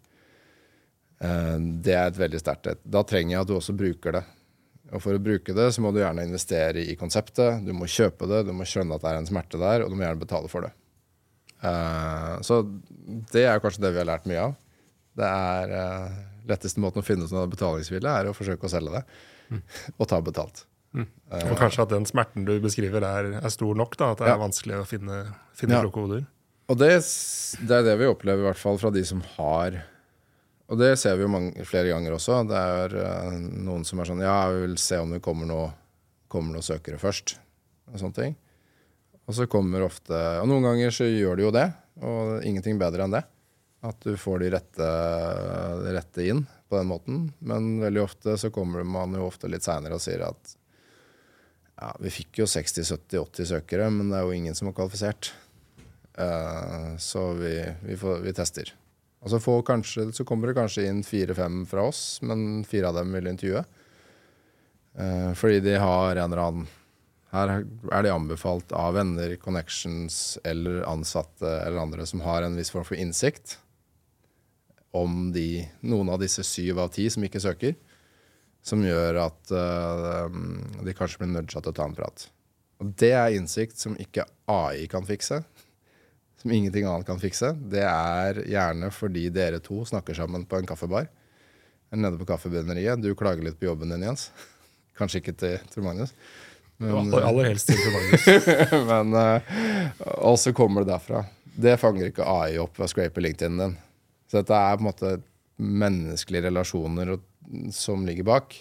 Eh, 1.23 1.57
Det 1.83 1.95
er 1.95 2.07
et 2.11 2.17
veldig 2.19 2.39
sterkt 2.41 2.67
et. 2.73 2.79
Da 2.85 3.03
trenger 3.07 3.37
jeg 3.37 3.41
at 3.45 3.47
du 3.51 3.55
også 3.57 3.75
bruker 3.77 4.11
det. 4.19 4.23
Og 4.93 5.01
for 5.01 5.15
å 5.17 5.21
bruke 5.23 5.55
det, 5.57 5.69
så 5.73 5.81
må 5.81 5.89
du 5.95 6.01
gjerne 6.03 6.25
investere 6.27 6.83
i 6.83 6.93
konseptet. 6.99 7.63
Du 7.65 7.71
må 7.73 7.87
kjøpe 7.89 8.27
det, 8.29 8.43
du 8.45 8.51
må 8.53 8.65
skjønne 8.67 8.93
at 8.93 9.01
det 9.01 9.09
er 9.13 9.21
en 9.21 9.29
smerte 9.29 9.57
der, 9.57 9.81
og 9.85 9.89
du 9.89 9.95
må 9.97 10.03
gjerne 10.05 10.21
betale 10.21 10.49
for 10.51 10.67
det. 10.67 10.73
Eh, 11.63 12.35
Så 12.45 12.59
det 13.31 13.45
er 13.47 13.59
kanskje 13.63 13.81
det 13.85 13.93
vi 13.95 14.01
har 14.03 14.09
lært 14.11 14.27
mye 14.29 14.43
av. 14.49 14.55
Det 15.15 15.25
er 15.29 15.73
eh, 15.77 16.19
letteste 16.49 16.81
måten 16.83 17.01
å 17.01 17.05
finne 17.05 17.23
ut 17.25 17.31
om 17.31 17.39
det 17.39 17.47
er 17.47 17.55
betalingsvilje, 17.55 18.13
er 18.19 18.29
å 18.29 18.35
forsøke 18.35 18.67
å 18.67 18.73
selge 18.73 18.93
det. 18.99 19.03
Og 19.97 20.07
ta 20.09 20.19
betalt. 20.21 20.65
Og 20.93 21.57
kanskje 21.57 21.81
at 21.87 21.89
den 21.89 22.05
smerten 22.05 22.45
du 22.45 22.59
beskriver, 22.61 23.01
er, 23.01 23.31
er 23.41 23.49
stor 23.53 23.73
nok. 23.75 23.95
da, 23.97 24.11
At 24.11 24.17
det 24.19 24.27
er 24.27 24.35
Ja. 24.35 24.37
vanskelig 24.37 24.75
å 24.77 24.85
finne, 24.85 25.33
finne 25.57 25.73
Ja. 25.79 25.81
kloke 25.81 26.01
hoder. 26.05 26.25
Og 26.69 26.77
det, 26.77 26.91
det 27.65 27.71
er 27.71 27.83
det 27.83 27.97
vi 27.99 28.05
opplever, 28.05 28.39
i 28.43 28.47
hvert 28.51 28.57
fall 28.61 28.77
fra 28.77 28.91
de 28.91 29.03
som 29.03 29.21
har 29.37 29.83
Og 30.73 30.79
det 30.81 30.95
ser 30.97 31.19
vi 31.19 31.21
jo 31.21 31.29
mange, 31.29 31.65
flere 31.69 31.91
ganger 31.91 32.15
også. 32.15 32.39
Det 32.49 32.57
er 32.57 32.95
uh, 32.97 33.35
noen 33.37 33.83
som 33.85 33.99
er 34.01 34.09
sånn 34.09 34.23
Ja, 34.25 34.47
vi 34.49 34.63
vil 34.65 34.79
se 34.81 34.97
om 34.97 35.13
det 35.13 35.21
kommer 35.21 35.45
noe, 35.45 35.67
kommer 36.31 36.55
noe 36.55 36.65
søkere 36.65 36.97
først. 36.97 37.35
Og 37.91 38.01
sånne 38.01 38.17
ting. 38.17 38.33
Og 39.29 39.37
så 39.37 39.45
kommer 39.47 39.85
ofte 39.85 40.17
Og 40.41 40.49
noen 40.49 40.65
ganger 40.65 40.91
så 40.95 41.05
gjør 41.05 41.37
det 41.37 41.45
jo 41.45 41.53
det. 41.53 41.67
Og 42.01 42.47
ingenting 42.49 42.81
bedre 42.81 43.05
enn 43.05 43.13
det. 43.13 43.21
At 43.85 44.01
du 44.01 44.17
får 44.17 44.41
de 44.41 44.49
rette, 44.55 44.89
de 45.83 45.93
rette 45.93 46.25
inn 46.25 46.41
på 46.71 46.79
den 46.79 46.89
måten. 46.89 47.23
Men 47.45 47.77
veldig 47.83 48.01
ofte 48.01 48.37
så 48.41 48.49
kommer 48.55 48.81
man 48.87 49.13
jo 49.13 49.27
ofte 49.29 49.51
litt 49.51 49.67
seinere 49.67 49.99
og 49.99 50.03
sier 50.03 50.25
at 50.25 50.57
ja, 51.83 51.91
vi 52.01 52.09
fikk 52.13 52.41
jo 52.41 52.49
60-70-80 52.49 53.49
søkere, 53.49 53.89
men 53.93 54.09
det 54.09 54.17
er 54.17 54.25
jo 54.25 54.37
ingen 54.37 54.57
som 54.57 54.69
er 54.69 54.77
kvalifisert. 54.77 55.33
Uh, 56.17 56.95
så 57.01 57.33
vi, 57.37 57.57
vi, 57.83 57.97
får, 57.99 58.23
vi 58.25 58.33
tester. 58.37 58.73
Og 59.23 59.31
så, 59.31 59.39
kanskje, 59.63 60.09
så 60.11 60.25
kommer 60.27 60.49
det 60.49 60.57
kanskje 60.57 60.85
inn 60.89 60.99
fire-fem 61.07 61.63
fra 61.69 61.87
oss, 61.87 62.19
men 62.27 62.63
fire 62.67 62.91
av 62.91 62.99
dem 62.99 63.13
vil 63.15 63.29
intervjue. 63.31 63.63
Eh, 64.99 65.29
fordi 65.39 65.61
de 65.63 65.77
har 65.79 66.15
en 66.15 66.25
eller 66.31 66.43
annen 66.43 66.71
Her 67.33 67.49
er 67.89 68.03
de 68.05 68.11
anbefalt 68.13 68.69
av 68.77 68.93
venner, 68.93 69.31
connections 69.41 70.37
eller 70.45 70.83
ansatte 70.85 71.49
eller 71.49 71.79
andre 71.81 72.05
som 72.05 72.21
har 72.21 72.45
en 72.45 72.53
viss 72.59 72.69
form 72.69 72.85
for 72.85 72.99
innsikt 72.99 73.55
om 74.93 75.31
de, 75.33 75.63
noen 75.81 76.11
av 76.13 76.19
disse 76.21 76.45
syv 76.45 76.83
av 76.83 76.91
ti 76.93 77.07
som 77.09 77.25
ikke 77.25 77.41
søker, 77.41 77.73
som 78.61 78.85
gjør 78.85 79.17
at 79.23 79.49
eh, 79.49 80.37
de 80.85 80.93
kanskje 80.93 81.23
blir 81.23 81.31
nudga 81.33 81.57
til 81.57 81.71
å 81.71 81.75
ta 81.79 81.87
en 81.89 81.97
prat. 81.97 82.27
Og 82.83 82.93
det 83.01 83.15
er 83.17 83.33
innsikt 83.33 83.81
som 83.81 83.97
ikke 83.97 84.27
AI 84.45 84.85
kan 84.91 85.09
fikse 85.09 85.41
som 86.43 86.51
ingenting 86.51 86.85
annet 86.85 87.07
kan 87.07 87.19
fikse. 87.21 87.53
Det 87.71 87.81
er 87.87 88.43
gjerne 88.51 88.89
fordi 88.91 89.29
dere 89.31 89.61
to 89.63 89.85
snakker 89.87 90.17
sammen 90.17 90.43
på 90.45 90.59
en 90.59 90.67
kaffebar. 90.67 91.07
Eller 91.93 92.09
nede 92.09 92.19
på 92.19 92.25
Kaffebrenneriet. 92.27 92.99
Du 92.99 93.13
klager 93.15 93.45
litt 93.45 93.59
på 93.59 93.69
jobben 93.69 93.93
din, 93.93 94.03
Jens. 94.03 94.27
Kanskje 94.99 95.21
ikke 95.21 95.35
til 95.37 95.59
Tor 95.71 95.85
Magnus. 95.85 96.11
Men, 96.81 97.11
ja, 97.13 97.21
aller 97.29 97.51
helst 97.51 97.69
til 97.69 97.79
Magnus. 97.95 98.25
men 98.89 99.13
eh, 99.19 99.53
Og 100.25 100.39
så 100.41 100.51
kommer 100.57 100.83
det 100.83 100.91
derfra. 100.91 101.21
Det 101.53 101.77
fanger 101.79 102.09
ikke 102.09 102.27
AI 102.27 102.57
opp 102.59 102.75
ved 102.79 102.87
å 102.87 102.91
scrape 102.91 103.23
LinkedIn 103.23 103.61
din. 103.61 103.77
Så 104.27 104.41
dette 104.41 104.57
er 104.57 104.75
på 104.75 104.83
en 104.83 104.89
måte 104.89 105.13
menneskelige 105.61 106.49
relasjoner 106.49 107.13
som 107.71 108.03
ligger 108.09 108.27
bak. 108.27 108.57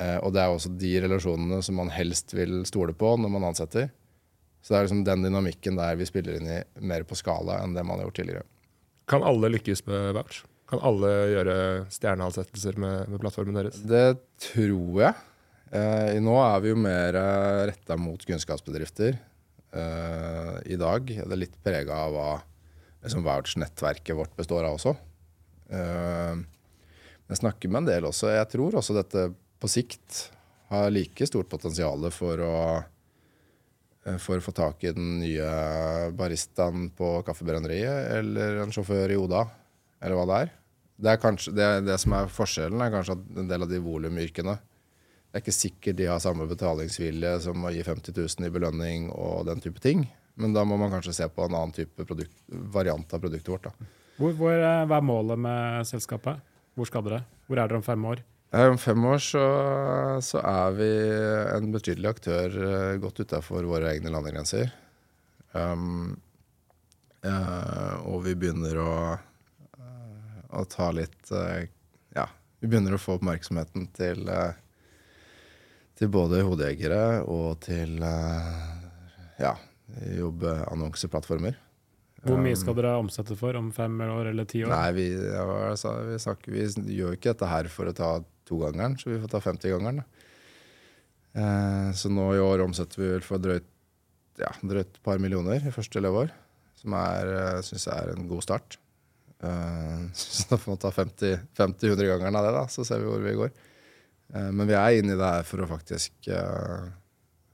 Eh, 0.00 0.16
og 0.24 0.32
det 0.34 0.42
er 0.42 0.50
også 0.56 0.72
de 0.80 0.94
relasjonene 1.04 1.60
som 1.62 1.78
man 1.78 1.92
helst 1.92 2.34
vil 2.34 2.62
stole 2.66 2.96
på 2.98 3.14
når 3.20 3.36
man 3.36 3.50
ansetter. 3.52 3.92
Så 4.64 4.72
det 4.72 4.78
er 4.78 4.86
liksom 4.86 5.04
den 5.04 5.26
dynamikken 5.26 5.76
der 5.76 5.98
vi 6.00 6.06
spiller 6.08 6.38
inn 6.38 6.48
i 6.48 6.58
mer 6.88 7.04
på 7.04 7.18
skala 7.18 7.58
enn 7.60 7.76
det 7.76 7.84
man 7.84 8.00
har 8.00 8.08
gjort 8.08 8.18
tidligere. 8.22 8.46
Kan 9.10 9.26
alle 9.26 9.50
lykkes 9.52 9.84
med 9.84 10.14
Vouch? 10.16 10.40
Kan 10.70 10.80
alle 10.80 11.10
gjøre 11.34 11.56
stjerneansettelser 11.92 12.78
med, 12.80 13.10
med 13.12 13.20
plattformen 13.20 13.58
deres? 13.58 13.76
Det 13.84 14.16
tror 14.40 15.02
jeg. 15.02 15.12
Eh, 15.74 16.16
nå 16.24 16.38
er 16.40 16.64
vi 16.64 16.72
jo 16.72 16.80
mer 16.80 17.18
eh, 17.20 17.60
retta 17.68 17.98
mot 18.00 18.24
kunnskapsbedrifter 18.24 19.18
eh, 19.18 20.56
i 20.72 20.80
dag. 20.80 21.12
Det 21.12 21.28
er 21.28 21.42
litt 21.42 21.60
prega 21.66 22.00
av 22.06 22.16
hva 22.16 22.30
liksom, 23.04 23.26
Vouch-nettverket 23.26 24.16
vårt 24.16 24.32
består 24.38 24.64
av 24.64 24.78
også. 24.78 24.94
Eh, 25.68 26.40
jeg 27.28 27.40
snakker 27.42 27.68
med 27.68 27.84
en 27.84 27.92
del 27.92 28.08
også. 28.08 28.32
Jeg 28.32 28.48
tror 28.56 28.80
også 28.80 28.96
dette 28.96 29.28
på 29.60 29.68
sikt 29.68 30.28
har 30.72 30.88
like 30.92 31.28
stort 31.28 31.52
potensial 31.52 32.08
for 32.14 32.40
å 32.40 32.56
for 34.20 34.38
å 34.38 34.44
få 34.44 34.52
tak 34.52 34.84
i 34.84 34.92
den 34.92 35.18
nye 35.22 35.48
baristaen 36.16 36.90
på 36.96 37.16
kaffebrenneriet, 37.26 38.10
eller 38.18 38.60
en 38.62 38.74
sjåfør 38.74 39.14
i 39.14 39.18
Oda, 39.20 39.46
eller 40.04 40.18
hva 40.18 40.26
det 40.28 40.40
er. 40.44 40.52
Det, 40.94 41.10
er 41.10 41.22
kanskje, 41.22 41.54
det, 41.56 41.68
det 41.88 41.96
som 42.02 42.14
er 42.16 42.30
forskjellen, 42.30 42.82
er 42.84 42.92
kanskje 42.92 43.16
at 43.16 43.40
en 43.40 43.48
del 43.50 43.64
av 43.66 43.70
de 43.70 43.80
volumyrkene 43.82 44.54
Det 44.54 45.40
er 45.40 45.42
ikke 45.42 45.54
sikkert 45.56 45.96
de 45.98 46.06
har 46.06 46.20
samme 46.22 46.46
betalingsvilje 46.46 47.32
som 47.48 47.64
å 47.66 47.72
gi 47.74 47.82
50 47.82 48.14
000 48.14 48.46
i 48.46 48.52
belønning 48.54 49.08
og 49.10 49.48
den 49.48 49.64
type 49.64 49.82
ting. 49.82 50.04
Men 50.38 50.54
da 50.54 50.62
må 50.66 50.78
man 50.78 50.92
kanskje 50.92 51.16
se 51.16 51.26
på 51.30 51.42
en 51.42 51.56
annen 51.56 51.74
type 51.74 52.06
produkt, 52.06 52.36
variant 52.46 53.10
av 53.14 53.22
produktet 53.22 53.50
vårt. 53.50 53.66
Hvor, 54.14 54.36
hvor, 54.38 54.54
eh, 54.54 54.84
hva 54.86 55.00
er 55.00 55.08
målet 55.08 55.40
med 55.42 55.88
selskapet? 55.90 56.38
Hvor 56.78 56.86
skal 56.86 57.02
dere? 57.06 57.24
Hvor 57.48 57.58
er 57.58 57.66
dere 57.66 57.80
om 57.80 57.86
fem 57.86 58.06
år? 58.06 58.22
Om 58.54 58.78
fem 58.78 59.04
år 59.04 59.18
så, 59.18 59.44
så 60.22 60.38
er 60.46 60.74
vi 60.76 60.90
en 61.56 61.72
betydelig 61.74 62.06
aktør 62.12 62.52
eh, 62.54 62.96
godt 63.02 63.24
utafor 63.24 63.66
våre 63.66 63.90
egne 63.90 64.12
landegrenser. 64.14 64.70
Um, 65.54 66.14
uh, 67.26 67.94
og 68.10 68.22
vi 68.26 68.34
begynner 68.38 68.78
å, 68.78 68.94
eh, 69.74 70.38
å 70.54 70.62
ta 70.70 70.88
litt 70.94 71.30
uh, 71.34 71.62
Ja, 72.14 72.28
vi 72.62 72.70
begynner 72.70 72.94
å 72.94 73.00
få 73.02 73.16
oppmerksomheten 73.18 73.88
til, 73.94 74.30
til 75.98 76.10
både 76.14 76.42
hodejegere 76.46 77.22
og 77.30 77.58
til 77.66 77.98
ja, 79.38 79.54
jobbannonseplattformer. 80.14 81.58
Hvor 82.24 82.38
mye 82.40 82.56
skal 82.56 82.78
dere 82.78 82.94
omsette 82.96 83.34
for 83.36 83.58
om 83.58 83.72
fem 83.74 83.98
år 84.06 84.30
eller 84.30 84.46
ti 84.48 84.62
år? 84.64 84.72
Nei, 84.72 84.92
vi, 84.96 85.08
ja, 85.12 85.44
altså, 85.72 85.96
vi, 86.06 86.20
snakker, 86.22 86.54
vi 86.54 86.94
gjør 87.00 87.18
ikke 87.18 87.34
dette 87.34 87.50
her 87.50 87.68
for 87.72 87.90
å 87.90 87.96
ta 87.96 88.12
togangeren, 88.48 88.96
så 88.98 89.10
vi 89.10 89.20
får 89.22 89.32
ta 89.32 89.40
50-gangeren. 89.44 90.02
Eh, 91.34 91.92
så 91.98 92.10
nå 92.12 92.28
i 92.34 92.42
år 92.42 92.62
omsetter 92.62 93.02
vi 93.02 93.10
vel 93.16 93.24
for 93.26 93.42
drøyt 93.42 93.70
ja, 94.38 94.50
drøyt 94.66 94.98
par 95.06 95.20
millioner 95.22 95.62
i 95.62 95.74
første 95.74 96.02
leveår. 96.02 96.32
Som 96.80 96.96
jeg 96.98 97.28
uh, 97.30 97.60
syns 97.64 97.86
er 97.88 98.10
en 98.12 98.26
god 98.28 98.42
start. 98.44 98.78
Uh, 99.44 100.10
så 100.18 100.48
da 100.50 100.58
får 100.60 100.74
vi 100.74 100.80
ta 100.82 100.90
50-100-gangeren 100.96 102.38
av 102.38 102.48
det, 102.48 102.54
da, 102.56 102.64
så 102.70 102.86
ser 102.86 103.02
vi 103.02 103.10
hvor 103.10 103.22
vi 103.22 103.38
går. 103.38 103.54
Men 104.34 104.66
vi 104.66 104.74
er 104.74 104.96
inne 104.98 105.14
i 105.14 105.18
det 105.20 105.26
her 105.28 105.44
for 105.46 105.60
å 105.62 105.66
faktisk 105.68 106.30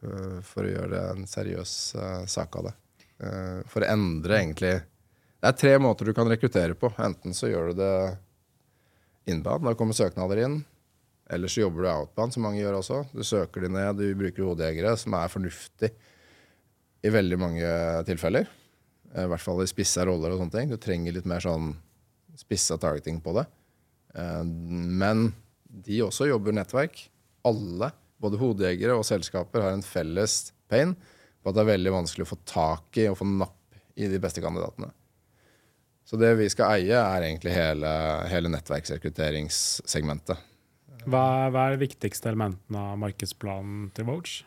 For 0.01 0.63
å 0.63 0.71
gjøre 0.71 1.01
en 1.11 1.27
seriøs 1.29 1.73
sak 2.31 2.55
av 2.57 2.69
det. 2.69 2.73
for 3.69 3.83
å 3.83 3.89
endre 3.91 4.39
egentlig 4.39 4.71
Det 4.79 5.51
er 5.51 5.59
tre 5.59 5.73
måter 5.83 6.07
du 6.07 6.15
kan 6.17 6.31
rekruttere 6.31 6.79
på. 6.79 6.93
Enten 7.03 7.35
så 7.37 7.51
gjør 7.51 7.73
du 7.73 7.83
det 7.83 7.97
innbad, 9.35 9.67
da 9.67 9.75
kommer 9.75 9.99
søknader 9.99 10.45
inn. 10.47 10.57
Eller 11.31 11.51
så 11.51 11.63
jobber 11.63 11.85
du 11.85 11.91
outbound, 11.93 12.35
som 12.35 12.45
mange 12.45 12.59
gjør 12.59 12.81
også. 12.81 13.05
Du 13.15 13.23
søker 13.27 13.65
de 13.65 13.71
ned, 13.71 14.01
du 14.01 14.19
bruker 14.19 14.49
hodejegere, 14.49 14.97
som 14.99 15.15
er 15.15 15.31
fornuftig 15.31 15.93
i 17.07 17.13
veldig 17.13 17.39
mange 17.41 17.69
tilfeller. 18.09 18.51
I 19.11 19.29
hvert 19.31 19.43
fall 19.43 19.63
i 19.63 19.71
spissa 19.71 20.05
roller 20.07 20.35
og 20.35 20.43
sånne 20.43 20.57
ting. 20.57 20.73
Du 20.73 20.79
trenger 20.81 21.15
litt 21.15 21.29
mer 21.31 21.43
sånn 21.45 21.73
spissa 22.39 22.79
targeting 22.81 23.21
på 23.23 23.35
det. 23.39 23.47
Eh, 24.15 24.45
men 24.45 25.31
de 25.71 26.03
også 26.07 26.29
jobber 26.31 26.57
nettverk. 26.57 27.03
Alle, 27.47 27.93
både 28.21 28.41
hodejegere 28.41 28.99
og 28.99 29.07
selskaper, 29.07 29.65
har 29.65 29.77
en 29.77 29.87
felles 29.87 30.53
pain 30.71 30.95
på 31.41 31.51
at 31.51 31.57
det 31.57 31.65
er 31.65 31.73
veldig 31.73 31.95
vanskelig 31.95 32.27
å 32.27 32.33
få 32.35 32.41
tak 32.49 33.01
i 33.01 33.09
og 33.11 33.19
få 33.19 33.29
napp 33.29 33.79
i 34.01 34.09
de 34.11 34.21
beste 34.23 34.43
kandidatene. 34.45 34.91
Så 36.07 36.19
det 36.19 36.33
vi 36.41 36.49
skal 36.51 36.75
eie, 36.75 36.99
er 36.99 37.23
egentlig 37.23 37.55
hele, 37.55 37.91
hele 38.31 38.51
nettverksrekrutteringssegmentet. 38.51 40.50
Hva, 41.09 41.49
hva 41.49 41.67
er 41.67 41.77
de 41.77 41.87
viktigste 41.87 42.29
elementene 42.29 42.81
av 42.93 42.99
markedsplanen 43.01 43.89
til 43.97 44.09
Voge? 44.09 44.43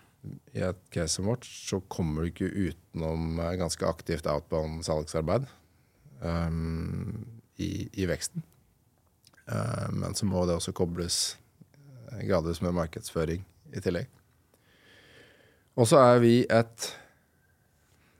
I 0.56 0.64
et 0.70 0.82
case 0.94 1.18
som 1.18 1.28
vårt 1.28 1.46
så 1.48 1.82
kommer 1.92 2.24
du 2.24 2.32
ikke 2.32 2.70
utenom 2.70 3.40
eh, 3.42 3.56
ganske 3.60 3.88
aktivt 3.88 4.30
outbound 4.30 4.86
salgsarbeid 4.88 5.50
um, 6.22 7.26
i, 7.60 7.90
i, 7.92 8.06
veksten. 8.08 8.46
Uh, 9.50 9.90
men 9.92 10.16
så 10.16 10.28
må 10.30 10.46
det 10.48 10.56
også 10.56 10.76
kobles 10.76 11.36
gradvis 12.24 12.62
med 12.64 12.78
markedsføring 12.78 13.44
i 13.74 13.84
tillegg. 13.84 14.08
Og 15.76 15.90
så 15.90 16.00
er 16.00 16.22
vi 16.22 16.36
et 16.54 16.92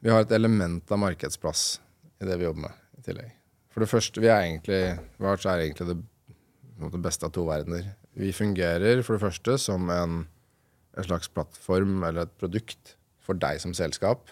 Vi 0.04 0.12
har 0.12 0.26
et 0.26 0.34
element 0.36 0.90
av 0.92 1.00
markedsplass 1.00 1.78
i 2.20 2.28
det 2.28 2.36
vi 2.42 2.44
jobber 2.44 2.66
med 2.66 3.00
i 3.00 3.06
tillegg. 3.06 3.30
For 3.72 3.80
det 3.80 3.90
første, 3.90 4.20
vi 4.20 4.28
er 4.28 4.42
egentlig, 4.42 4.82
Varts 5.22 5.46
er 5.48 5.64
egentlig 5.64 5.88
det, 5.88 5.96
det 6.92 7.02
beste 7.02 7.30
av 7.30 7.32
to 7.32 7.46
verdener. 7.48 7.88
Vi 8.14 8.30
fungerer 8.36 9.02
for 9.02 9.18
det 9.18 9.24
første 9.26 9.58
som 9.62 9.90
en 9.90 10.24
en 10.98 11.08
slags 11.08 11.30
plattform 11.34 12.04
eller 12.06 12.28
et 12.28 12.38
produkt 12.40 12.96
for 13.24 13.40
deg 13.40 13.62
som 13.64 13.74
selskap 13.78 14.30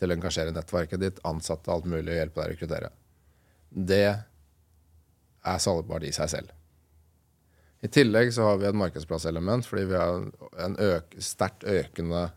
til 0.00 0.10
å 0.10 0.16
engasjere 0.16 0.52
nettverket 0.52 1.00
ditt, 1.00 1.22
ansatte, 1.26 1.70
alt 1.70 1.86
mulig, 1.88 2.10
og 2.10 2.18
hjelpe 2.18 2.40
deg 2.40 2.44
å 2.44 2.52
rekruttere. 2.52 2.90
Det 3.70 4.04
er 4.04 5.62
salgbart 5.62 6.06
i 6.06 6.12
seg 6.14 6.30
selv. 6.32 6.52
I 7.84 7.90
tillegg 7.92 8.32
så 8.34 8.48
har 8.48 8.60
vi 8.60 8.68
et 8.68 8.78
markedsplasselement 8.80 9.66
fordi 9.68 9.84
vi 9.90 9.98
har 10.00 10.24
en 10.66 10.78
øk, 10.80 11.18
sterkt 11.22 11.66
økende 11.68 12.30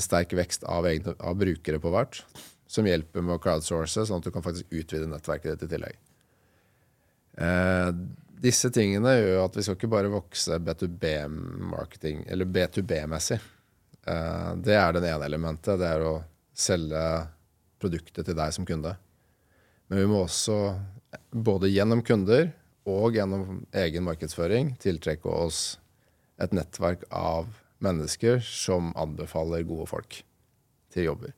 sterk 0.00 0.30
vekst 0.32 0.62
av, 0.64 0.86
egne, 0.88 1.12
av, 1.20 1.34
brukere 1.36 1.80
på 1.82 1.90
hvert, 1.92 2.22
som 2.70 2.86
hjelper 2.88 3.20
med 3.20 3.34
å 3.36 3.42
crowdsource, 3.42 4.06
sånn 4.08 4.22
at 4.22 4.28
du 4.28 4.32
kan 4.32 4.44
faktisk 4.44 4.70
utvide 4.72 5.10
nettverket 5.10 5.58
ditt 5.58 5.66
i 5.66 5.72
tillegg. 5.74 5.98
Eh, 7.44 7.90
disse 8.42 8.70
tingene 8.74 9.14
gjør 9.18 9.44
at 9.44 9.56
vi 9.58 9.64
skal 9.64 9.78
ikke 9.78 9.90
bare 9.92 10.12
vokse 10.12 10.58
B2B-marketing, 10.62 12.24
eller 12.30 12.48
B2B-messig. 12.48 13.40
Uh, 14.08 14.54
det 14.64 14.76
er 14.78 14.94
det 14.96 15.10
ene 15.10 15.26
elementet. 15.28 15.78
Det 15.80 15.88
er 15.88 16.04
å 16.06 16.14
selge 16.58 17.02
produktet 17.78 18.26
til 18.26 18.38
deg 18.38 18.54
som 18.54 18.66
kunde. 18.68 18.94
Men 19.88 20.02
vi 20.02 20.08
må 20.10 20.24
også, 20.24 20.56
både 21.32 21.70
gjennom 21.72 22.02
kunder 22.04 22.50
og 22.88 23.16
gjennom 23.16 23.62
egen 23.76 24.04
markedsføring, 24.06 24.74
tiltrekke 24.80 25.28
oss 25.28 25.78
et 26.42 26.54
nettverk 26.54 27.04
av 27.14 27.50
mennesker 27.84 28.40
som 28.44 28.92
anbefaler 28.98 29.66
gode 29.68 29.88
folk 29.90 30.20
til 30.94 31.08
jobber. 31.10 31.34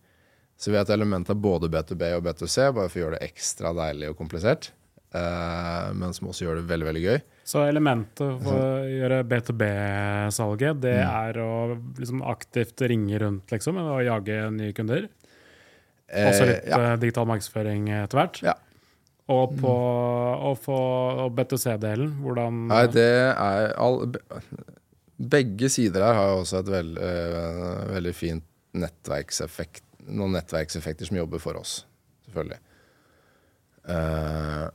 Så 0.61 0.71
vi 0.71 0.77
har 0.77 0.85
et 0.85 0.93
element 0.93 1.31
av 1.33 1.39
både 1.41 1.71
B2B 1.73 2.05
og 2.19 2.27
B2C, 2.27 2.69
bare 2.77 2.91
for 2.91 2.99
å 2.99 3.05
gjøre 3.05 3.19
det 3.19 3.31
ekstra 3.31 3.73
deilig 3.77 4.11
og 4.13 4.19
komplisert. 4.19 4.71
Uh, 5.11 5.91
men 5.99 6.13
som 6.15 6.29
også 6.31 6.45
gjør 6.45 6.61
det 6.61 6.69
veldig 6.71 6.87
veldig 6.87 7.01
gøy. 7.03 7.17
Så 7.51 7.65
elementet 7.67 8.45
for 8.45 8.55
å 8.55 8.85
gjøre 8.87 9.25
B2B-salget, 9.27 10.79
det 10.85 10.97
mm. 11.01 11.09
er 11.09 11.41
å 11.43 11.55
liksom 11.99 12.23
aktivt 12.31 12.85
ringe 12.87 13.19
rundt 13.19 13.51
liksom, 13.51 13.81
og 13.83 14.05
jage 14.07 14.45
nye 14.55 14.77
kunder? 14.77 15.09
Eh, 16.07 16.31
også 16.31 16.47
litt 16.47 16.71
ja. 16.71 16.79
uh, 16.79 16.95
digital 17.03 17.27
markedsføring 17.31 17.91
etter 18.05 18.23
hvert? 18.23 18.41
Ja. 18.47 18.55
Og 19.31 19.59
på 19.59 19.75
mm. 19.75 21.35
B2C-delen, 21.39 22.17
hvordan 22.23 22.65
Nei, 22.71 22.87
det 22.91 23.11
er 23.31 23.71
all, 23.79 24.03
Begge 25.21 25.69
sider 25.71 26.07
her 26.07 26.17
har 26.17 26.39
også 26.39 26.63
et 26.63 26.71
veld, 26.71 26.99
uh, 27.03 27.87
veldig 27.97 28.15
fint 28.17 28.47
nettverkseffekt, 28.79 29.85
noen 30.07 30.39
nettverkseffekter 30.39 31.11
som 31.11 31.19
jobber 31.19 31.43
for 31.43 31.59
oss, 31.59 31.81
selvfølgelig. 32.29 32.63
Uh, 33.91 34.71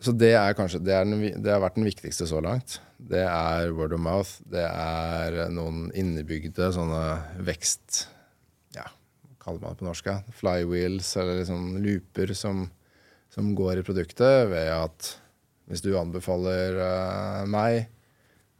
så 0.00 0.14
det 0.16 0.32
er 0.32 0.56
kanskje 0.56 0.80
det, 0.80 0.94
er 0.96 1.04
den, 1.04 1.20
det, 1.44 1.50
har 1.52 1.60
vært 1.60 1.76
den 1.76 1.84
viktigste 1.84 2.24
så 2.28 2.40
langt. 2.44 2.78
Det 2.96 3.20
er 3.20 3.72
word 3.76 3.92
of 3.96 4.00
mouth. 4.00 4.40
Det 4.48 4.64
er 4.64 5.42
noen 5.52 5.90
innebygde 5.92 6.70
sånne 6.72 7.02
vekst... 7.44 8.06
Ja, 8.76 8.86
hva 8.88 9.36
kaller 9.44 9.60
man 9.60 9.76
det 9.76 9.82
på 9.82 9.88
norsk? 9.90 10.10
Flywheels, 10.40 11.12
eller 11.20 11.42
liksom 11.42 11.76
looper 11.84 12.32
som, 12.38 12.64
som, 13.34 13.52
går 13.58 13.82
i 13.82 13.86
produktet, 13.86 14.48
ved 14.52 14.72
at 14.72 15.12
hvis 15.70 15.84
du 15.84 15.92
anbefaler 16.00 16.80
uh, 16.80 17.44
meg, 17.50 17.84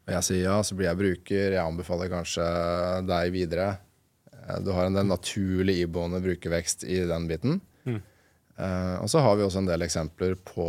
og 0.06 0.16
jeg 0.18 0.26
sier 0.26 0.44
ja, 0.44 0.60
så 0.62 0.76
blir 0.76 0.90
jeg 0.90 1.00
bruker, 1.00 1.56
jeg 1.56 1.64
anbefaler 1.64 2.12
kanskje 2.12 2.44
deg 3.08 3.32
videre. 3.34 3.72
Uh, 4.28 4.58
du 4.60 4.74
har 4.76 4.86
en 4.90 5.00
del 5.00 5.08
naturlig 5.08 5.80
iboende 5.86 6.20
brukervekst 6.22 6.84
i 6.84 7.00
den 7.08 7.32
biten. 7.32 7.62
Mm. 7.88 8.02
Uh, 8.60 8.96
og 9.00 9.08
så 9.08 9.24
har 9.24 9.40
vi 9.40 9.48
også 9.48 9.64
en 9.64 9.72
del 9.72 9.88
eksempler 9.88 10.36
på 10.44 10.68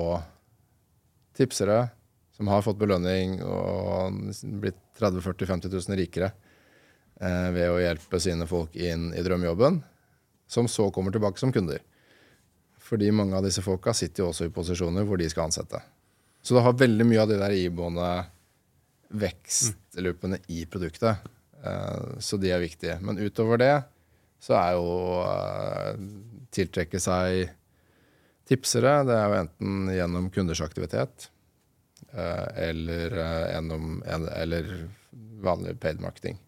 tipsere 1.38 1.90
som 2.36 2.50
har 2.50 2.64
fått 2.66 2.80
belønning 2.82 3.40
og 3.46 4.18
blitt 4.62 4.80
30 5.00 5.22
40 5.22 5.50
50 5.54 5.74
000 5.76 6.00
rikere 6.00 6.32
eh, 7.22 7.50
ved 7.54 7.70
å 7.70 7.80
hjelpe 7.82 8.20
sine 8.24 8.48
folk 8.50 8.76
inn 8.76 9.12
i 9.14 9.24
drømmejobben, 9.26 9.82
som 10.50 10.70
så 10.72 10.90
kommer 10.94 11.14
tilbake 11.14 11.42
som 11.42 11.54
kunder. 11.54 11.84
Fordi 12.82 13.12
mange 13.14 13.38
av 13.38 13.46
disse 13.46 13.64
folka 13.64 13.94
sitter 13.94 14.24
jo 14.24 14.32
også 14.32 14.50
i 14.50 14.54
posisjoner 14.54 15.06
hvor 15.08 15.22
de 15.22 15.30
skal 15.32 15.48
ansette. 15.48 15.80
Så 16.42 16.58
det 16.58 16.66
har 16.66 16.80
veldig 16.80 17.06
mye 17.08 17.22
av 17.22 17.30
de 17.30 17.38
der 17.40 17.54
iboende 17.56 18.10
vekstloopene 19.22 20.42
i 20.50 20.66
produktet. 20.66 21.22
Eh, 21.64 22.20
så 22.20 22.40
de 22.42 22.52
er 22.52 22.64
viktige. 22.64 22.98
Men 23.06 23.22
utover 23.22 23.62
det 23.62 23.74
så 24.42 24.58
er 24.58 24.78
jo 24.80 24.94
eh, 25.22 26.06
tiltrekke 26.54 27.00
seg 27.02 27.52
tipsere. 28.52 29.02
Det 29.08 29.18
er 29.18 29.28
jo 29.28 29.42
enten 29.46 29.92
gjennom 29.96 30.30
kunders 30.36 30.62
aktivitet 30.64 31.30
eh, 32.12 32.48
eller 32.70 33.18
eh, 33.18 33.44
gjennom 33.56 34.00
eller 34.08 34.72
vanlig 35.42 35.78
paid 35.82 36.02
marketing. 36.04 36.40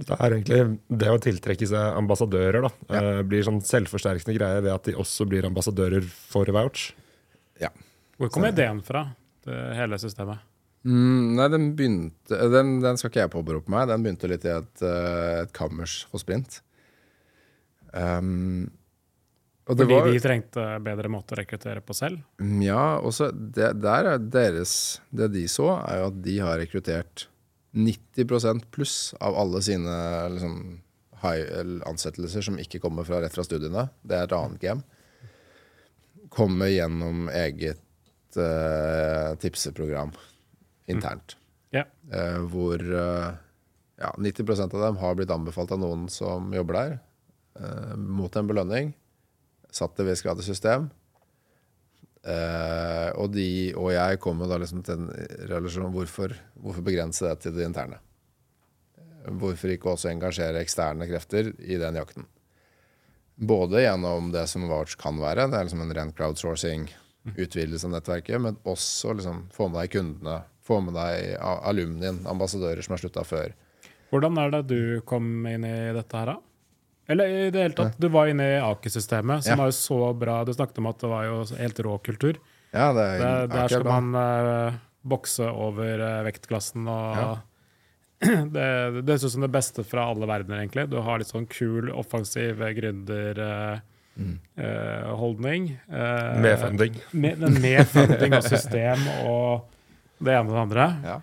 Det 0.00 0.16
er 0.16 0.32
egentlig 0.32 0.60
det 1.02 1.08
å 1.12 1.20
tiltrekke 1.20 1.68
seg 1.68 1.96
ambassadører. 1.98 2.64
da, 2.64 2.70
ja. 2.88 3.00
Eh, 3.00 3.22
blir 3.28 3.44
sånn 3.46 3.60
selvforsterkende 3.64 4.36
greie 4.36 4.62
ved 4.64 4.72
at 4.72 4.88
de 4.88 4.96
også 5.00 5.26
blir 5.28 5.48
ambassadører 5.48 6.06
for 6.06 6.48
Vouch. 6.56 6.90
Ja. 7.60 7.72
Hvor 8.20 8.32
kom 8.32 8.46
ideen 8.48 8.80
fra, 8.84 9.10
det 9.48 9.58
hele 9.76 9.98
systemet? 10.00 10.46
Mm, 10.88 11.36
nei, 11.36 11.46
den 11.52 11.64
begynte 11.76 12.36
den, 12.48 12.78
den, 12.80 12.96
skal 12.96 13.10
ikke 13.10 13.24
jeg 13.26 13.32
påberope 13.34 13.72
meg. 13.72 13.88
Den 13.90 14.04
begynte 14.04 14.30
litt 14.32 14.46
i 14.48 14.54
et, 14.54 14.84
et 14.84 15.52
kammers 15.56 16.02
for 16.08 16.22
Sprint. 16.22 16.62
Um, 17.92 18.70
fordi 19.78 19.94
var, 19.94 20.08
de 20.10 20.22
trengte 20.22 20.66
bedre 20.84 21.10
måte 21.12 21.34
å 21.34 21.40
rekruttere 21.40 21.82
på 21.84 21.96
selv? 21.96 22.22
Mm, 22.42 22.60
ja, 22.64 22.84
også 22.98 23.30
det, 23.32 23.72
der 23.82 24.12
er 24.14 24.22
deres, 24.22 24.72
det 25.14 25.30
de 25.34 25.44
så, 25.50 25.68
er 25.84 26.00
jo 26.00 26.06
at 26.10 26.22
de 26.24 26.36
har 26.42 26.60
rekruttert 26.60 27.26
90% 27.76 28.66
pluss 28.74 28.96
av 29.22 29.36
alle 29.38 29.60
sine 29.62 29.96
liksom, 30.34 30.56
ansettelser 31.86 32.48
som 32.48 32.58
ikke 32.58 32.80
kommer 32.82 33.06
fra, 33.06 33.20
rett 33.22 33.36
fra 33.36 33.44
studiene. 33.46 33.86
Det 34.02 34.16
er 34.16 34.26
et 34.26 34.34
annet 34.34 34.64
game. 34.64 35.28
Kommer 36.34 36.70
gjennom 36.72 37.28
eget 37.34 38.38
uh, 38.38 39.36
tipseprogram 39.42 40.10
internt. 40.90 41.36
Mm. 41.36 41.78
Yeah. 41.78 41.92
Uh, 42.10 42.40
hvor 42.50 42.82
uh, 42.82 43.30
ja, 44.00 44.14
90% 44.18 44.74
av 44.74 44.80
dem 44.80 44.96
har 44.96 45.14
blitt 45.14 45.30
anbefalt 45.30 45.72
av 45.72 45.80
noen 45.82 46.08
som 46.08 46.48
jobber 46.54 46.76
der, 46.78 46.98
eh, 47.60 47.96
mot 47.96 48.36
en 48.36 48.46
belønning. 48.48 48.94
Satt 49.70 49.96
det 49.96 50.08
viss 50.08 50.22
grad 50.24 50.40
i 50.40 50.46
system. 50.46 50.88
Eh, 52.20 53.08
og 53.16 53.30
de 53.32 53.72
og 53.80 53.94
jeg 53.94 54.18
kommer 54.20 54.50
da 54.50 54.58
liksom 54.60 54.82
til 54.84 54.98
en 54.98 55.28
relasjon 55.48 55.92
hvorfor, 55.94 56.34
hvorfor 56.60 56.84
begrense 56.84 57.24
det 57.24 57.38
til 57.44 57.54
det 57.56 57.64
interne? 57.70 58.00
Hvorfor 59.40 59.72
ikke 59.72 59.94
også 59.94 60.10
engasjere 60.10 60.60
eksterne 60.60 61.08
krefter 61.08 61.52
i 61.60 61.78
den 61.80 61.96
jakten? 61.96 62.26
Både 63.40 63.80
gjennom 63.86 64.28
det 64.34 64.44
som 64.52 64.66
Vouch 64.68 64.98
kan 65.00 65.16
være, 65.20 65.46
det 65.48 65.56
er 65.56 65.64
liksom 65.64 65.80
en 65.86 65.94
ren 65.96 66.12
crowdsourcing, 66.12 66.90
utvidelse 67.36 67.88
av 67.88 67.94
nettverket, 67.94 68.36
men 68.40 68.58
også 68.68 69.14
liksom 69.16 69.46
få 69.54 69.70
med 69.70 69.80
deg 69.80 69.94
kundene, 69.94 70.36
få 70.64 70.80
med 70.84 70.96
deg 70.96 71.38
alumnien, 71.40 72.20
ambassadører 72.28 72.84
som 72.84 72.96
har 72.96 73.02
slutta 73.04 73.24
før. 73.24 73.56
Hvordan 74.12 74.36
er 74.42 74.52
det 74.52 74.62
du 74.68 74.80
kom 75.08 75.46
inn 75.48 75.64
i 75.64 75.74
dette 75.96 76.20
her, 76.20 76.34
da? 76.34 76.49
Eller 77.10 77.26
i 77.26 77.50
det 77.50 77.64
hele 77.64 77.74
tatt, 77.76 77.98
du 78.00 78.06
var 78.12 78.30
inne 78.30 78.46
i 78.46 78.56
Aker-systemet, 78.62 79.42
som 79.44 79.56
Ja. 79.56 79.58
var 79.64 79.70
jo 79.72 79.76
så 79.76 80.00
bra. 80.14 80.38
Du 80.46 80.52
snakket 80.54 80.78
om 80.78 80.86
at 80.92 80.98
det 81.02 81.10
var 81.10 81.24
jo 81.26 81.40
helt 81.58 81.80
rå 81.86 81.98
kultur. 82.06 82.38
Ja, 82.70 82.92
det 82.94 83.02
er, 83.02 83.18
det, 83.18 83.50
der 83.50 83.64
er 83.64 83.68
skal 83.72 83.84
man 83.88 84.14
uh, 84.14 84.78
bokse 85.02 85.48
over 85.50 85.98
uh, 86.04 86.24
vektklassen 86.28 86.86
og 86.88 87.38
Det, 88.54 89.02
det 89.08 89.14
synes 89.18 89.32
som 89.32 89.40
det 89.46 89.48
beste 89.54 89.80
fra 89.88 90.02
alle 90.12 90.26
verdener, 90.28 90.60
egentlig. 90.60 90.82
Du 90.92 90.98
har 91.00 91.18
litt 91.22 91.30
sånn 91.32 91.46
kul, 91.48 91.88
offensiv 91.96 92.60
gründerholdning. 92.76 93.80
Uh, 94.60 95.14
holdning. 95.16 95.70
Eh, 95.88 96.40
Med 96.44 96.58
funding. 96.60 96.98
Med, 97.16 97.40
med 97.60 97.86
funding 97.88 98.34
og 98.36 98.44
system 98.44 99.00
og 99.24 99.70
det 100.20 100.34
ene 100.36 100.50
og 100.50 100.52
det 100.52 100.60
andre. 100.66 100.86
Ja. 101.06 101.14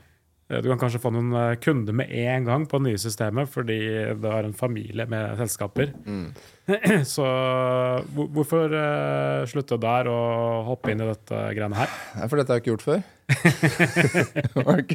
Eh, 0.49 0.61
Du 0.63 0.69
kan 0.71 0.79
kanskje 0.79 1.01
få 1.03 1.11
noen 1.11 1.33
eh, 1.35 1.55
kunder 1.63 1.93
med 1.95 2.11
en 2.11 2.45
gang 2.47 2.65
på 2.69 2.79
det 2.79 2.85
nye 2.91 3.01
systemet, 3.01 3.49
fordi 3.51 3.77
det 4.21 4.31
har 4.31 4.43
en 4.47 4.53
familie 4.55 5.05
med 5.11 5.35
selskaper. 5.41 5.91
Mm. 6.07 6.29
Så 7.15 7.25
hvorfor 8.15 8.73
eh, 8.75 9.43
slutte 9.51 9.77
der 9.83 10.07
og 10.11 10.65
hoppe 10.71 10.91
inn 10.93 11.03
i 11.03 11.09
dette 11.09 11.41
greiene 11.57 11.77
her? 11.79 11.91
Nei, 12.17 12.27
for 12.31 12.39
dette 12.39 12.51
har 12.53 12.59
jeg 12.59 12.65
ikke 12.65 12.73
gjort 12.75 12.87
før. 12.87 13.01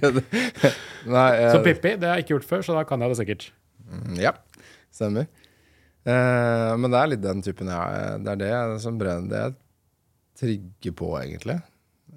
Nei, 1.12 1.28
jeg... 1.36 1.50
Så 1.52 1.62
Pippi, 1.64 1.94
det 2.00 2.08
har 2.08 2.16
jeg 2.18 2.24
ikke 2.26 2.34
gjort 2.36 2.48
før, 2.48 2.64
så 2.66 2.76
da 2.78 2.84
kan 2.88 3.02
jeg 3.04 3.12
det 3.12 3.18
sikkert. 3.20 3.48
Mm, 3.92 4.16
Ja, 4.22 4.32
stemmer. 4.92 5.28
Eh, 6.08 6.72
men 6.80 6.90
det 6.92 6.98
er 6.98 7.10
litt 7.12 7.22
den 7.22 7.42
typen 7.46 7.68
jeg 7.70 8.22
Det 8.24 8.32
er 8.32 8.38
det 8.40 8.80
som 8.82 8.96
brenner 8.98 9.28
Det 9.30 9.38
jeg 9.38 9.52
trigger 10.40 10.94
på, 10.98 11.10
egentlig. 11.20 11.58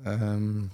Um, 0.08 0.72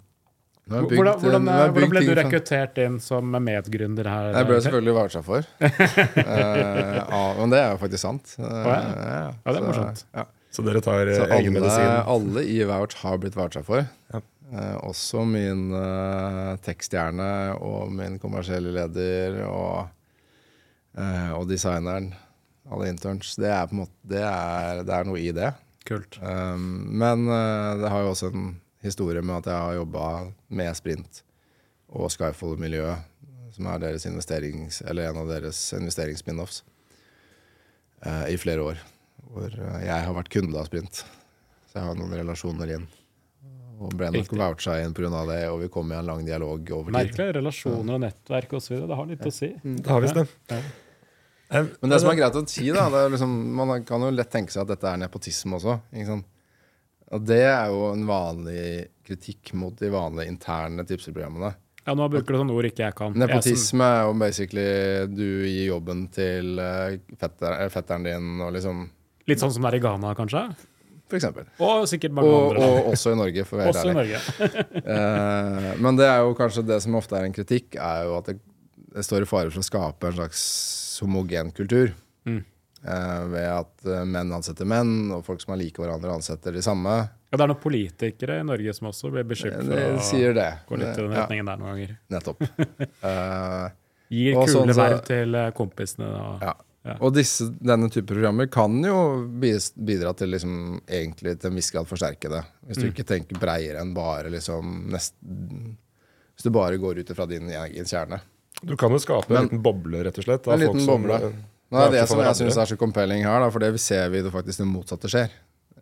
bygd- 0.72 0.96
Hvordan, 0.98 1.20
hvordan, 1.22 1.46
nå 1.46 1.52
har 1.52 1.72
hvordan 1.76 1.92
ble 1.94 2.04
du 2.08 2.14
rekruttert 2.18 2.78
inn 2.84 3.00
som 3.04 3.32
medgründer 3.44 4.08
her? 4.08 4.32
Jeg 4.38 4.50
ble 4.50 4.60
selvfølgelig 4.66 4.98
voucha 4.98 5.24
for. 5.26 5.48
Eh, 6.22 6.98
ja, 7.02 7.22
men 7.38 7.52
det 7.54 7.60
er 7.60 7.72
jo 7.74 7.80
faktisk 7.82 8.04
sant. 8.04 8.36
Eh, 8.40 8.46
ja. 8.46 8.76
ja, 8.76 9.24
Ja, 9.46 9.52
det 9.52 9.58
er 9.60 9.66
morsomt. 9.68 10.06
Ja. 10.16 10.26
Så 10.52 10.64
dere 10.68 10.82
tar 10.84 11.08
eh, 11.08 11.16
Så 11.16 11.26
egen 11.28 11.38
alle, 11.38 11.54
medisin? 11.60 11.94
alle 12.14 12.44
i 12.44 12.60
Vouch 12.68 12.96
har 13.04 13.18
blitt 13.22 13.38
for. 13.66 13.86
Ja. 14.14 14.22
Uh, 14.52 14.76
også 14.84 15.24
min 15.24 15.70
uh, 15.72 16.58
tekststjerne 16.60 17.56
og 17.64 17.92
min 17.96 18.18
kommersielle 18.20 18.74
leder 18.76 19.46
og, 19.48 19.88
uh, 21.00 21.32
og 21.38 21.46
designeren. 21.48 22.10
Alle 22.72 22.90
interns. 22.92 23.38
Det 23.40 23.48
er 23.48 23.70
på 23.72 23.80
måte 23.80 23.96
Det 24.04 24.20
er, 24.20 24.84
det 24.84 24.92
er 24.98 25.08
noe 25.08 25.20
i 25.24 25.32
det. 25.32 25.54
Kult. 25.88 26.20
Um, 26.20 26.84
men 27.00 27.24
det 27.26 27.90
har 27.90 28.04
jo 28.04 28.12
også 28.12 28.30
en 28.36 28.52
historie 28.82 29.22
med 29.22 29.42
at 29.42 29.52
jeg 29.52 29.66
har 29.66 29.78
jobba 29.80 30.06
med 30.50 30.78
Sprint 30.78 31.24
og 31.92 32.12
Skyfall-miljøet, 32.14 33.08
som 33.52 33.68
er 33.68 33.82
deres 33.84 34.08
investerings, 34.08 34.82
eller 34.88 35.10
en 35.10 35.22
av 35.24 35.32
deres 35.32 35.60
investeringsspin-offs, 35.76 36.62
uh, 38.06 38.26
i 38.32 38.38
flere 38.40 38.64
år. 38.64 38.82
Hvor 39.32 39.52
eh, 39.52 39.84
jeg 39.86 40.08
har 40.08 40.16
vært 40.16 40.32
kunde 40.34 40.58
av 40.60 40.68
Sprint. 40.68 41.04
Så 41.70 41.78
jeg 41.78 41.88
har 41.88 41.96
noen 41.96 42.16
relasjoner 42.20 42.74
inn. 42.78 42.88
Og 43.82 43.94
ble 43.98 44.12
nok 44.14 44.34
voucha 44.38 44.76
inn 44.84 44.94
pga. 44.94 45.10
det, 45.30 45.40
og 45.50 45.62
vi 45.64 45.70
kom 45.74 45.92
i 45.92 45.98
en 45.98 46.10
lang 46.10 46.26
dialog 46.26 46.72
over 46.76 46.92
tid. 46.92 46.98
Merkelig. 46.98 47.28
Relasjoner 47.40 47.98
og 47.98 48.04
nettverk 48.04 48.56
osv. 48.60 48.76
Det 48.90 48.98
har 49.00 49.08
litt 49.10 49.26
å 49.26 49.34
si. 49.34 49.50
Det 49.64 49.90
har 49.90 50.04
visst 50.04 50.20
det. 50.20 50.26
Ja. 50.52 50.60
Men 51.82 51.92
det 51.92 52.00
som 52.00 52.12
er 52.12 52.20
greit 52.20 52.38
å 52.38 52.44
si, 52.48 52.68
da 52.72 52.86
det 52.92 53.00
er 53.06 53.10
liksom, 53.12 53.32
Man 53.58 53.84
kan 53.88 54.06
jo 54.06 54.12
lett 54.14 54.30
tenke 54.32 54.54
seg 54.54 54.64
at 54.64 54.76
dette 54.76 54.88
er 54.92 55.02
nepotisme 55.02 55.58
også. 55.58 55.80
Ikke 55.96 56.10
sant? 56.12 56.30
Og 57.12 57.26
det 57.28 57.42
er 57.44 57.68
jo 57.74 57.90
en 57.92 58.06
vanlig 58.08 58.64
kritikk 59.08 59.52
mot 59.60 59.76
de 59.80 59.90
vanlige 59.92 60.32
interne 60.32 60.86
tipseprogrammene. 60.88 61.52
Ja, 61.82 61.96
nå 61.98 62.06
bruker 62.14 62.36
du 62.36 62.40
sånne 62.44 62.54
ord 62.56 62.68
ikke 62.70 62.86
jeg 62.86 62.96
kan. 62.96 63.16
Nepotisme 63.18 63.86
er 63.90 64.04
jo 64.06 64.12
basically 64.22 64.66
du 65.10 65.26
gir 65.50 65.66
jobben 65.72 66.04
til 66.14 66.60
eh, 66.62 67.00
fetter, 67.20 67.56
eh, 67.58 67.72
fetteren 67.74 68.06
din 68.06 68.36
og 68.46 68.54
liksom 68.56 68.84
Litt 69.30 69.42
sånn 69.42 69.52
som 69.54 69.66
det 69.66 69.70
er 69.74 69.78
i 69.78 69.82
Ghana, 69.84 70.12
kanskje? 70.18 70.44
For 71.12 71.18
eksempel. 71.20 71.46
Og 71.62 71.84
sikkert 71.92 72.14
mange 72.16 72.30
Og, 72.32 72.54
andre. 72.54 72.70
og 72.70 72.92
også 72.94 73.12
i 73.14 73.18
Norge, 73.20 73.44
for 73.50 73.58
å 73.58 73.62
være 73.62 73.74
Også 73.74 73.82
i 73.84 73.92
ærlig. 73.92 73.98
Norge. 74.00 74.68
Eh, 74.96 75.68
men 75.84 75.98
det 76.00 76.08
er 76.08 76.22
jo 76.24 76.32
kanskje 76.38 76.64
det 76.70 76.80
som 76.86 76.96
ofte 76.98 77.18
er 77.20 77.28
en 77.28 77.36
kritikk, 77.36 77.76
er 77.76 78.06
jo 78.08 78.16
at 78.22 78.30
det, 78.32 78.38
det 78.96 79.04
står 79.06 79.26
i 79.26 79.30
fare 79.30 79.52
for 79.52 79.62
å 79.62 79.66
skape 79.68 80.10
en 80.10 80.16
slags 80.22 80.42
homogen 81.04 81.52
kultur. 81.58 81.92
Mm. 82.30 82.42
Eh, 82.84 83.24
ved 83.30 83.46
at 83.46 83.86
eh, 83.86 84.04
menn 84.10 84.32
ansetter 84.34 84.66
menn, 84.66 85.12
og 85.14 85.24
folk 85.24 85.42
som 85.44 85.54
er 85.54 85.60
like 85.62 85.78
hverandre, 85.78 86.16
ansetter 86.18 86.52
de 86.56 86.64
samme. 86.66 86.90
Ja, 87.30 87.38
det 87.38 87.44
er 87.46 87.52
noen 87.52 87.62
politikere 87.62 88.40
i 88.42 88.44
Norge 88.48 88.74
som 88.74 88.88
også 88.90 89.12
blir 89.14 89.24
beskyldt 89.30 89.60
for 89.68 89.76
Det 89.76 89.84
å 89.94 90.02
sier 90.02 90.34
det. 90.34 90.48
gå 90.68 90.80
litt 90.82 90.98
i 90.98 91.02
den 91.02 91.12
Ja, 91.14 91.22
retningen 91.28 91.46
der 91.46 91.58
noen 91.62 91.76
ganger. 91.76 91.94
nettopp. 92.10 92.42
uh, 93.06 93.70
Gir 94.12 94.34
kule 94.36 94.48
sånn 94.52 94.74
verv 94.76 95.04
til 95.08 95.36
eh, 95.36 95.52
kompisene. 95.56 96.10
Og, 96.10 96.42
Ja. 96.42 96.54
Ja. 96.84 96.96
Og 97.06 97.14
disse, 97.14 97.46
denne 97.62 97.92
type 97.94 98.08
programmer 98.10 98.48
kan 98.50 98.74
jo 98.82 99.28
bidra 99.38 100.16
til 100.18 100.32
liksom, 100.34 100.80
egentlig 100.90 101.36
til 101.40 101.52
en 101.52 101.56
viss 101.60 101.70
grad 101.70 101.86
forsterke 101.86 102.28
det. 102.34 102.42
Hvis 102.66 102.80
du 102.82 102.88
Mm. 102.88 102.94
ikke 102.96 103.06
tenker 103.06 103.38
breiere 103.40 103.78
enn 103.84 103.94
bare 103.94 104.32
liksom 104.34 104.90
nest, 104.90 105.14
Hvis 105.22 106.44
du 106.44 106.50
bare 106.50 106.78
går 106.82 106.98
ut 107.04 107.10
ifra 107.14 107.28
din 107.30 107.48
egen 107.54 107.86
kjerne. 107.86 108.20
Du 108.66 108.76
kan 108.76 108.90
jo 108.90 108.98
skape 108.98 109.30
Men- 109.30 109.38
en 109.38 109.50
liten 109.50 109.62
boble, 109.62 110.04
rett 110.04 110.18
og 110.18 110.24
slett. 110.26 110.48
av 110.48 110.54
En 110.54 110.60
folk 110.60 110.74
liten 110.74 110.86
som, 110.88 111.04
boble. 111.04 111.22
eh, 111.22 111.32
Nå 111.72 111.80
er 111.80 111.94
det 111.94 112.04
som 112.10 112.20
jeg 112.20 112.36
syns 112.36 112.58
er 112.60 112.68
så 112.68 112.78
compelling 112.80 113.24
her, 113.24 113.40
da, 113.40 113.48
for 113.54 113.64
det 113.64 113.80
ser 113.80 114.10
vi 114.12 114.24
det 114.26 114.34
faktisk 114.34 114.60
det 114.60 114.68
motsatte 114.68 115.12
skjer. 115.12 115.32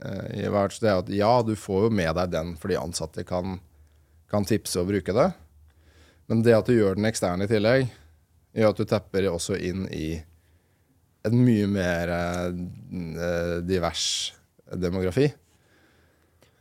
Eh, 0.06 0.46
i 0.46 0.50
hvert 0.52 0.76
det 0.80 0.92
er 0.92 1.02
at 1.02 1.12
ja, 1.12 1.32
du 1.46 1.56
får 1.58 1.88
jo 1.88 1.94
med 2.00 2.14
deg 2.16 2.34
den 2.36 2.54
fordi 2.62 2.78
ansatte 2.80 3.26
kan, 3.28 3.58
kan 4.30 4.46
tipse 4.48 4.80
og 4.82 4.92
bruke 4.92 5.16
det. 5.16 5.32
Men 6.30 6.44
det 6.46 6.54
at 6.56 6.70
du 6.70 6.76
gjør 6.78 7.00
den 7.00 7.10
eksterne 7.10 7.48
i 7.48 7.52
tillegg, 7.52 7.90
gjør 8.54 8.74
at 8.76 8.82
du 8.82 8.90
tapper 8.90 9.32
også 9.32 9.58
inn 9.58 9.88
i 9.90 10.20
en 11.28 11.42
mye 11.44 11.68
mer 11.68 12.14
eh, 12.14 13.56
divers 13.66 14.06
demografi. 14.70 15.28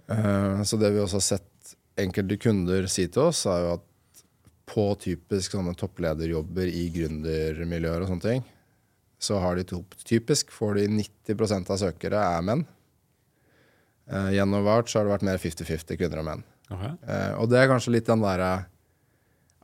Eh, 0.08 0.62
så 0.64 0.80
det 0.80 0.94
vi 0.94 1.04
også 1.04 1.20
har 1.20 1.28
sett 1.28 1.76
enkelte 1.98 2.38
kunder 2.40 2.88
si 2.90 3.06
til 3.12 3.28
oss, 3.28 3.44
er 3.50 3.64
jo 3.66 3.74
at 3.76 3.84
på 4.68 4.84
typisk 5.00 5.54
sånne 5.54 5.74
topplederjobber 5.78 6.68
i 6.68 6.88
gründermiljøer 6.92 8.04
og 8.04 8.10
sånne 8.10 8.24
ting, 8.24 8.42
så 9.18 9.38
har 9.42 9.56
de 9.58 9.64
to, 9.66 9.82
typisk 10.06 10.52
får 10.54 10.78
de 10.78 10.88
90% 11.02 11.70
av 11.74 11.80
søkere 11.80 12.20
er 12.22 12.44
menn. 12.46 12.64
Eh, 14.08 14.34
gjennom 14.38 14.64
Vouch 14.64 14.94
har 14.94 15.04
det 15.04 15.12
vært 15.12 15.26
mer 15.26 15.40
50-50 15.42 15.98
kvinner 15.98 16.22
og 16.22 16.28
menn. 16.28 16.44
Okay. 16.68 16.92
Eh, 17.08 17.32
og 17.40 17.48
det 17.50 17.58
er 17.60 17.70
kanskje 17.70 17.94
litt 17.94 18.08
den 18.08 18.20
derre 18.20 18.50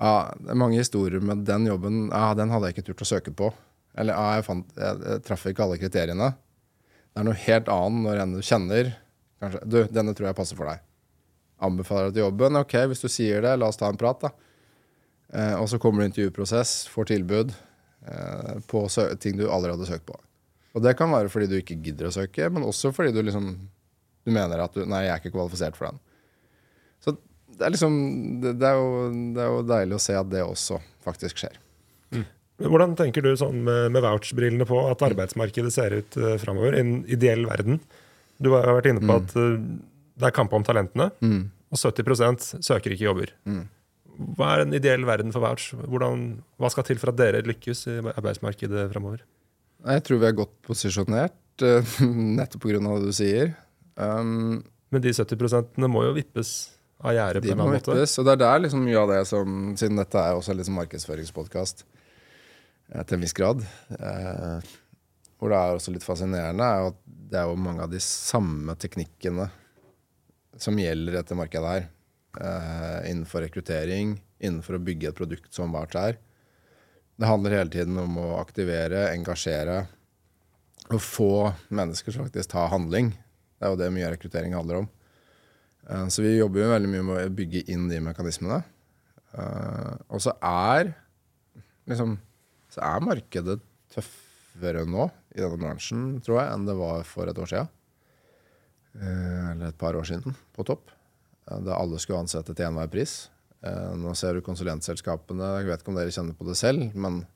ja, 0.00 0.32
Det 0.40 0.54
er 0.54 0.56
mange 0.56 0.78
historier 0.80 1.20
med 1.20 1.42
den 1.44 1.66
jobben 1.68 2.06
ja, 2.08 2.30
den 2.34 2.48
hadde 2.50 2.70
jeg 2.70 2.74
ikke 2.74 2.86
turt 2.88 3.04
å 3.04 3.08
søke 3.08 3.34
på. 3.36 3.52
Eller 3.94 4.16
ja, 4.16 4.38
jeg, 4.38 4.46
fant, 4.48 4.72
jeg, 4.74 5.02
jeg 5.04 5.24
traff 5.28 5.44
ikke 5.46 5.66
alle 5.68 5.78
kriteriene. 5.78 6.32
Det 7.14 7.22
er 7.22 7.28
noe 7.28 7.42
helt 7.44 7.70
annet 7.70 8.06
når 8.08 8.22
en 8.24 8.34
du 8.34 8.40
kjenner 8.42 8.90
kanskje, 9.42 9.60
Du, 9.70 9.78
denne 9.92 10.16
tror 10.16 10.32
jeg 10.32 10.38
passer 10.40 10.58
for 10.58 10.72
deg. 10.72 10.82
Anbefaler 11.62 12.10
deg 12.10 12.18
til 12.18 12.26
jobben. 12.26 12.58
Ok, 12.58 12.74
hvis 12.90 13.04
du 13.04 13.06
sier 13.12 13.44
det, 13.44 13.54
la 13.60 13.70
oss 13.70 13.78
ta 13.78 13.86
en 13.92 14.00
prat, 14.00 14.26
da. 14.26 14.32
Eh, 15.30 15.54
og 15.60 15.68
så 15.70 15.78
kommer 15.78 16.02
du 16.02 16.08
i 16.08 16.10
intervjuprosess, 16.10 16.88
får 16.90 17.12
tilbud 17.12 17.54
på 18.68 18.84
ting 19.22 19.38
du 19.38 19.46
allerede 19.48 19.84
har 19.84 19.94
søkt 19.94 20.06
på. 20.08 20.16
Og 20.74 20.82
det 20.82 20.96
kan 20.98 21.12
være 21.12 21.30
fordi 21.32 21.48
du 21.50 21.58
ikke 21.60 21.78
gidder 21.82 22.08
å 22.08 22.14
søke, 22.14 22.48
men 22.50 22.66
også 22.66 22.92
fordi 22.94 23.14
du 23.14 23.22
liksom 23.22 23.54
Du 24.24 24.32
mener 24.32 24.62
at 24.64 24.74
du 24.74 24.86
Nei, 24.88 25.04
jeg 25.04 25.12
er 25.12 25.20
ikke 25.20 25.34
kvalifisert 25.34 25.76
for 25.78 25.90
den. 25.90 25.98
Så 27.04 27.12
det 27.54 27.66
er 27.66 27.74
liksom 27.74 27.96
det, 28.42 28.54
det, 28.60 28.70
er 28.70 28.80
jo, 28.80 29.10
det 29.36 29.42
er 29.44 29.50
jo 29.52 29.66
deilig 29.68 29.98
å 29.98 30.02
se 30.02 30.16
at 30.18 30.30
det 30.32 30.42
også 30.42 30.80
faktisk 31.04 31.42
skjer. 31.42 31.58
Mm. 32.14 32.24
Hvordan 32.64 32.94
tenker 32.98 33.22
du 33.22 33.34
sånn 33.38 33.60
med, 33.66 33.92
med 33.94 34.02
vouch-brillene 34.02 34.66
på 34.66 34.80
at 34.88 35.04
arbeidsmarkedet 35.04 35.74
ser 35.74 35.98
ut 36.00 36.18
uh, 36.18 36.34
framover? 36.40 36.74
I 36.74 36.82
en 36.82 36.94
ideell 37.04 37.44
verden. 37.46 37.78
Du 38.42 38.50
har 38.56 38.66
vært 38.78 38.88
inne 38.90 39.04
på 39.04 39.18
at 39.20 39.36
uh, 39.36 39.60
det 40.18 40.30
er 40.30 40.34
kamp 40.34 40.56
om 40.56 40.64
talentene, 40.66 41.10
og 41.74 41.80
70% 41.80 42.64
søker 42.64 42.94
ikke 42.94 43.08
jobber. 43.08 43.34
Hva 44.38 44.50
er 44.54 44.64
en 44.64 44.76
ideell 44.76 45.06
verden 45.08 45.32
for 45.34 45.44
vouch? 45.44 45.72
Hvordan, 45.74 46.26
hva 46.60 46.70
skal 46.72 46.86
til 46.86 47.00
for 47.00 47.12
at 47.12 47.18
dere 47.18 47.42
lykkes 47.46 47.86
i 47.90 47.96
arbeidsmarkedet 48.14 48.86
framover? 48.92 49.24
Jeg 49.84 50.04
tror 50.06 50.20
vi 50.22 50.28
er 50.28 50.36
godt 50.38 50.54
posisjonert, 50.64 51.64
eh, 51.64 51.96
nettopp 52.38 52.64
pga. 52.64 52.78
det 52.84 53.10
du 53.10 53.16
sier. 53.16 53.52
Um, 53.96 54.62
Men 54.90 55.02
de 55.02 55.12
70 55.14 55.90
må 55.90 56.04
jo 56.06 56.14
vippes 56.16 56.54
av 57.04 57.14
gjerdet 57.14 57.44
De 57.44 57.52
en 57.52 57.60
må 57.60 57.68
vippes. 57.72 58.16
Og 58.18 58.26
det 58.26 58.36
er 58.36 58.40
der 58.42 58.62
liksom 58.64 58.84
mye 58.86 59.02
av 59.02 59.10
det 59.12 59.20
som 59.28 59.74
Siden 59.78 60.00
dette 60.00 60.18
er 60.18 60.38
også 60.38 60.54
en 60.54 60.60
liksom 60.60 60.78
markedsføringspodkast 60.80 61.84
eh, 61.84 63.02
til 63.02 63.18
en 63.18 63.26
viss 63.26 63.36
grad. 63.36 63.64
Eh, 63.98 64.72
hvor 65.38 65.52
det 65.52 65.58
er 65.58 65.76
også 65.76 65.92
litt 65.92 66.06
fascinerende, 66.06 66.64
er 66.64 66.88
at 66.92 67.00
det 67.04 67.40
er 67.40 67.50
jo 67.50 67.58
mange 67.60 67.84
av 67.84 67.90
de 67.92 68.00
samme 68.00 68.76
teknikkene 68.80 69.50
som 70.60 70.78
gjelder 70.78 71.18
dette 71.18 71.36
markedet 71.36 71.72
her. 71.72 71.88
Eh, 72.34 73.10
innenfor 73.12 73.44
rekruttering, 73.44 74.16
innenfor 74.42 74.74
å 74.78 74.82
bygge 74.82 75.12
et 75.12 75.18
produkt 75.18 75.54
som 75.54 75.70
vart 75.74 75.94
er. 75.94 76.16
Det 77.14 77.28
handler 77.30 77.54
hele 77.54 77.70
tiden 77.70 77.98
om 78.02 78.16
å 78.18 78.40
aktivere, 78.40 79.04
engasjere 79.14 79.84
og 80.90 80.98
få 81.00 81.28
mennesker 81.70 82.10
som 82.12 82.26
faktisk 82.26 82.50
tar 82.50 82.72
handling. 82.72 83.12
Det 83.54 83.68
er 83.68 83.70
jo 83.70 83.78
det 83.78 83.92
mye 83.94 84.10
rekruttering 84.16 84.56
handler 84.56 84.80
om. 84.82 84.88
Eh, 85.88 86.06
Så 86.10 86.22
vi 86.26 86.34
jobber 86.38 86.64
jo 86.64 86.72
veldig 86.72 86.90
mye 86.90 87.06
med 87.06 87.22
å 87.30 87.34
bygge 87.38 87.62
inn 87.70 87.86
de 87.88 88.00
mekanismene. 88.02 88.64
Eh, 89.34 89.94
Og 90.10 90.20
så 90.20 90.34
er 90.42 90.94
liksom 91.86 92.18
Så 92.74 92.80
er 92.82 92.98
markedet 93.00 93.60
tøffere 93.94 94.82
nå 94.84 95.06
i 95.36 95.38
denne 95.40 95.58
bransjen, 95.60 96.20
tror 96.20 96.40
jeg, 96.40 96.52
enn 96.52 96.66
det 96.66 96.74
var 96.74 97.04
for 97.06 97.28
et 97.30 97.38
år 97.38 97.46
siden. 97.46 97.68
Eller 98.98 99.68
et 99.68 99.78
par 99.78 99.94
år 99.94 100.02
siden, 100.02 100.34
på 100.56 100.64
topp. 100.66 100.90
Eh, 101.50 101.60
Da 101.60 101.76
alle 101.78 101.98
skulle 101.98 102.22
ansette 102.24 102.54
til 102.54 102.66
enhver 102.68 102.90
pris. 102.92 103.30
Eh, 103.64 103.92
Nå 103.96 104.14
ser 104.16 104.34
du 104.34 104.44
konsulentselskapene 104.44 105.60
Jeg 105.60 105.70
vet 105.70 105.82
ikke 105.82 105.92
om 105.92 106.00
dere 106.00 106.14
kjenner 106.14 106.36
på 106.38 106.48
det 106.48 106.56
selv, 106.56 106.94
men 106.94 107.26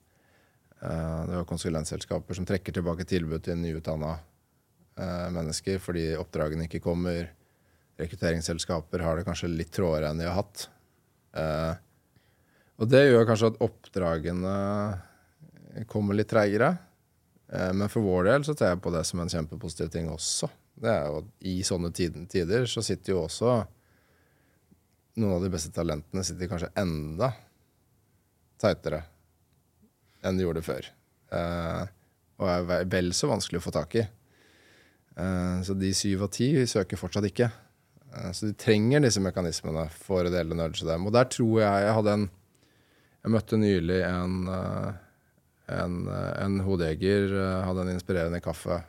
eh, 0.83 1.21
det 1.29 1.39
er 1.39 1.49
konsulentselskaper 1.49 2.35
som 2.37 2.49
trekker 2.49 2.73
tilbake 2.73 3.07
tilbud 3.09 3.45
til 3.45 3.61
nyutdanna 3.61 4.19
mennesker 4.99 5.77
fordi 5.79 6.17
oppdragene 6.19 6.65
ikke 6.67 6.81
kommer 6.83 7.29
rekrutteringsselskaper 8.03 9.05
har 9.07 9.15
det 9.15 9.29
kanskje 9.29 9.47
litt 9.53 9.71
trådere 9.71 10.09
enn 10.11 10.19
de 10.19 10.27
har 10.27 10.35
hatt. 10.35 10.65
Og 12.83 12.91
det 12.91 13.05
gjør 13.05 13.29
kanskje 13.29 13.53
at 13.53 13.61
oppdragene 13.63 14.57
kommer 15.87 16.19
litt 16.19 16.33
treigere. 16.35 16.73
Men 17.47 17.87
for 17.95 18.03
vår 18.03 18.27
del 18.27 18.49
så 18.49 18.57
tar 18.59 18.73
jeg 18.73 18.83
på 18.83 18.91
det 18.91 19.05
som 19.07 19.23
en 19.23 19.31
kjempepositiv 19.31 19.95
ting 19.95 20.11
også. 20.11 20.51
Det 20.75 20.91
er 20.91 21.07
jo 21.07 21.23
at 21.23 21.31
I 21.47 21.55
sånne 21.71 21.95
tider 21.95 22.67
så 22.67 22.83
sitter 22.83 23.15
jo 23.15 23.23
også 23.29 23.55
noen 25.19 25.37
av 25.37 25.43
de 25.45 25.51
beste 25.53 25.71
talentene 25.75 26.25
sitter 26.27 26.49
kanskje 26.51 26.71
enda 26.79 27.33
teitere 28.61 29.03
enn 30.27 30.39
de 30.39 30.45
gjorde 30.47 30.65
før. 30.67 30.89
Eh, 31.35 31.85
og 32.39 32.49
er 32.51 32.87
vel 32.91 33.13
så 33.17 33.29
vanskelig 33.31 33.61
å 33.61 33.65
få 33.67 33.73
tak 33.75 33.95
i. 34.01 34.05
Eh, 35.19 35.59
så 35.67 35.75
de 35.79 35.91
syv 35.95 36.25
av 36.27 36.33
ti 36.35 36.51
søker 36.71 36.99
fortsatt 37.01 37.27
ikke. 37.31 37.51
Eh, 38.15 38.31
Så 38.33 38.47
de 38.49 38.55
trenger 38.59 39.03
disse 39.05 39.21
mekanismene 39.23 39.89
for 39.95 40.25
å 40.27 40.33
dele 40.33 40.55
nudge 40.59 40.87
dem. 40.87 41.07
Og 41.07 41.13
der 41.15 41.25
tror 41.31 41.61
jeg 41.63 41.87
jeg 41.87 41.95
hadde 42.01 42.17
en 42.19 42.29
Jeg 43.25 43.33
møtte 43.35 43.57
nylig 43.59 43.97
en, 44.07 44.35
eh, 44.49 44.93
en, 45.75 45.97
eh, 46.09 46.45
en 46.45 46.61
hodejeger. 46.61 47.33
eh, 47.35 47.65
Hadde 47.67 47.81
en 47.83 47.99
inspirerende 47.99 48.41
kaffe. 48.41 48.85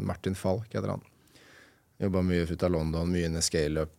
Martin 0.00 0.34
Falk 0.34 0.72
heter 0.72 0.88
han. 0.88 1.02
Jobba 2.00 2.22
mye 2.22 2.46
ut 2.50 2.62
av 2.62 2.70
London, 2.70 3.08
mye 3.12 3.26
inn 3.26 3.36
i 3.36 3.40
scaleup 3.42 3.90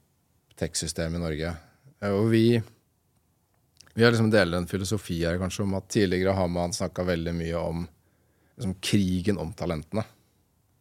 tech-system 0.57 1.15
i 1.15 1.19
Norge. 1.19 1.57
Eh, 2.01 2.11
Og 2.13 2.29
vi 2.33 2.61
vi 3.97 4.03
har 4.05 4.11
liksom 4.13 4.29
deler 4.29 4.59
en 4.59 4.67
filosofi 4.69 5.23
her 5.25 5.39
kanskje 5.41 5.63
om 5.63 5.71
at 5.73 5.87
tidligere 5.89 6.35
har 6.37 6.47
man 6.53 6.69
snakka 6.75 7.01
veldig 7.03 7.31
mye 7.33 7.57
om 7.57 7.79
liksom, 8.55 8.75
krigen 8.77 9.39
om 9.41 9.49
talentene. 9.57 10.03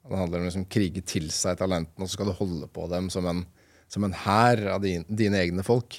Det 0.05 0.19
handler 0.21 0.43
om 0.43 0.45
å 0.45 0.49
liksom, 0.51 0.67
krige 0.69 1.01
til 1.01 1.31
seg 1.33 1.57
talentene, 1.57 2.05
og 2.05 2.11
så 2.11 2.19
skal 2.19 2.29
du 2.29 2.35
holde 2.37 2.69
på 2.69 2.85
dem 2.93 3.09
som 3.09 3.25
en, 3.31 3.41
som 3.89 4.05
en 4.05 4.13
hær 4.13 4.61
av 4.75 4.83
din, 4.85 5.07
dine 5.09 5.41
egne 5.41 5.65
folk. 5.65 5.97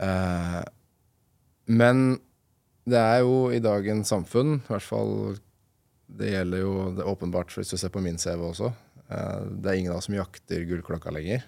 Eh, 0.00 0.62
men 1.68 2.02
det 2.88 2.96
er 3.04 3.20
jo 3.20 3.50
i 3.52 3.60
dagens 3.60 4.08
samfunn, 4.08 4.56
i 4.62 4.72
hvert 4.72 4.82
fall 4.86 5.12
Det 6.10 6.32
gjelder 6.32 6.64
jo 6.64 6.72
det 6.96 7.04
åpenbart 7.06 7.52
hvis 7.54 7.70
du 7.70 7.76
ser 7.78 7.92
på 7.92 8.00
min 8.02 8.16
CV 8.18 8.40
også. 8.48 8.72
eh, 9.12 9.44
det 9.60 9.68
er 9.70 9.76
ingen 9.78 9.92
av 9.92 10.00
oss 10.00 10.08
som 10.08 10.16
jakter 10.16 10.64
gullklokka 10.66 11.12
lenger. 11.12 11.44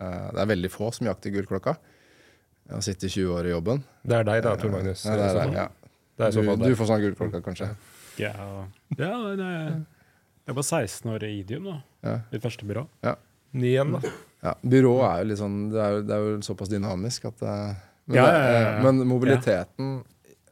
Eh, 0.00 0.26
det 0.34 0.42
er 0.42 0.50
veldig 0.54 0.70
få 0.72 0.90
som 0.96 1.08
jakter 1.10 1.34
gullklokka. 1.34 1.76
Jeg 2.70 2.76
har 2.76 2.84
sittet 2.86 3.12
20 3.12 3.32
år 3.36 3.48
i 3.48 3.54
jobben. 3.54 3.82
Det 4.06 4.20
er 4.20 4.26
deg 4.28 4.42
da, 4.46 4.56
Tor 4.60 4.72
Magnus. 4.72 5.04
Ja, 5.04 5.16
det 5.18 5.26
er, 5.26 5.30
i 5.30 5.40
fall. 5.40 5.54
ja. 5.58 5.68
Det 6.20 6.26
er 6.26 6.36
så 6.36 6.44
Du, 6.44 6.52
du 6.62 6.76
får 6.78 6.90
sånn 6.92 7.02
gullklokka, 7.04 7.40
kanskje. 7.44 7.70
Ja, 8.20 8.34
ja 8.98 9.12
det, 9.38 9.50
jeg 10.50 10.56
var 10.56 10.66
16 10.66 11.12
år 11.14 11.24
i 11.26 11.32
Idium, 11.40 11.68
da. 11.70 11.76
Ja. 12.06 12.16
Mitt 12.32 12.44
første 12.44 12.66
byrå. 12.68 12.84
Ja. 13.06 13.14
Ny 13.56 13.72
igjen, 13.72 13.94
da. 13.96 14.12
Ja, 14.40 14.54
Byrå 14.72 14.94
er 15.04 15.20
jo 15.20 15.28
litt 15.28 15.40
sånn 15.40 15.56
Det 15.68 15.80
er 15.84 15.94
jo, 15.96 16.02
det 16.08 16.14
er 16.16 16.22
jo 16.24 16.36
såpass 16.46 16.70
dynamisk 16.70 17.26
at 17.28 17.42
det, 17.42 17.54
men, 18.08 18.16
Ja, 18.16 18.22
ja, 18.24 18.38
ja, 18.40 18.60
ja. 18.62 18.70
men 18.86 19.02
mobiliteten 19.04 19.90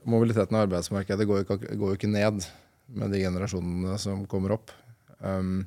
Mobiliteten 0.08 0.58
av 0.58 0.66
arbeidsmarkedet 0.66 1.26
går 1.28 1.40
jo, 1.40 1.46
ikke, 1.46 1.76
går 1.78 1.94
jo 1.94 1.96
ikke 1.96 2.10
ned 2.10 2.44
med 2.98 3.12
de 3.12 3.20
generasjonene 3.20 3.96
som 4.00 4.22
kommer 4.28 4.54
opp. 4.56 4.70
Um, 5.20 5.66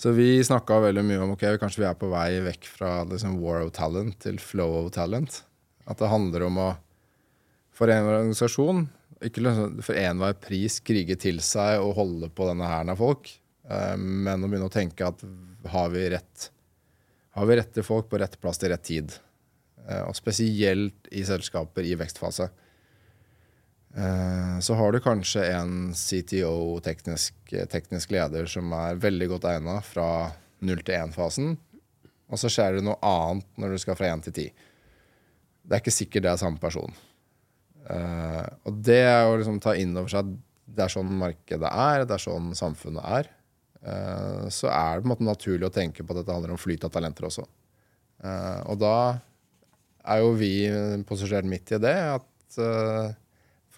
så 0.00 0.14
vi 0.16 0.38
snakka 0.44 0.78
veldig 0.86 1.02
mye 1.04 1.24
om 1.26 1.34
ok, 1.34 1.44
kanskje 1.60 1.82
vi 1.82 1.88
er 1.90 1.98
på 2.00 2.08
vei 2.08 2.38
vekk 2.46 2.68
fra 2.72 2.92
liksom, 3.08 3.36
war 3.42 3.66
of 3.66 3.74
talent 3.76 4.16
til 4.24 4.38
flow 4.40 4.78
of 4.78 4.94
talent. 4.96 5.42
At 5.84 6.00
det 6.00 6.08
handler 6.08 6.46
om 6.46 6.60
å 6.62 6.70
for 7.76 7.92
en 7.92 8.08
organisasjon 8.08 8.86
ikke 9.24 9.52
for 9.84 9.98
enhver 10.00 10.38
pris 10.40 10.78
krige 10.84 11.16
til 11.20 11.42
seg 11.44 11.82
og 11.84 11.98
holde 11.98 12.30
på 12.32 12.48
denne 12.48 12.68
hæren 12.68 12.92
av 12.92 13.00
folk, 13.00 13.28
eh, 13.68 13.96
men 14.00 14.40
å 14.40 14.48
begynne 14.48 14.70
å 14.70 14.72
tenke 14.72 15.10
at 15.12 15.24
har 15.68 15.92
vi 15.92 16.06
rett 16.16 16.48
har 17.36 17.46
vi 17.46 17.56
rette 17.60 17.84
folk 17.86 18.08
på 18.10 18.18
rett 18.18 18.40
plass 18.42 18.58
til 18.58 18.72
rett 18.72 18.82
tid. 18.88 19.12
Eh, 19.86 20.02
og 20.02 20.16
spesielt 20.18 21.10
i 21.14 21.22
selskaper 21.26 21.86
i 21.86 21.94
vekstfase. 21.98 22.48
Eh, 23.94 24.58
så 24.60 24.74
har 24.74 24.92
du 24.92 25.00
kanskje 25.02 25.44
en 25.50 25.94
CTO, 25.94 26.78
teknisk, 26.84 27.34
teknisk 27.70 28.12
leder, 28.14 28.46
som 28.46 28.70
er 28.76 29.00
veldig 29.02 29.30
godt 29.32 29.48
egna 29.50 29.80
fra 29.82 30.30
0 30.62 30.84
til 30.84 30.94
1-fasen. 30.94 31.56
Og 32.30 32.38
så 32.38 32.50
skjer 32.52 32.78
det 32.78 32.84
noe 32.86 33.00
annet 33.02 33.48
når 33.58 33.74
du 33.74 33.82
skal 33.82 33.98
fra 33.98 34.12
1 34.12 34.28
til 34.28 34.36
10. 34.36 34.68
Det 35.66 35.76
er 35.76 35.82
ikke 35.82 35.94
sikkert 35.94 36.26
det 36.26 36.30
er 36.32 36.42
samme 36.42 36.62
person. 36.62 36.94
Eh, 37.90 38.46
og 38.68 38.78
det 38.86 39.02
er 39.08 39.26
å 39.26 39.34
liksom 39.40 39.58
ta 39.62 39.74
inn 39.78 39.96
over 39.96 40.12
seg 40.12 40.22
at 40.22 40.38
det 40.70 40.84
er 40.84 40.92
sånn 40.92 41.10
markedet 41.18 41.66
er, 41.66 42.04
det 42.06 42.14
er 42.14 42.22
sånn 42.22 42.52
samfunnet 42.54 43.02
er. 43.18 43.32
Eh, 43.80 44.44
så 44.54 44.70
er 44.70 45.00
det 45.00 45.02
på 45.02 45.08
en 45.08 45.14
måte 45.16 45.26
naturlig 45.26 45.66
å 45.66 45.74
tenke 45.74 46.06
på 46.06 46.14
at 46.14 46.20
dette 46.20 46.36
handler 46.36 46.54
om 46.54 46.60
flyt 46.60 46.86
av 46.86 46.94
talenter 46.94 47.26
også. 47.26 47.48
Og 48.20 48.76
da 48.76 49.16
er 50.12 50.18
jo 50.20 50.34
vi 50.36 50.52
posisjonert 51.08 51.48
midt 51.48 51.70
i 51.72 51.78
det. 51.80 51.94
At, 52.20 52.58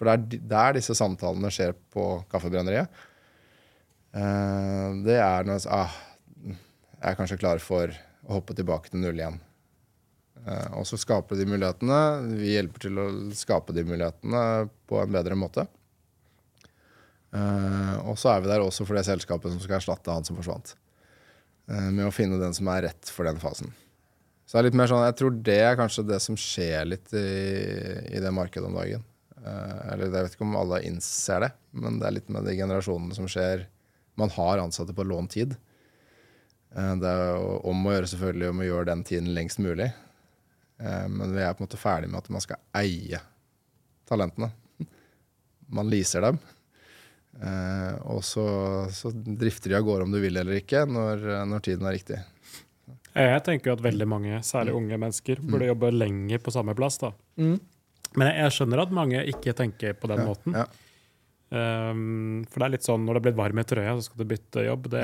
for 0.03 0.11
det 0.11 0.37
er 0.37 0.47
der 0.51 0.75
disse 0.75 0.95
samtalene 0.97 1.51
skjer 1.53 1.75
på 1.93 2.07
Kaffebrenneriet. 2.31 2.91
Eh, 4.13 4.89
det 5.05 5.15
er 5.17 5.47
når 5.47 5.63
ah, 5.71 5.93
jeg 6.43 7.07
er 7.09 7.17
kanskje 7.17 7.39
klar 7.39 7.61
for 7.63 7.93
å 8.27 8.37
hoppe 8.37 8.55
tilbake 8.57 8.91
til 8.91 9.01
null 9.03 9.19
igjen. 9.19 9.39
Eh, 10.43 10.67
og 10.75 10.85
så 10.89 10.99
skape 10.99 11.37
de 11.39 11.47
mulighetene. 11.47 12.01
Vi 12.35 12.53
hjelper 12.57 12.85
til 12.85 12.99
å 12.99 13.07
skape 13.37 13.75
de 13.75 13.85
mulighetene 13.87 14.43
på 14.91 14.99
en 15.01 15.15
bedre 15.15 15.39
måte. 15.39 15.65
Eh, 17.33 17.95
og 18.03 18.19
så 18.19 18.35
er 18.35 18.43
vi 18.43 18.51
der 18.51 18.65
også 18.65 18.85
for 18.85 18.99
det 18.99 19.07
selskapet 19.07 19.55
som 19.55 19.63
skal 19.63 19.79
erstatte 19.79 20.13
han 20.13 20.27
som 20.27 20.37
forsvant. 20.39 20.75
Med 21.63 22.03
å 22.03 22.11
finne 22.11 22.35
den 22.41 22.51
som 22.51 22.67
er 22.67 22.89
rett 22.89 23.07
for 23.07 23.23
den 23.23 23.37
fasen. 23.39 23.69
Så 24.43 24.57
det 24.57 24.59
er 24.59 24.65
litt 24.67 24.75
mer 24.75 24.89
sånn, 24.91 25.05
Jeg 25.07 25.15
tror 25.15 25.37
det 25.47 25.55
er 25.63 25.77
kanskje 25.79 26.03
det 26.03 26.19
som 26.19 26.35
skjer 26.35 26.89
litt 26.91 27.13
i, 27.15 27.23
i 28.11 28.19
det 28.19 28.33
markedet 28.35 28.67
om 28.67 28.75
dagen. 28.75 29.05
Eh, 29.43 29.91
eller 29.93 30.07
Jeg 30.07 30.25
vet 30.29 30.35
ikke 30.37 30.47
om 30.47 30.57
alle 30.59 30.81
innser 30.87 31.47
det, 31.47 31.51
men 31.75 31.99
det 31.99 32.07
er 32.07 32.17
litt 32.17 32.31
med 32.31 32.47
de 32.47 32.55
generasjonene 32.57 33.17
som 33.17 33.27
skjer. 33.29 33.67
Man 34.19 34.31
har 34.35 34.61
ansatte 34.61 34.95
på 34.95 35.05
lånt 35.07 35.33
tid. 35.35 35.55
Eh, 36.75 36.95
det 37.01 37.11
er 37.11 37.37
om 37.67 37.85
å 37.85 37.93
gjøre 37.95 38.09
selvfølgelig 38.13 38.49
om 38.49 38.63
å 38.63 38.67
gjøre 38.69 38.89
den 38.91 39.05
tiden 39.07 39.31
lengst 39.35 39.61
mulig. 39.63 39.91
Eh, 40.79 41.05
men 41.09 41.35
vi 41.35 41.43
er 41.43 41.53
på 41.53 41.63
en 41.63 41.67
måte 41.67 41.81
ferdig 41.81 42.11
med 42.11 42.23
at 42.23 42.33
man 42.33 42.43
skal 42.45 42.61
eie 42.79 43.21
talentene. 44.09 44.51
Man 45.73 45.89
leaser 45.89 46.21
dem. 46.25 46.37
Eh, 47.41 47.93
og 48.13 48.21
så, 48.27 48.45
så 48.93 49.09
drifter 49.13 49.71
de 49.71 49.77
av 49.79 49.85
gårde 49.87 50.05
om 50.05 50.13
du 50.13 50.19
vil 50.21 50.37
eller 50.37 50.59
ikke, 50.59 50.83
når, 50.85 51.23
når 51.49 51.63
tiden 51.65 51.87
er 51.89 51.95
riktig. 51.97 52.19
Jeg 53.13 53.41
tenker 53.45 53.69
jo 53.69 53.75
at 53.77 53.85
veldig 53.85 54.05
mange, 54.09 54.41
særlig 54.45 54.73
unge 54.77 54.97
mennesker, 54.97 55.41
burde 55.45 55.69
jobbe 55.69 55.91
lenger 55.93 56.41
på 56.41 56.53
samme 56.53 56.73
plass. 56.77 56.99
da. 57.01 57.11
Men 58.17 58.29
jeg, 58.29 58.37
jeg 58.43 58.55
skjønner 58.57 58.81
at 58.83 58.91
mange 58.95 59.23
ikke 59.31 59.53
tenker 59.57 59.93
på 59.99 60.09
den 60.11 60.21
Ja, 60.23 60.25
måten. 60.29 60.53
ja. 60.57 60.65
Um, 61.53 62.45
for 62.49 62.63
det 62.63 62.65
er 62.65 62.71
litt 62.73 62.85
sånn 62.87 63.03
når 63.05 63.13
det 63.13 63.19
er 63.21 63.25
blitt 63.27 63.37
varm 63.37 63.59
i 63.61 63.65
trøya, 63.69 63.91
så 63.99 64.07
skal 64.07 64.23
du 64.23 64.29
bytte 64.31 64.63
jobb. 64.65 64.87
Det, 64.89 65.03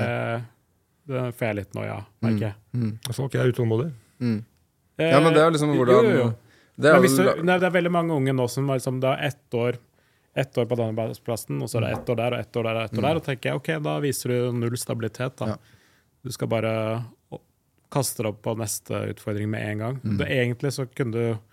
det 1.12 1.26
får 1.38 1.46
jeg 1.48 1.58
litt 1.60 1.76
noia, 1.78 2.00
merker 2.26 2.46
jeg. 2.48 2.56
Mm. 2.74 2.94
Folk 3.14 3.36
er 3.38 3.52
utålmodige. 3.52 3.92
Mm. 4.20 4.40
Ja, 5.00 5.20
men 5.24 5.36
det 5.36 5.44
er 5.44 5.54
liksom 5.54 5.70
Eh, 5.76 5.78
hvordan 5.78 6.08
jo, 6.08 6.10
jo, 6.10 6.24
jo. 6.24 6.32
Det 6.80 6.90
er 6.90 6.94
Men 6.98 7.04
hvis 7.06 7.18
du, 7.20 7.44
nei, 7.44 7.58
det 7.62 7.68
er 7.70 7.76
veldig 7.76 7.92
mange 7.92 8.16
unge 8.18 8.34
nå 8.34 8.48
som 8.52 8.68
har 8.72 8.80
liksom, 8.80 8.98
det 9.04 9.12
er 9.12 9.28
ett 9.30 9.56
år, 9.60 9.78
ett 10.40 10.58
år 10.58 10.66
på 10.72 10.78
denne 10.80 10.94
arbeidsplassen, 10.96 11.62
og 11.62 11.70
så 11.70 11.78
er 11.80 11.86
det 11.86 11.92
ett 11.98 12.10
år 12.10 12.20
der 12.22 12.36
og 12.36 12.40
ett 12.40 12.58
år 12.60 12.68
der. 12.70 12.80
Og 12.80 12.84
ett 12.90 12.98
år 12.98 13.06
der, 13.08 13.20
og 13.20 13.26
tenker 13.28 13.50
jeg, 13.52 13.60
ok, 13.62 13.70
da 13.86 13.96
viser 14.04 14.34
du 14.34 14.58
null 14.64 14.78
stabilitet. 14.80 15.38
da. 15.42 15.54
Ja. 15.54 15.58
Du 16.24 16.32
skal 16.36 16.50
bare 16.52 16.74
kaste 17.94 18.24
deg 18.24 18.32
opp 18.34 18.42
på 18.46 18.54
neste 18.60 19.04
utfordring 19.14 19.50
med 19.54 19.66
en 19.70 19.84
gang. 19.86 20.00
Mm. 20.04 20.18
Det, 20.20 20.28
egentlig 20.34 20.74
så 20.76 20.86
kunne 20.88 21.14
du 21.14 21.49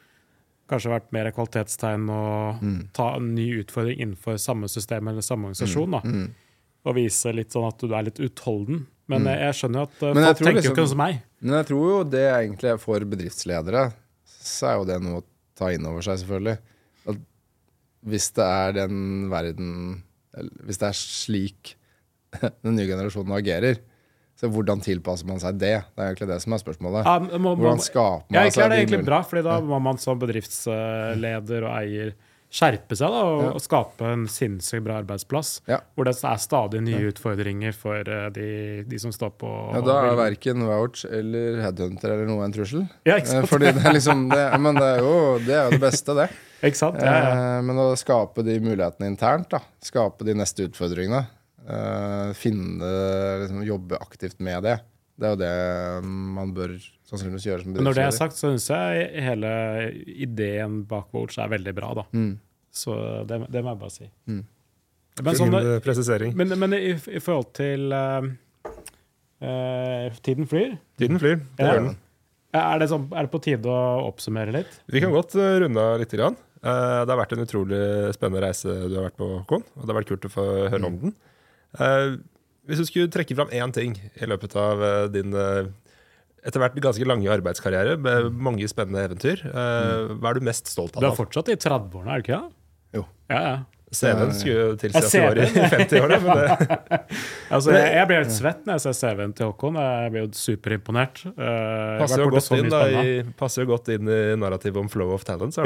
kanskje 0.69 0.91
vært 0.91 1.13
mer 1.13 1.31
kvalitetstegn 1.33 2.09
og 2.11 2.63
Mm. 2.63 2.89
ta 2.93 3.15
en 3.17 3.35
ny 3.35 3.63
utfordring 3.63 4.01
innenfor 4.01 4.39
samme 4.39 4.69
system 4.69 5.09
eller 5.09 5.21
samme 5.23 5.49
organisasjon. 5.51 5.91
da, 5.91 6.01
Mm. 6.01 6.31
Og 6.87 6.95
vise 6.95 7.33
litt 7.35 7.51
sånn 7.51 7.67
at 7.69 7.79
du 7.79 7.93
er 7.95 8.03
litt 8.05 8.19
utholden. 8.21 8.87
Men 9.09 9.23
Mm. 9.23 9.39
jeg, 9.39 9.55
skjønner 9.55 9.75
jo 9.75 9.83
at 9.83 10.15
Men 10.15 10.25
folk 10.25 10.37
tenker 10.39 10.45
tenker 10.45 10.53
jo 10.53 10.61
liksom- 10.71 10.77
ikke 10.77 10.89
som 10.89 10.99
meg. 10.99 11.23
Men 11.41 11.55
jeg 11.55 11.67
tror 11.67 11.89
jo 11.89 12.05
det 12.05 12.33
egentlig 12.33 12.81
for 12.81 13.01
bedriftsledere, 13.01 13.93
så 14.27 14.67
er 14.69 14.79
jo 14.79 14.85
det 14.85 15.03
noe 15.03 15.21
å 15.21 15.25
ta 15.55 15.67
inn 15.67 15.87
over 15.87 16.01
seg, 16.03 16.19
selvfølgelig. 16.19 16.59
At 17.09 17.17
hvis 18.07 18.31
det 18.35 18.45
er 18.45 18.73
den 18.73 19.29
verden 19.31 20.03
eller 20.37 20.51
Hvis 20.67 20.79
det 20.79 20.89
er 20.89 20.93
slik 20.93 21.75
den 22.63 22.77
nye 22.77 22.87
generasjonen 22.87 23.33
agerer, 23.33 23.79
så 24.37 24.51
hvordan 24.53 24.83
tilpasser 24.85 25.27
man 25.29 25.41
seg 25.41 25.57
det? 25.61 25.75
Det 25.97 26.03
er 26.03 26.11
egentlig 26.13 26.29
det 26.29 26.41
som 26.45 26.53
er 26.53 26.61
spørsmålet. 26.61 27.07
Ja, 27.09 27.19
må, 27.41 27.55
må, 27.57 27.57
Hvordan 27.65 27.81
skaper 27.81 28.27
ja, 28.29 28.41
man 28.43 28.45
ja, 28.45 28.53
seg 28.53 28.63
det 28.63 28.77
er 28.77 28.83
egentlig 28.85 29.05
bra, 29.07 29.23
fordi 29.25 29.43
da 29.49 29.59
må 29.65 29.79
man 29.81 29.97
som 30.03 30.19
bedriftsleder 30.21 31.67
og 31.69 31.77
eier 31.81 32.15
skjerpe 32.57 32.95
seg 32.97 33.11
da, 33.11 33.21
og, 33.27 33.41
Ja. 33.43 33.49
og 33.59 33.61
skape 33.61 34.07
en 34.07 34.23
sinnssykt 34.31 34.85
bra 34.87 35.01
arbeidsplass. 35.03 35.49
Ja. 35.69 35.81
Hvor 35.97 36.07
det 36.07 36.13
er 36.23 36.39
stadig 36.41 36.81
nye 36.87 37.09
utfordringer 37.11 37.75
for 37.75 38.07
eh, 38.07 38.29
de, 38.33 38.47
de 38.87 38.99
som 39.03 39.13
står 39.13 39.33
på 39.41 39.51
Ja, 39.75 39.81
da 39.85 39.97
er 40.13 40.17
verken 40.21 40.63
Vouch 40.65 41.03
eller 41.11 41.59
Headhunter 41.65 42.15
eller 42.15 42.29
noe 42.31 42.45
en 42.47 42.55
trussel. 42.55 42.87
Ja, 43.05 43.17
ikke 43.19 43.33
Eh, 43.35 43.41
sant? 43.41 43.51
Fordi 43.51 43.73
det 43.75 43.83
er 43.85 43.97
liksom 43.99 44.29
det, 44.31 44.45
Men 44.63 44.79
det 44.79 44.87
er 44.95 45.03
jo 45.03 45.17
det, 45.43 45.57
er 45.59 45.65
jo 45.67 45.71
det 45.75 45.83
beste, 45.89 46.15
det. 46.17 46.29
Ikke 46.67 46.79
sant? 46.79 47.03
Ja, 47.05 47.13
ja. 47.19 47.33
Eh, 47.59 47.63
Men 47.67 47.77
å 47.83 47.91
skape 48.01 48.41
de 48.47 48.55
mulighetene 48.65 49.11
internt, 49.11 49.51
da. 49.53 49.61
Skape 49.85 50.25
de 50.25 50.33
neste 50.39 50.71
utfordringene. 50.71 51.27
Eh, 51.69 52.33
Finne 52.39 52.91
liksom, 53.43 53.63
Jobbe 53.67 53.99
aktivt 54.03 54.41
med 54.45 54.63
det. 54.67 54.79
Det 55.17 55.29
er 55.29 55.33
jo 55.33 55.41
det 55.41 55.53
man 56.07 56.51
bør 56.57 56.75
sannsynligvis 57.09 57.47
gjøre 57.49 57.65
som 57.65 57.77
når 57.87 57.97
det 57.97 58.03
er 58.05 58.17
sagt, 58.17 58.37
så 58.37 58.51
syns 58.51 58.67
jeg 58.69 59.23
hele 59.25 59.51
ideen 60.13 60.83
bak 60.89 61.09
Voach 61.15 61.39
er 61.41 61.49
veldig 61.55 61.73
bra, 61.77 61.93
da. 62.03 62.05
Mm. 62.13 62.35
Så 62.77 62.97
det, 63.29 63.39
det 63.53 63.63
må 63.65 63.73
jeg 63.73 63.81
bare 63.81 63.95
si. 63.95 64.09
Mm. 64.29 64.43
Men, 65.25 65.39
sånn, 65.39 65.55
eh, 65.57 65.77
presisering. 65.85 66.35
men, 66.37 66.53
men 66.61 66.77
i, 66.77 66.91
i 66.93 67.21
forhold 67.25 67.55
til 67.57 67.95
uh, 67.97 68.27
uh, 69.41 70.19
Tiden 70.27 70.49
flyr. 70.51 70.75
Tiden 71.01 71.23
flyr. 71.23 71.39
Det 71.57 71.65
Ja. 71.65 71.77
gjør 71.79 71.89
den. 71.89 71.95
Er 72.57 72.81
det, 72.81 72.89
sånn, 72.89 73.07
er 73.13 73.27
det 73.27 73.33
på 73.33 73.41
tide 73.45 73.69
å 73.69 74.07
oppsummere 74.09 74.53
litt? 74.55 74.77
Vi 74.89 75.01
kan 75.03 75.13
godt 75.13 75.35
runde 75.37 75.81
av 75.81 75.99
litt. 76.01 76.13
Grann. 76.13 76.37
Uh, 76.65 77.05
det 77.05 77.13
har 77.13 77.19
vært 77.21 77.35
en 77.37 77.45
utrolig 77.45 77.81
spennende 78.17 78.45
reise 78.45 78.77
du 78.89 78.95
har 78.97 79.09
vært 79.09 79.19
på, 79.21 79.29
Håkon. 79.43 79.65
Og 79.77 79.83
det 79.83 79.93
har 79.93 79.99
vært 80.01 80.13
kult 80.13 80.29
å 80.29 80.33
få 80.33 80.47
høre 80.73 80.89
om 80.89 81.01
den. 81.03 81.17
Eh, 81.77 82.17
hvis 82.67 82.83
du 82.83 82.89
skulle 82.89 83.13
trekke 83.13 83.37
fram 83.39 83.53
én 83.55 83.75
ting 83.75 83.95
i 83.97 84.29
løpet 84.29 84.57
av 84.59 84.83
eh, 84.83 85.05
din 85.15 85.35
eh, 85.37 85.69
etter 86.47 86.63
hvert 86.63 86.77
ganske 86.83 87.07
lange 87.07 87.31
arbeidskarriere 87.31 87.97
med 87.99 88.29
mange 88.35 88.67
spennende 88.71 89.07
eventyr, 89.09 89.43
eh, 89.51 90.13
hva 90.15 90.31
er 90.31 90.39
du 90.39 90.47
mest 90.47 90.71
stolt 90.71 90.95
av? 90.97 91.03
Du 91.03 91.09
er 91.11 91.17
fortsatt 91.19 91.51
i 91.51 91.59
30-årene, 91.59 92.13
er 92.13 92.23
du 92.23 92.27
ikke 92.27 92.37
det? 92.37 92.55
Jo. 93.01 93.09
Ja, 93.33 93.41
ja. 93.47 93.57
CV-en 93.97 94.33
skulle 94.35 94.75
tilsi 94.81 94.99
at 94.99 95.13
du 95.15 95.21
var 95.23 95.39
i 95.39 95.67
50-årene. 95.71 96.57
Altså, 97.55 97.71
jeg, 97.71 97.91
jeg 97.95 98.09
blir 98.11 98.19
helt 98.19 98.35
svett 98.35 98.65
når 98.67 98.75
jeg 98.75 98.83
ser 98.83 98.97
CV-en 98.99 99.33
til 99.39 99.51
Håkon. 99.53 99.77
Jeg 99.79 100.11
blir 100.11 100.25
jo 100.25 100.31
superimponert. 100.35 101.21
Passer 102.03 102.25
jo, 102.25 102.31
godt 102.35 102.51
inn, 102.57 102.71
da, 102.73 102.81
i, 102.91 103.13
passer 103.39 103.63
jo 103.63 103.71
godt 103.71 103.91
inn 103.95 104.11
i 104.11 104.21
narrativet 104.43 104.81
om 104.83 104.91
flow 104.91 105.15
of 105.15 105.27
talents. 105.27 105.61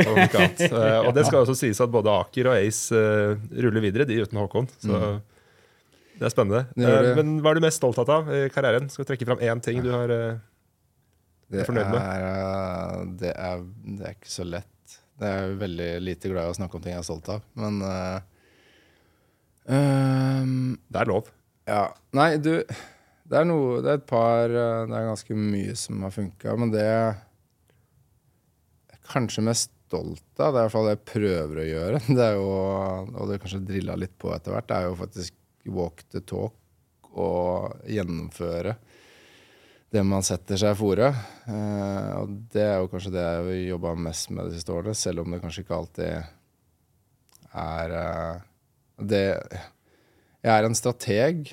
Eh, 0.60 1.00
og 1.00 1.14
det 1.16 1.24
skal 1.26 1.42
også 1.42 1.56
sies 1.56 1.80
at 1.80 1.90
både 1.92 2.12
Aker 2.12 2.50
og 2.50 2.58
Ace 2.58 2.94
uh, 2.94 3.32
ruller 3.64 3.82
videre, 3.82 4.04
de 4.08 4.20
uten 4.20 4.38
Håkon. 4.38 4.68
Så 4.80 5.00
det 6.20 6.26
er 6.28 6.32
spennende. 6.34 6.66
Det 6.76 6.84
Eh, 6.84 7.14
men 7.16 7.38
hva 7.40 7.54
er 7.54 7.56
du 7.56 7.64
mest 7.64 7.80
stolt 7.80 7.98
av 8.02 8.28
i 8.28 8.42
karrieren? 8.52 8.90
Skal 8.92 9.06
du 9.06 9.08
trekke 9.08 9.28
fram 9.28 9.40
én 9.40 9.62
ting 9.64 9.80
du 9.80 9.88
har 9.94 10.12
eh, 10.12 10.36
Det 11.48 11.64
fornøyd 11.64 11.88
med? 11.88 12.00
er, 12.00 12.26
eh, 12.28 13.06
det, 13.22 13.32
er, 13.32 13.64
det 13.96 14.04
er 14.04 14.18
ikke 14.18 14.34
så 14.34 14.44
lett. 14.44 14.98
Det 15.20 15.30
er 15.30 15.56
veldig 15.62 15.88
lite 16.04 16.28
glad 16.28 16.44
i 16.44 16.52
å 16.52 16.58
snakke 16.58 16.76
om 16.76 16.84
ting 16.84 16.92
jeg 16.92 17.00
er 17.00 17.08
stolt 17.08 17.28
av, 17.32 17.42
men 17.60 17.80
uh, 17.84 18.20
um, 19.68 20.78
Det 20.88 21.00
er 21.00 21.10
lov. 21.10 21.32
Ja. 21.68 21.82
Nei, 22.16 22.30
du 22.40 22.54
Det 23.30 23.36
er 23.36 23.44
noe 23.46 23.82
Det 23.84 23.90
er 23.92 23.98
et 24.00 24.06
par 24.08 24.48
Det 24.48 24.96
er 24.96 25.04
ganske 25.06 25.36
mye 25.36 25.74
som 25.76 26.00
har 26.02 26.14
funka, 26.14 26.56
men 26.56 26.72
det 26.72 26.86
jeg 26.86 27.10
er 28.96 29.04
kanskje 29.12 29.44
mest 29.44 29.72
stolt 29.90 30.40
av, 30.40 30.54
det 30.54 30.60
er 30.60 30.62
i 30.62 30.64
hvert 30.64 30.74
fall 30.76 30.88
det 30.88 30.94
jeg 30.94 31.06
prøver 31.10 31.60
å 31.60 31.68
gjøre, 31.68 32.00
det 32.16 32.24
er 32.24 32.38
jo 32.38 32.48
Og 32.54 33.28
det 33.28 33.36
er 33.36 33.44
kanskje 33.44 33.66
drilla 33.72 33.98
litt 33.98 34.16
på 34.20 34.32
etter 34.34 34.54
hvert, 34.54 34.68
det 34.70 34.78
er 34.78 34.88
jo 34.88 34.96
faktisk 35.00 35.39
walk 35.68 36.06
the 36.12 36.22
talk 36.24 36.56
og 37.10 37.82
gjennomføre 37.90 38.76
det 39.90 40.02
man 40.06 40.22
setter 40.22 40.58
seg 40.60 40.76
fore. 40.78 41.08
Eh, 41.50 42.10
og 42.20 42.34
det 42.54 42.62
er 42.62 42.76
jo 42.78 42.90
kanskje 42.92 43.10
det 43.14 43.24
jeg 43.24 43.40
har 43.40 43.56
jobba 43.72 43.94
mest 44.06 44.30
med 44.30 44.46
de 44.46 44.58
siste 44.58 44.74
årene, 44.74 44.94
selv 44.94 45.24
om 45.24 45.34
det 45.34 45.40
kanskje 45.42 45.64
ikke 45.64 45.78
alltid 45.80 46.28
er 47.60 47.96
eh, 47.98 48.44
det 49.10 49.24
Jeg 50.40 50.52
er 50.54 50.64
en 50.64 50.76
strateg, 50.76 51.50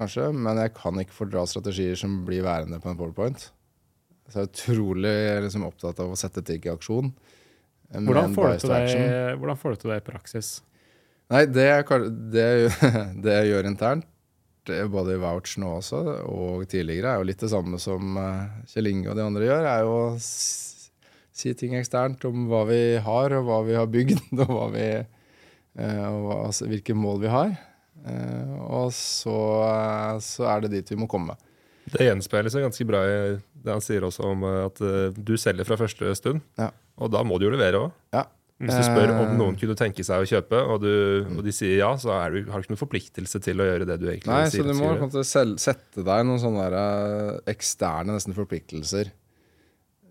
kanskje, 0.00 0.30
men 0.32 0.60
jeg 0.62 0.72
kan 0.76 1.00
ikke 1.02 1.16
fordra 1.16 1.42
strategier 1.50 1.98
som 1.98 2.22
blir 2.24 2.44
værende 2.46 2.78
på 2.80 2.88
en 2.92 2.96
powerpoint. 2.96 3.50
Så 4.30 4.38
jeg 4.38 4.46
er 4.46 4.52
utrolig 4.52 5.16
liksom, 5.44 5.66
opptatt 5.66 6.00
av 6.00 6.14
å 6.14 6.16
sette 6.18 6.44
ting 6.46 6.62
i 6.64 6.70
aksjon. 6.72 7.10
eh, 7.90 8.00
Hvordan 8.06 8.36
får, 8.36 8.54
du 8.62 8.70
Deg, 8.70 9.38
hvordan 9.42 9.58
får 9.58 9.74
du 9.74 9.82
til 9.82 9.92
det 9.92 9.98
i 10.00 10.06
praksis? 10.12 10.60
Nei, 11.30 11.44
det, 11.46 11.66
er 11.70 12.06
det, 12.34 12.46
det 13.24 13.36
jeg 13.36 13.52
gjør 13.52 13.68
internt, 13.70 14.06
er 14.70 14.90
både 14.90 15.16
i 15.16 15.20
Vouch 15.22 15.56
nå 15.58 15.70
også 15.78 16.00
og 16.30 16.66
tidligere, 16.70 17.14
er 17.14 17.22
jo 17.22 17.26
litt 17.26 17.40
det 17.42 17.50
samme 17.50 17.78
som 17.82 18.18
eh, 18.20 18.60
Kjell 18.70 18.90
Inge 18.90 19.10
og 19.10 19.18
de 19.18 19.24
andre 19.24 19.46
gjør. 19.48 19.66
er 19.66 19.84
jo 19.86 19.94
å 19.96 20.04
si 20.20 21.54
ting 21.58 21.74
eksternt 21.78 22.26
om 22.28 22.44
hva 22.50 22.64
vi 22.68 22.80
har, 23.02 23.34
og 23.38 23.46
hva 23.48 23.60
vi 23.66 23.78
har 23.78 23.88
bygd, 23.90 24.20
og, 24.44 24.50
hva 24.50 24.66
vi, 24.74 24.88
eh, 25.00 26.02
og 26.06 26.26
hva, 26.26 26.40
altså, 26.50 26.68
hvilke 26.70 26.94
mål 26.98 27.22
vi 27.24 27.32
har. 27.32 27.54
Eh, 28.10 28.58
og 28.66 28.90
så, 28.96 29.38
så 30.24 30.50
er 30.50 30.66
det 30.66 30.74
dit 30.76 30.92
vi 30.94 31.00
må 31.00 31.10
komme. 31.10 31.38
Det 31.90 32.06
gjenspeiler 32.06 32.52
seg 32.52 32.66
ganske 32.66 32.86
bra 32.86 33.00
i 33.06 33.16
det 33.60 33.72
han 33.72 33.82
sier 33.82 34.04
også 34.06 34.28
om 34.28 34.44
at 34.46 34.78
du 35.16 35.32
selger 35.40 35.66
fra 35.66 35.78
første 35.80 36.12
stund. 36.18 36.44
Ja. 36.60 36.70
Og 37.00 37.10
da 37.12 37.24
må 37.26 37.38
du 37.40 37.48
jo 37.48 37.54
levere 37.54 37.86
òg. 37.86 37.96
Ja. 38.14 38.28
Hvis 38.60 38.76
du 38.76 38.84
spør 38.84 39.14
om 39.14 39.20
Eh, 39.24 39.36
noen 39.40 39.56
kunne 39.56 39.74
tenke 39.78 40.04
seg 40.04 40.20
å 40.20 40.26
kjøpe, 40.28 40.58
og, 40.68 40.82
du, 40.84 40.90
og 41.32 41.40
de 41.46 41.52
sier 41.56 41.78
ja, 41.80 41.94
så 41.96 42.12
er 42.18 42.34
du, 42.34 42.50
har 42.52 42.60
du 42.60 42.66
ikke 42.66 42.74
noen 42.74 42.82
forpliktelse 42.82 43.40
til 43.40 43.62
å 43.62 43.68
gjøre 43.70 43.86
det 43.88 43.96
du 44.02 44.04
egentlig 44.10 44.34
Nei, 44.34 44.42
sier 44.52 44.66
så 44.66 44.68
du 44.68 44.76
må 44.76 45.22
sette 45.64 46.04
deg 46.04 46.26
noen 46.28 46.42
sånne 46.42 46.66
der, 46.66 46.76
eh, 46.76 47.54
eksterne 47.54 48.12
nesten 48.12 48.36
forpliktelser 48.36 49.14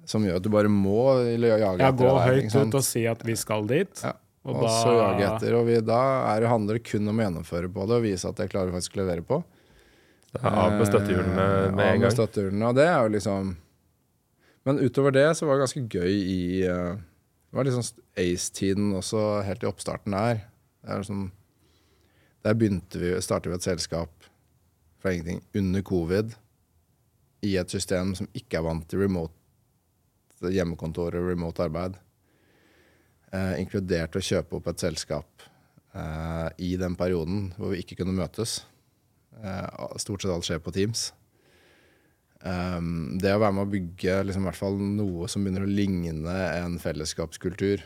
som 0.09 0.25
gjør 0.25 0.39
at 0.39 0.47
du 0.47 0.49
bare 0.49 0.71
må 0.73 1.19
jage 1.21 1.61
Ja, 1.61 1.75
etter 1.75 1.93
gå 1.99 2.07
det 2.09 2.15
der, 2.15 2.39
høyt 2.39 2.57
ut 2.57 2.79
og 2.79 2.85
si 2.87 3.05
at 3.05 3.21
vi 3.27 3.35
skal 3.37 3.69
dit. 3.69 4.01
Ja. 4.01 4.15
Og, 4.47 4.55
Og, 4.55 4.63
da 4.63 4.69
så 4.81 4.93
jage 4.95 5.25
etter. 5.27 5.55
Og 5.59 5.67
vi, 5.67 5.77
da 5.85 6.01
er 6.31 6.41
det, 6.41 6.49
handler 6.49 6.79
det 6.79 6.85
kun 6.87 7.11
om 7.11 7.19
å 7.19 7.25
gjennomføre 7.27 7.69
på 7.75 7.85
det 7.89 7.97
og 7.99 8.05
vise 8.07 8.29
at 8.31 8.39
jeg 8.41 8.49
klarer 8.49 8.73
faktisk 8.73 8.97
å 8.97 9.01
levere 9.03 9.25
på. 9.27 9.41
Det 10.33 10.41
er 10.45 10.57
av 10.63 10.73
med 10.77 10.87
støttehjulene 10.89 11.45
Eh, 11.45 11.71
med 11.75 11.85
en 11.85 12.01
gang. 12.05 12.13
støttehjulene, 12.13 12.65
og 12.69 12.77
det 12.77 12.85
er 12.85 12.97
jo 13.01 13.13
liksom 13.17 13.53
Men 14.65 14.81
utover 14.81 15.13
det 15.15 15.27
så 15.37 15.47
var 15.47 15.57
det 15.57 15.63
ganske 15.67 15.85
gøy 15.89 16.13
i 16.13 16.41
eh, 16.69 16.97
Det 17.49 17.57
var 17.57 17.65
liksom 17.65 17.85
Ace-tiden 18.15 18.91
også 18.93 19.41
helt 19.45 19.63
i 19.63 19.69
oppstarten 19.69 20.13
der. 20.13 20.43
Er 20.85 21.01
liksom, 21.01 21.31
der 22.45 22.53
begynte 22.53 23.01
vi, 23.01 23.15
startet 23.21 23.49
vi 23.49 23.57
et 23.57 23.65
selskap 23.65 24.29
fra 25.01 25.13
ingenting 25.15 25.41
under 25.57 25.81
covid 25.81 26.35
i 27.41 27.55
et 27.57 27.71
system 27.71 28.13
som 28.15 28.29
ikke 28.35 28.59
er 28.59 28.65
vant 28.67 28.85
til 28.89 29.01
remote 29.01 29.33
hjemmekontor 30.53 31.17
og 31.17 31.31
remote 31.31 31.65
arbeid. 31.65 31.97
Eh, 33.33 33.59
inkludert 33.61 34.15
å 34.15 34.23
kjøpe 34.23 34.57
opp 34.57 34.69
et 34.71 34.85
selskap 34.85 35.43
eh, 35.93 36.47
i 36.65 36.73
den 36.79 36.95
perioden 36.99 37.49
hvor 37.57 37.73
vi 37.73 37.81
ikke 37.83 37.99
kunne 38.01 38.15
møtes. 38.15 38.59
Eh, 39.41 39.97
stort 40.01 40.23
sett 40.23 40.33
alt 40.33 40.47
skjer 40.47 40.61
på 40.63 40.73
Teams. 40.75 41.09
Um, 42.39 43.17
det 43.19 43.33
å 43.35 43.39
være 43.41 43.55
med 43.57 43.65
å 43.65 43.71
bygge 43.73 44.13
liksom, 44.29 44.45
hvert 44.47 44.59
fall 44.59 44.77
noe 44.79 45.27
som 45.27 45.43
begynner 45.43 45.65
å 45.65 45.71
ligne 45.71 46.35
en 46.55 46.77
fellesskapskultur 46.79 47.83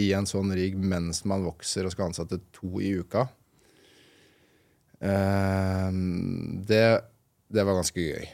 i 0.00 0.06
en 0.16 0.28
sånn 0.28 0.54
rigg 0.56 0.76
mens 0.80 1.22
man 1.28 1.44
vokser 1.44 1.84
og 1.84 1.92
skal 1.92 2.10
ansette 2.10 2.38
to 2.56 2.80
i 2.84 2.94
uka, 3.00 3.26
um, 5.00 6.64
det, 6.68 6.86
det 7.52 7.64
var 7.64 7.78
ganske 7.78 8.06
gøy. 8.08 8.26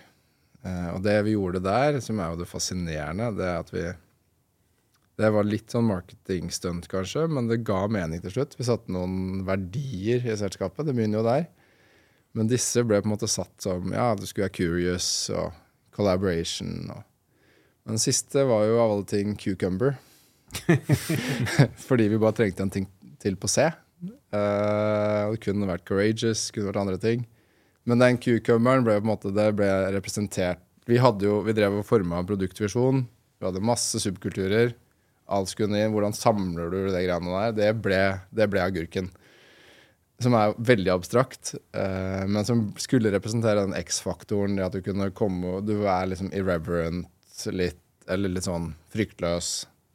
Uh, 0.62 0.88
og 0.94 1.02
det 1.06 1.16
vi 1.26 1.34
gjorde 1.34 1.62
der, 1.62 1.98
som 2.02 2.22
er 2.22 2.30
jo 2.30 2.42
det 2.42 2.50
fascinerende, 2.50 3.32
det 3.38 3.46
er 3.48 3.60
at 3.62 3.74
vi 3.74 3.86
Det 5.22 5.28
var 5.28 5.44
litt 5.44 5.70
sånn 5.70 5.84
marketingstunt, 5.86 6.86
kanskje, 6.88 7.26
men 7.28 7.46
det 7.46 7.60
ga 7.68 7.84
mening 7.86 8.22
til 8.22 8.32
slutt. 8.32 8.54
Vi 8.56 8.64
satte 8.64 8.90
noen 8.90 9.42
verdier 9.46 10.24
i 10.24 10.38
selskapet. 10.40 10.86
Det 10.88 10.94
begynner 10.96 11.20
jo 11.20 11.26
der. 11.26 11.44
Men 12.36 12.48
disse 12.48 12.82
ble 12.86 13.00
på 13.02 13.08
en 13.08 13.14
måte 13.14 13.28
satt 13.30 13.52
som 13.64 13.92
Ja, 13.92 14.12
det 14.16 14.28
skulle 14.30 14.48
være 14.48 14.56
curious 14.56 15.08
og 15.36 15.52
collaboration. 15.92 16.90
Og. 16.92 17.02
Men 17.84 17.98
den 17.98 18.02
siste 18.02 18.46
var 18.48 18.64
jo 18.68 18.80
av 18.80 18.94
alle 18.94 19.08
ting 19.08 19.36
cucumber. 19.36 19.98
Fordi 21.86 22.08
vi 22.12 22.20
bare 22.20 22.36
trengte 22.36 22.64
en 22.64 22.72
ting 22.72 22.88
til 23.22 23.36
på 23.40 23.50
C. 23.50 23.68
Uh, 24.32 25.30
det 25.32 25.42
kunne 25.44 25.68
vært 25.68 25.84
courageous, 25.88 26.48
kunne 26.54 26.70
vært 26.70 26.82
andre 26.82 27.00
ting. 27.00 27.26
Men 27.88 28.02
den 28.02 28.20
cucumberen 28.22 28.86
ble 28.86 28.94
på 29.00 29.02
en 29.02 29.10
måte 29.10 29.32
Det 29.34 29.48
ble 29.58 29.66
representert 29.90 30.60
Vi 30.86 31.00
jo, 31.00 31.40
vi 31.42 31.54
drev 31.56 31.80
og 31.80 31.86
forma 31.86 32.20
produktvisjon. 32.26 33.02
Vi 33.38 33.46
hadde 33.48 33.64
masse 33.64 33.98
subkulturer. 34.02 34.76
Alt 35.32 35.50
skulle 35.50 35.78
inn. 35.78 35.92
Hvordan 35.94 36.14
samler 36.14 36.70
du 36.70 36.78
det 36.92 37.04
greiene 37.04 37.34
der? 37.34 37.56
Det 37.58 37.70
ble, 37.82 38.00
det 38.30 38.48
ble 38.50 38.62
agurken. 38.62 39.10
Som 40.22 40.36
er 40.38 40.54
veldig 40.58 40.92
abstrakt, 40.94 41.54
uh, 41.76 42.22
men 42.28 42.46
som 42.46 42.64
skulle 42.80 43.12
representere 43.14 43.64
den 43.64 43.76
X-faktoren. 43.78 44.56
Det 44.58 44.66
at 44.68 44.76
du 44.76 44.82
kunne 44.84 45.10
komme 45.16 45.58
og 45.58 45.68
Du 45.68 45.82
er 45.82 46.08
liksom 46.10 46.32
irreverent 46.34 47.46
litt, 47.50 47.80
eller 48.10 48.32
litt 48.32 48.46
sånn 48.46 48.72
fryktløs. 48.94 49.52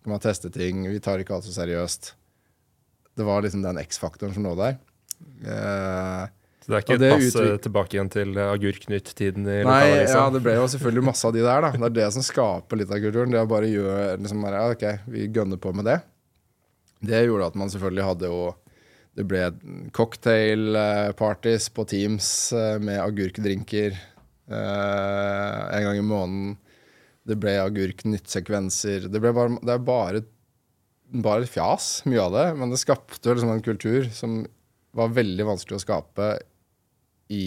Kan 0.08 0.24
teste 0.24 0.52
ting. 0.54 0.86
Vi 0.88 1.00
tar 1.04 1.20
ikke 1.20 1.36
alt 1.36 1.48
så 1.48 1.54
seriøst. 1.56 2.14
Det 3.18 3.26
var 3.28 3.42
liksom 3.44 3.64
den 3.66 3.80
X-faktoren 3.82 4.36
som 4.36 4.46
lå 4.46 4.54
der. 4.60 4.78
Uh, 5.42 6.28
Så 6.62 6.70
det 6.70 6.76
er 6.78 6.84
ikke 6.84 6.98
et 6.98 7.06
passe 7.16 7.42
utvik... 7.42 7.64
tilbake 7.66 7.98
igjen 7.98 8.12
til 8.14 8.38
Agurknytt-tiden 8.44 9.48
i 9.48 9.56
Nei, 9.56 9.64
lokalavisa? 9.66 10.20
ja, 10.20 10.28
det 10.36 10.44
ble 10.46 10.54
jo 10.60 10.68
selvfølgelig 10.76 11.06
masse 11.08 11.26
av 11.28 11.34
de 11.34 11.42
der, 11.46 11.66
da. 11.66 11.72
Det 11.74 11.90
er 11.90 11.96
det 11.98 12.12
som 12.18 12.26
skaper 12.28 12.82
litt 12.82 12.94
av 12.94 13.02
kulturen. 13.02 13.34
Det 13.34 13.42
å 13.42 13.50
bare 13.50 13.72
gjøre 13.72 14.20
liksom 14.22 14.46
ja, 14.46 14.64
OK, 14.76 14.86
vi 15.16 15.26
gønner 15.34 15.60
på 15.64 15.74
med 15.74 15.88
det. 15.90 15.98
Det 17.08 17.26
gjorde 17.28 17.52
at 17.52 17.58
man 17.60 17.70
selvfølgelig 17.74 18.08
hadde 18.12 18.32
jo 18.32 18.40
Det 19.18 19.24
ble 19.26 19.48
cocktailparties 19.98 21.70
på 21.74 21.86
Teams 21.90 22.28
eh, 22.54 22.76
med 22.80 23.00
agurkdrinker 23.02 23.96
eh, 23.96 25.62
en 25.78 25.84
gang 25.88 25.98
i 25.98 26.06
måneden. 26.06 26.58
Det 27.28 27.36
ble 27.42 27.56
agurk-nytt-sekvenser. 27.60 29.08
Det, 29.12 29.20
ble 29.24 29.34
bare, 29.36 29.58
det 29.66 29.74
er 29.74 29.82
bare, 29.84 30.22
bare 31.26 31.50
fjas, 31.50 32.04
mye 32.08 32.22
av 32.24 32.36
det. 32.38 32.46
Men 32.62 32.72
det 32.72 32.80
skapte 32.84 33.34
liksom 33.34 33.52
en 33.56 33.66
kultur 33.66 34.08
som 34.16 34.44
var 34.98 35.12
veldig 35.18 35.46
vanskelig 35.50 35.80
å 35.80 35.84
skape 35.84 36.30
i 37.34 37.44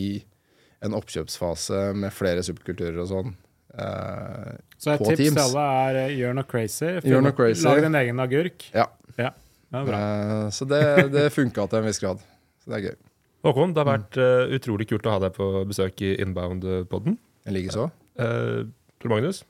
en 0.85 0.95
oppkjøpsfase 0.97 1.91
med 1.97 2.13
flere 2.13 2.43
subkulturer 2.45 2.99
og 3.03 3.09
sånn. 3.11 3.33
Eh, 3.79 4.53
Så 4.81 4.97
et 4.97 5.07
tips 5.07 5.23
til 5.23 5.41
alle 5.47 5.65
er. 5.87 6.01
Gjør 6.19 7.25
noe 7.31 7.37
crazy. 7.39 7.65
Lag 7.69 7.83
din 7.87 7.99
egen 8.03 8.27
agurk. 8.27 8.69
ja. 8.75 8.89
Ja, 9.19 9.33
er. 9.79 9.95
Eh, 9.95 10.51
så 10.57 10.67
det, 10.69 10.83
det 11.15 11.29
funka 11.35 11.67
til 11.71 11.81
en 11.81 11.89
viss 11.89 12.03
grad. 12.03 12.23
Så 12.63 12.73
det 12.73 12.79
er 12.81 12.87
gøy. 12.91 12.99
Håkon, 13.47 13.73
det 13.73 13.81
har 13.81 13.89
vært 13.89 14.21
eh, 14.21 14.53
utrolig 14.59 14.87
kult 14.91 15.07
å 15.09 15.15
ha 15.15 15.23
deg 15.23 15.33
på 15.37 15.49
besøk 15.69 16.03
i 16.05 16.13
Inbound-podden. 16.21 17.17
Jeg 17.49 17.57
liker 17.57 17.77
så. 17.77 17.89
Uh, 18.21 18.69
Tor 19.01 19.15
Magnus, 19.15 19.45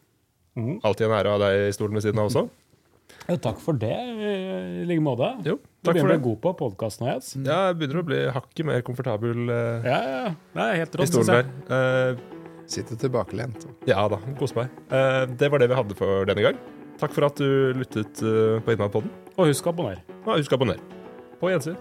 mm. 0.54 0.76
alltid 0.86 1.08
en 1.08 1.14
ære 1.16 1.30
å 1.30 1.34
ha 1.34 1.40
deg 1.42 1.64
i 1.66 1.72
stolen 1.74 1.98
ved 1.98 2.06
siden 2.06 2.22
av 2.22 2.30
også. 2.30 2.46
Ja, 3.26 3.34
takk 3.42 3.58
for 3.62 3.76
det, 3.78 3.90
i 3.90 4.84
like 4.86 5.02
måte. 5.02 5.28
Jo, 5.46 5.56
Du 5.82 5.90
begynner 5.90 6.14
å 6.14 6.16
bli 6.16 6.24
god 6.28 6.38
på 6.44 6.52
podkasten 6.60 7.08
Jens. 7.08 7.32
Ja, 7.42 7.56
jeg 7.68 7.80
begynner 7.80 8.00
å 8.00 8.04
bli 8.06 8.20
hakket 8.32 8.66
mer 8.66 8.84
komfortabel 8.86 9.50
eh, 9.50 9.86
Ja, 9.90 9.98
ja, 10.14 10.22
Nei, 10.56 10.68
helt 10.80 10.94
i 10.94 11.00
rått. 11.00 11.10
synes 11.10 11.26
stolen 11.26 11.40
jeg. 11.42 11.66
der. 11.68 12.14
Eh, 12.14 12.66
Sitter 12.70 13.00
tilbakelent. 13.02 13.66
ja 13.90 14.04
da, 14.10 14.20
kos 14.38 14.54
meg. 14.54 14.70
Uh, 14.92 15.26
det 15.26 15.50
var 15.50 15.62
det 15.62 15.70
vi 15.72 15.78
hadde 15.78 15.98
for 15.98 16.26
denne 16.30 16.44
gang. 16.46 16.60
Takk 17.00 17.14
for 17.16 17.24
at 17.30 17.40
du 17.40 17.72
lyttet 17.80 18.20
eh, 18.20 18.58
på 18.60 18.74
Innvandpodden. 18.74 19.12
Og 19.38 19.48
husk 19.48 19.64
å 19.64 19.72
abonnere. 19.72 20.04
Ja, 20.26 20.36
husk 20.36 20.52
å 20.52 20.58
abonnere. 20.60 20.84
På 21.40 21.48
gjensyn. 21.48 21.78